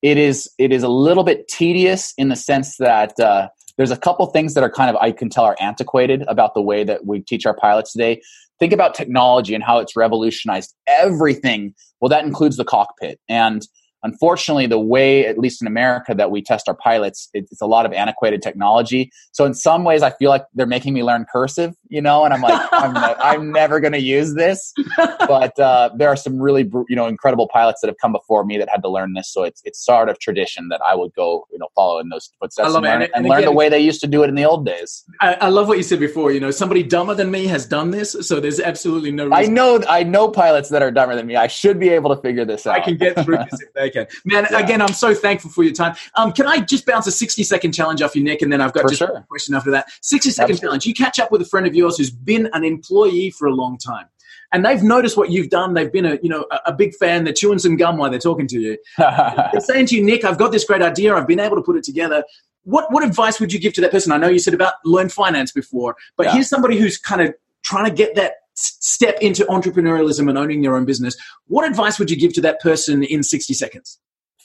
it 0.00 0.16
is 0.16 0.50
it 0.58 0.72
is 0.72 0.82
a 0.82 0.88
little 0.88 1.24
bit 1.24 1.46
tedious 1.46 2.14
in 2.16 2.30
the 2.30 2.36
sense 2.36 2.78
that 2.78 3.20
uh, 3.20 3.48
there's 3.76 3.90
a 3.90 3.98
couple 3.98 4.24
things 4.28 4.54
that 4.54 4.64
are 4.64 4.70
kind 4.70 4.88
of 4.88 4.96
I 4.96 5.12
can 5.12 5.28
tell 5.28 5.44
are 5.44 5.56
antiquated 5.60 6.24
about 6.26 6.54
the 6.54 6.62
way 6.62 6.84
that 6.84 7.04
we 7.04 7.20
teach 7.20 7.44
our 7.44 7.54
pilots 7.54 7.92
today. 7.92 8.22
Think 8.58 8.72
about 8.72 8.94
technology 8.94 9.54
and 9.54 9.62
how 9.62 9.78
it's 9.78 9.94
revolutionized 9.94 10.74
everything. 10.86 11.74
Well, 12.00 12.08
that 12.08 12.24
includes 12.24 12.56
the 12.56 12.64
cockpit 12.64 13.20
and 13.28 13.60
Unfortunately, 14.02 14.66
the 14.66 14.78
way, 14.78 15.26
at 15.26 15.38
least 15.38 15.60
in 15.60 15.66
America, 15.66 16.14
that 16.14 16.30
we 16.30 16.42
test 16.42 16.68
our 16.68 16.76
pilots, 16.76 17.28
it's 17.34 17.60
a 17.60 17.66
lot 17.66 17.86
of 17.86 17.92
antiquated 17.92 18.42
technology. 18.42 19.10
So 19.32 19.44
in 19.44 19.54
some 19.54 19.84
ways, 19.84 20.02
I 20.02 20.10
feel 20.10 20.30
like 20.30 20.44
they're 20.54 20.66
making 20.66 20.94
me 20.94 21.02
learn 21.02 21.26
cursive, 21.30 21.74
you 21.88 22.00
know, 22.00 22.24
and 22.24 22.32
I'm 22.32 22.42
like, 22.42 22.68
I'm, 22.72 22.92
ne- 22.92 23.14
I'm, 23.18 23.52
never 23.52 23.80
going 23.80 23.92
to 23.92 24.00
use 24.00 24.34
this. 24.34 24.72
But 24.96 25.58
uh, 25.58 25.90
there 25.96 26.08
are 26.08 26.16
some 26.16 26.40
really, 26.40 26.70
you 26.88 26.96
know, 26.96 27.06
incredible 27.06 27.48
pilots 27.48 27.80
that 27.80 27.88
have 27.88 27.96
come 28.00 28.12
before 28.12 28.44
me 28.44 28.58
that 28.58 28.68
had 28.68 28.82
to 28.82 28.88
learn 28.88 29.14
this. 29.14 29.32
So 29.32 29.44
it's 29.44 29.62
it's 29.64 29.84
sort 29.84 30.08
of 30.08 30.18
tradition 30.18 30.68
that 30.68 30.80
I 30.86 30.94
would 30.94 31.12
go, 31.14 31.46
you 31.50 31.58
know, 31.58 31.68
follow 31.74 31.98
in 31.98 32.08
those 32.08 32.30
footsteps 32.38 32.74
and 32.74 32.82
learn, 32.82 33.02
and, 33.02 33.10
and 33.14 33.24
learn 33.26 33.38
again, 33.38 33.50
the 33.50 33.56
way 33.56 33.68
they 33.68 33.80
used 33.80 34.00
to 34.02 34.06
do 34.06 34.22
it 34.22 34.28
in 34.28 34.34
the 34.34 34.44
old 34.44 34.66
days. 34.66 35.04
I, 35.20 35.34
I, 35.34 35.48
love 35.48 35.68
what 35.68 35.76
you 35.76 35.82
said 35.82 36.00
before. 36.00 36.32
You 36.32 36.40
know, 36.40 36.50
somebody 36.50 36.82
dumber 36.82 37.14
than 37.14 37.30
me 37.30 37.46
has 37.46 37.66
done 37.66 37.90
this, 37.90 38.12
so 38.20 38.40
there's 38.40 38.60
absolutely 38.60 39.10
no. 39.10 39.26
Reason. 39.26 39.32
I 39.34 39.46
know, 39.46 39.82
I 39.88 40.02
know 40.02 40.28
pilots 40.28 40.68
that 40.70 40.82
are 40.82 40.90
dumber 40.90 41.16
than 41.16 41.26
me. 41.26 41.36
I 41.36 41.46
should 41.46 41.78
be 41.78 41.88
able 41.90 42.14
to 42.14 42.20
figure 42.20 42.44
this 42.44 42.66
out. 42.66 42.76
I 42.76 42.80
can 42.80 42.96
get 42.96 43.24
through 43.24 43.38
this 43.38 43.60
if 43.60 43.72
they 43.74 43.85
can. 43.90 44.06
Man, 44.24 44.46
yeah. 44.50 44.58
again, 44.58 44.80
I'm 44.82 44.92
so 44.92 45.14
thankful 45.14 45.50
for 45.50 45.62
your 45.64 45.72
time. 45.72 45.96
Um, 46.16 46.32
can 46.32 46.46
I 46.46 46.60
just 46.60 46.86
bounce 46.86 47.06
a 47.06 47.12
60 47.12 47.42
second 47.44 47.72
challenge 47.72 48.02
off 48.02 48.14
you, 48.16 48.22
Nick? 48.22 48.42
And 48.42 48.52
then 48.52 48.60
I've 48.60 48.72
got 48.72 48.82
for 48.82 48.88
just 48.88 48.98
sure. 49.00 49.16
a 49.16 49.22
question 49.28 49.54
after 49.54 49.70
that. 49.72 49.86
60 50.02 50.30
second 50.30 50.50
Absolutely. 50.52 50.66
challenge. 50.66 50.86
You 50.86 50.94
catch 50.94 51.18
up 51.18 51.30
with 51.30 51.42
a 51.42 51.46
friend 51.46 51.66
of 51.66 51.74
yours 51.74 51.96
who's 51.98 52.10
been 52.10 52.48
an 52.52 52.64
employee 52.64 53.30
for 53.30 53.46
a 53.46 53.54
long 53.54 53.78
time. 53.78 54.06
and 54.52 54.64
they've 54.64 54.82
noticed 54.82 55.16
what 55.16 55.30
you've 55.30 55.50
done. 55.50 55.74
They've 55.74 55.90
been 55.92 56.06
a 56.06 56.18
you 56.22 56.28
know 56.28 56.46
a, 56.50 56.58
a 56.66 56.72
big 56.72 56.94
fan. 56.94 57.24
They're 57.24 57.34
chewing 57.34 57.58
some 57.58 57.76
gum 57.76 57.96
while 57.96 58.10
they're 58.10 58.18
talking 58.20 58.46
to 58.48 58.60
you. 58.60 58.78
they're 58.98 59.60
saying 59.60 59.86
to 59.86 59.96
you, 59.96 60.04
Nick, 60.04 60.24
I've 60.24 60.38
got 60.38 60.52
this 60.52 60.64
great 60.64 60.82
idea. 60.82 61.14
I've 61.14 61.26
been 61.26 61.40
able 61.40 61.56
to 61.56 61.62
put 61.62 61.76
it 61.76 61.84
together. 61.84 62.22
What 62.62 62.92
what 62.92 63.04
advice 63.04 63.38
would 63.40 63.52
you 63.52 63.58
give 63.60 63.72
to 63.74 63.80
that 63.82 63.90
person? 63.90 64.12
I 64.12 64.16
know 64.18 64.28
you 64.28 64.38
said 64.38 64.54
about 64.54 64.74
learn 64.84 65.08
finance 65.08 65.52
before, 65.52 65.96
but 66.16 66.26
Yeah. 66.26 66.32
here's 66.34 66.48
somebody 66.48 66.76
who's 66.78 66.96
kind 66.98 67.20
of 67.22 67.34
trying 67.64 67.84
to 67.86 67.90
get 67.92 68.14
that 68.16 68.34
step 68.56 69.18
into 69.20 69.44
entrepreneurialism 69.44 70.28
and 70.28 70.36
owning 70.36 70.62
their 70.62 70.76
own 70.76 70.84
business. 70.84 71.16
What 71.46 71.68
advice 71.68 71.98
would 71.98 72.10
you 72.10 72.16
give 72.16 72.32
to 72.34 72.40
that 72.42 72.60
person 72.60 73.02
in 73.02 73.22
60 73.22 73.54
seconds? 73.54 73.98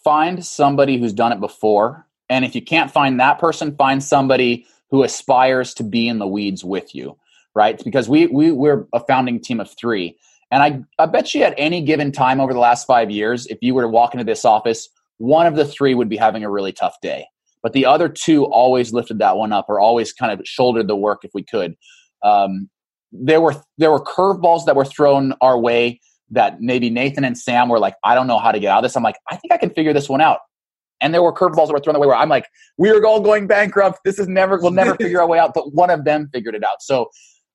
find 0.03 0.43
somebody 0.45 0.97
who's 0.97 1.13
done 1.13 1.31
it 1.31 1.39
before 1.39 2.07
and 2.29 2.45
if 2.45 2.55
you 2.55 2.61
can't 2.61 2.91
find 2.91 3.19
that 3.19 3.39
person 3.39 3.75
find 3.75 4.03
somebody 4.03 4.65
who 4.89 5.03
aspires 5.03 5.73
to 5.73 5.83
be 5.83 6.07
in 6.07 6.19
the 6.19 6.27
weeds 6.27 6.63
with 6.63 6.93
you 6.95 7.17
right 7.53 7.83
because 7.83 8.09
we, 8.09 8.27
we 8.27 8.51
we're 8.51 8.87
a 8.93 8.99
founding 9.01 9.39
team 9.39 9.59
of 9.59 9.69
three 9.77 10.17
and 10.49 10.61
I, 10.63 11.01
I 11.01 11.05
bet 11.05 11.33
you 11.33 11.43
at 11.43 11.53
any 11.57 11.81
given 11.81 12.11
time 12.11 12.41
over 12.41 12.53
the 12.53 12.59
last 12.59 12.85
five 12.85 13.11
years 13.11 13.45
if 13.47 13.59
you 13.61 13.73
were 13.73 13.83
to 13.83 13.87
walk 13.87 14.13
into 14.13 14.23
this 14.23 14.45
office 14.45 14.89
one 15.17 15.45
of 15.45 15.55
the 15.55 15.65
three 15.65 15.93
would 15.93 16.09
be 16.09 16.17
having 16.17 16.43
a 16.43 16.49
really 16.49 16.71
tough 16.71 16.95
day 17.01 17.25
but 17.61 17.73
the 17.73 17.85
other 17.85 18.09
two 18.09 18.45
always 18.45 18.91
lifted 18.91 19.19
that 19.19 19.37
one 19.37 19.53
up 19.53 19.65
or 19.69 19.79
always 19.79 20.13
kind 20.13 20.31
of 20.31 20.45
shouldered 20.45 20.87
the 20.87 20.95
work 20.95 21.23
if 21.23 21.31
we 21.33 21.43
could 21.43 21.75
um, 22.23 22.69
there 23.11 23.41
were 23.41 23.55
there 23.77 23.91
were 23.91 24.03
curveballs 24.03 24.65
that 24.65 24.75
were 24.75 24.85
thrown 24.85 25.33
our 25.41 25.59
way 25.59 25.99
that 26.31 26.61
maybe 26.61 26.89
Nathan 26.89 27.23
and 27.23 27.37
Sam 27.37 27.69
were 27.69 27.79
like, 27.79 27.95
I 28.03 28.15
don't 28.15 28.27
know 28.27 28.39
how 28.39 28.51
to 28.51 28.59
get 28.59 28.69
out 28.71 28.79
of 28.79 28.83
this. 28.83 28.95
I'm 28.95 29.03
like, 29.03 29.17
I 29.29 29.35
think 29.35 29.51
I 29.51 29.57
can 29.57 29.69
figure 29.69 29.93
this 29.93 30.07
one 30.07 30.21
out. 30.21 30.39
And 31.01 31.13
there 31.13 31.23
were 31.23 31.33
curveballs 31.33 31.67
that 31.67 31.73
were 31.73 31.79
thrown 31.79 31.95
away 31.95 32.07
where 32.07 32.15
I'm 32.15 32.29
like, 32.29 32.47
we 32.77 32.89
are 32.89 33.03
all 33.05 33.19
going 33.19 33.47
bankrupt. 33.47 33.99
This 34.05 34.19
is 34.19 34.27
never, 34.27 34.57
we'll 34.59 34.71
never 34.71 34.95
figure 35.01 35.19
our 35.19 35.27
way 35.27 35.39
out. 35.39 35.53
But 35.53 35.73
one 35.73 35.89
of 35.89 36.05
them 36.05 36.29
figured 36.31 36.55
it 36.55 36.63
out. 36.63 36.81
So 36.81 37.09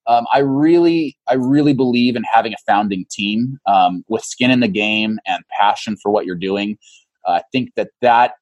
um, 0.07 0.27
I 0.33 0.41
really, 0.41 1.17
I 1.29 1.35
really 1.35 1.73
believe 1.73 2.17
in 2.17 2.25
having 2.25 2.53
a 2.53 2.57
founding 2.67 3.07
team 3.11 3.59
um, 3.67 4.05
with 4.09 4.23
skin 4.25 4.51
in 4.51 4.61
the 4.61 4.69
game 4.69 5.19
and 5.27 5.43
passion 5.59 5.97
for 5.97 6.11
what 6.11 6.27
you're 6.27 6.35
doing. 6.35 6.77
Uh, 7.27 7.33
I 7.33 7.43
think 7.53 7.71
that 7.77 7.91
that 8.03 8.35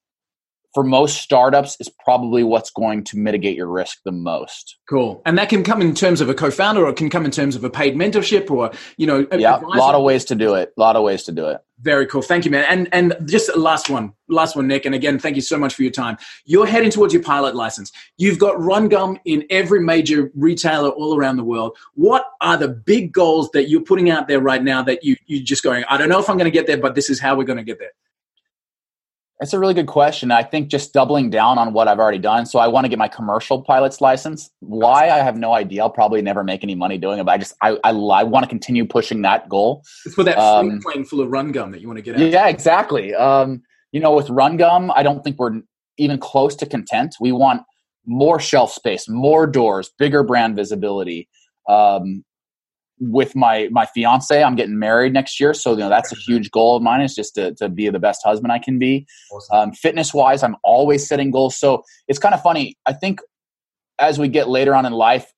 for 0.74 0.82
most 0.82 1.18
startups 1.22 1.76
is 1.80 1.88
probably 1.88 2.42
what's 2.42 2.70
going 2.70 3.04
to 3.04 3.16
mitigate 3.16 3.56
your 3.56 3.68
risk 3.68 4.00
the 4.04 4.12
most. 4.12 4.76
Cool. 4.88 5.22
And 5.24 5.38
that 5.38 5.48
can 5.48 5.62
come 5.62 5.80
in 5.80 5.94
terms 5.94 6.20
of 6.20 6.28
a 6.28 6.34
co-founder 6.34 6.84
or 6.84 6.90
it 6.90 6.96
can 6.96 7.08
come 7.10 7.24
in 7.24 7.30
terms 7.30 7.54
of 7.54 7.62
a 7.64 7.70
paid 7.70 7.94
mentorship 7.96 8.50
or, 8.50 8.72
you 8.96 9.06
know, 9.06 9.26
a- 9.30 9.38
Yeah, 9.38 9.60
a 9.60 9.66
lot 9.78 9.94
of 9.94 10.02
ways 10.02 10.24
to 10.26 10.34
do 10.34 10.54
it. 10.54 10.72
A 10.76 10.80
lot 10.80 10.96
of 10.96 11.04
ways 11.04 11.22
to 11.24 11.32
do 11.32 11.46
it. 11.46 11.60
Very 11.80 12.06
cool. 12.06 12.22
Thank 12.22 12.44
you, 12.44 12.50
man. 12.50 12.64
And 12.68 12.88
and 12.92 13.28
just 13.28 13.54
last 13.56 13.90
one, 13.90 14.12
last 14.28 14.56
one, 14.56 14.66
Nick. 14.66 14.86
And 14.86 14.94
again, 14.94 15.18
thank 15.18 15.36
you 15.36 15.42
so 15.42 15.58
much 15.58 15.74
for 15.74 15.82
your 15.82 15.90
time. 15.92 16.16
You're 16.44 16.66
heading 16.66 16.90
towards 16.90 17.12
your 17.12 17.22
pilot 17.22 17.54
license. 17.54 17.92
You've 18.16 18.38
got 18.38 18.58
Run 18.60 18.88
Gum 18.88 19.18
in 19.24 19.44
every 19.50 19.80
major 19.80 20.30
retailer 20.34 20.90
all 20.90 21.16
around 21.16 21.36
the 21.36 21.44
world. 21.44 21.76
What 21.94 22.24
are 22.40 22.56
the 22.56 22.68
big 22.68 23.12
goals 23.12 23.50
that 23.52 23.68
you're 23.68 23.82
putting 23.82 24.08
out 24.08 24.28
there 24.28 24.40
right 24.40 24.62
now 24.62 24.82
that 24.82 25.04
you 25.04 25.16
you 25.26 25.42
just 25.42 25.62
going? 25.62 25.84
I 25.90 25.98
don't 25.98 26.08
know 26.08 26.20
if 26.20 26.30
I'm 26.30 26.38
going 26.38 26.50
to 26.50 26.56
get 26.58 26.66
there, 26.66 26.78
but 26.78 26.94
this 26.94 27.10
is 27.10 27.20
how 27.20 27.36
we're 27.36 27.44
going 27.44 27.58
to 27.58 27.64
get 27.64 27.78
there. 27.78 27.92
That's 29.44 29.52
a 29.52 29.58
really 29.58 29.74
good 29.74 29.88
question. 29.88 30.30
I 30.30 30.42
think 30.42 30.68
just 30.68 30.94
doubling 30.94 31.28
down 31.28 31.58
on 31.58 31.74
what 31.74 31.86
I've 31.86 31.98
already 31.98 32.16
done. 32.16 32.46
So 32.46 32.58
I 32.58 32.66
want 32.66 32.86
to 32.86 32.88
get 32.88 32.98
my 32.98 33.08
commercial 33.08 33.60
pilot's 33.60 34.00
license. 34.00 34.48
Why 34.60 35.10
I 35.10 35.18
have 35.18 35.36
no 35.36 35.52
idea. 35.52 35.82
I'll 35.82 35.90
probably 35.90 36.22
never 36.22 36.42
make 36.42 36.64
any 36.64 36.74
money 36.74 36.96
doing 36.96 37.18
it, 37.18 37.26
but 37.26 37.32
I 37.32 37.36
just 37.36 37.54
I 37.60 37.78
I, 37.84 37.90
I 37.90 38.22
want 38.22 38.44
to 38.44 38.48
continue 38.48 38.86
pushing 38.86 39.20
that 39.20 39.50
goal. 39.50 39.84
It's 40.06 40.14
for 40.14 40.24
that 40.24 40.38
Um, 40.38 40.80
plane 40.80 41.04
full 41.04 41.20
of 41.20 41.28
Run 41.30 41.52
Gum 41.52 41.72
that 41.72 41.82
you 41.82 41.88
want 41.88 41.98
to 41.98 42.02
get 42.02 42.14
out. 42.14 42.22
Yeah, 42.22 42.48
exactly. 42.48 43.14
Um, 43.14 43.60
you 43.92 44.00
know, 44.00 44.14
with 44.14 44.30
Run 44.30 44.56
Gum, 44.56 44.90
I 44.96 45.02
don't 45.02 45.22
think 45.22 45.38
we're 45.38 45.60
even 45.98 46.16
close 46.16 46.56
to 46.56 46.64
content. 46.64 47.14
We 47.20 47.30
want 47.30 47.64
more 48.06 48.40
shelf 48.40 48.72
space, 48.72 49.10
more 49.10 49.46
doors, 49.46 49.90
bigger 49.98 50.22
brand 50.22 50.56
visibility. 50.56 51.28
Um, 51.68 52.24
with 53.00 53.34
my 53.34 53.68
my 53.70 53.86
fiance, 53.86 54.42
I'm 54.42 54.54
getting 54.54 54.78
married 54.78 55.12
next 55.12 55.40
year, 55.40 55.54
so 55.54 55.72
you 55.72 55.78
know 55.78 55.88
that's 55.88 56.12
a 56.12 56.16
huge 56.16 56.50
goal 56.50 56.76
of 56.76 56.82
mine 56.82 57.00
is 57.00 57.14
just 57.14 57.34
to 57.34 57.54
to 57.54 57.68
be 57.68 57.88
the 57.88 57.98
best 57.98 58.22
husband 58.24 58.52
I 58.52 58.58
can 58.58 58.78
be. 58.78 59.06
Um, 59.52 59.72
fitness 59.72 60.14
wise, 60.14 60.42
I'm 60.42 60.56
always 60.62 61.06
setting 61.06 61.30
goals. 61.30 61.58
So 61.58 61.82
it's 62.08 62.18
kind 62.18 62.34
of 62.34 62.42
funny. 62.42 62.76
I 62.86 62.92
think 62.92 63.20
as 63.98 64.18
we 64.18 64.28
get 64.28 64.48
later 64.48 64.74
on 64.74 64.86
in 64.86 64.92
life, 64.92 65.32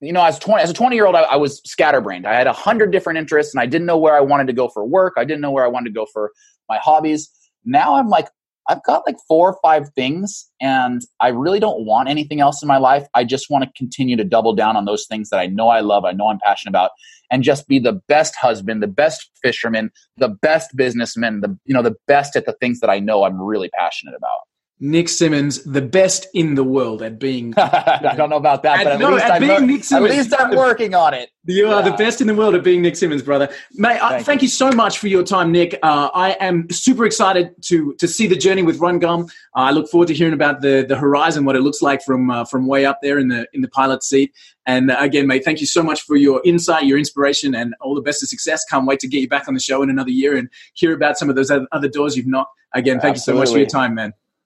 you 0.00 0.12
know, 0.12 0.24
as 0.24 0.38
20, 0.38 0.62
as 0.62 0.70
a 0.70 0.74
20 0.74 0.96
year 0.96 1.06
old, 1.06 1.14
I, 1.14 1.22
I 1.22 1.36
was 1.36 1.60
scatterbrained. 1.64 2.26
I 2.26 2.34
had 2.34 2.46
a 2.46 2.52
hundred 2.52 2.90
different 2.90 3.18
interests 3.18 3.54
and 3.54 3.62
I 3.62 3.66
didn't 3.66 3.86
know 3.86 3.98
where 3.98 4.16
I 4.16 4.20
wanted 4.20 4.46
to 4.48 4.52
go 4.52 4.68
for 4.68 4.84
work. 4.84 5.14
I 5.16 5.24
didn't 5.24 5.40
know 5.40 5.50
where 5.50 5.64
I 5.64 5.68
wanted 5.68 5.90
to 5.90 5.94
go 5.94 6.06
for 6.12 6.32
my 6.68 6.78
hobbies. 6.78 7.30
Now 7.64 7.94
I'm 7.94 8.08
like, 8.08 8.28
I've 8.68 8.82
got 8.84 9.02
like 9.06 9.16
four 9.26 9.50
or 9.50 9.58
five 9.62 9.88
things 9.94 10.48
and 10.60 11.02
I 11.20 11.28
really 11.28 11.58
don't 11.58 11.84
want 11.84 12.08
anything 12.08 12.40
else 12.40 12.62
in 12.62 12.68
my 12.68 12.78
life. 12.78 13.06
I 13.14 13.24
just 13.24 13.50
want 13.50 13.64
to 13.64 13.70
continue 13.76 14.16
to 14.16 14.24
double 14.24 14.54
down 14.54 14.76
on 14.76 14.84
those 14.84 15.06
things 15.06 15.30
that 15.30 15.38
I 15.38 15.46
know 15.46 15.68
I 15.68 15.80
love, 15.80 16.04
I 16.04 16.12
know 16.12 16.28
I'm 16.28 16.38
passionate 16.44 16.70
about 16.70 16.92
and 17.30 17.42
just 17.42 17.66
be 17.66 17.78
the 17.78 17.94
best 18.08 18.36
husband, 18.36 18.82
the 18.82 18.86
best 18.86 19.30
fisherman, 19.42 19.90
the 20.16 20.28
best 20.28 20.76
businessman, 20.76 21.40
the 21.40 21.58
you 21.64 21.74
know, 21.74 21.82
the 21.82 21.96
best 22.06 22.36
at 22.36 22.46
the 22.46 22.52
things 22.52 22.80
that 22.80 22.90
I 22.90 22.98
know 23.00 23.24
I'm 23.24 23.40
really 23.40 23.70
passionate 23.70 24.14
about. 24.14 24.40
Nick 24.84 25.08
Symmonds, 25.08 25.62
the 25.62 25.80
best 25.80 26.26
in 26.34 26.56
the 26.56 26.64
world 26.64 27.02
at 27.02 27.20
being. 27.20 27.54
I 27.56 28.14
don't 28.16 28.28
know 28.30 28.36
about 28.36 28.64
that, 28.64 28.80
At- 28.80 28.84
but 28.84 28.92
at 28.94 28.98
no, 28.98 29.10
least, 29.10 29.24
at 29.24 29.30
I'm, 29.30 29.40
being 29.40 29.66
Nick 29.68 29.78
at 29.78 29.84
Symmonds. 29.84 30.16
least 30.16 30.34
I'm 30.36 30.56
working 30.56 30.92
on 30.92 31.14
it. 31.14 31.30
You 31.44 31.68
are 31.68 31.84
the 31.84 31.92
best 31.92 32.20
in 32.20 32.26
the 32.26 32.34
world 32.34 32.56
at 32.56 32.64
being 32.64 32.82
Nick 32.82 32.96
Symmonds, 32.96 33.22
brother. 33.22 33.48
Mate, 33.74 34.02
I, 34.02 34.10
Thank 34.14 34.26
thank 34.26 34.42
you. 34.42 34.48
so 34.48 34.72
much 34.72 34.98
for 34.98 35.06
your 35.06 35.22
time, 35.22 35.52
Nick. 35.52 35.78
Uh, 35.84 36.10
I 36.12 36.32
am 36.40 36.68
super 36.70 37.04
excited 37.04 37.54
to 37.66 37.94
to 37.94 38.08
see 38.08 38.26
the 38.26 38.34
journey 38.34 38.64
with 38.64 38.80
Run 38.80 38.98
Gum. 38.98 39.26
Uh, 39.56 39.60
I 39.60 39.70
look 39.70 39.88
forward 39.88 40.08
to 40.08 40.14
hearing 40.14 40.34
about 40.34 40.62
the 40.62 40.84
the 40.88 40.96
horizon, 40.96 41.44
what 41.44 41.54
it 41.54 41.60
looks 41.60 41.80
like 41.80 42.02
from 42.02 42.28
uh, 42.30 42.44
from 42.44 42.66
way 42.66 42.84
up 42.84 42.98
there 43.02 43.20
in 43.20 43.28
the 43.28 43.46
in 43.52 43.60
the 43.60 43.68
pilot 43.68 44.02
seat. 44.02 44.34
And 44.66 44.90
uh, 44.90 44.96
again, 44.98 45.28
mate, 45.28 45.44
thank 45.44 45.60
you 45.60 45.66
so 45.66 45.84
much 45.84 46.02
for 46.02 46.16
your 46.16 46.42
insight, 46.44 46.86
your 46.86 46.98
inspiration, 46.98 47.54
and 47.54 47.76
all 47.80 47.94
the 47.94 48.02
best 48.02 48.20
of 48.24 48.28
success. 48.28 48.64
Can't 48.68 48.86
wait 48.86 48.98
to 49.00 49.08
get 49.08 49.20
you 49.20 49.28
back 49.28 49.46
on 49.46 49.54
the 49.54 49.60
show 49.60 49.82
in 49.84 49.90
another 49.90 50.10
year 50.10 50.36
and 50.36 50.48
hear 50.74 50.92
about 50.92 51.18
some 51.18 51.30
of 51.30 51.36
those 51.36 51.52
other 51.52 51.68
other 51.70 51.88
doors 51.88 52.16
you've 52.16 52.26
knocked. 52.26 52.50
Again, 52.74 52.98
thank 52.98 53.14
you 53.16 53.20
so 53.20 53.34
much 53.34 53.50
for 53.50 53.58
your 53.58 53.66
time, 53.66 53.94
man. 53.94 54.12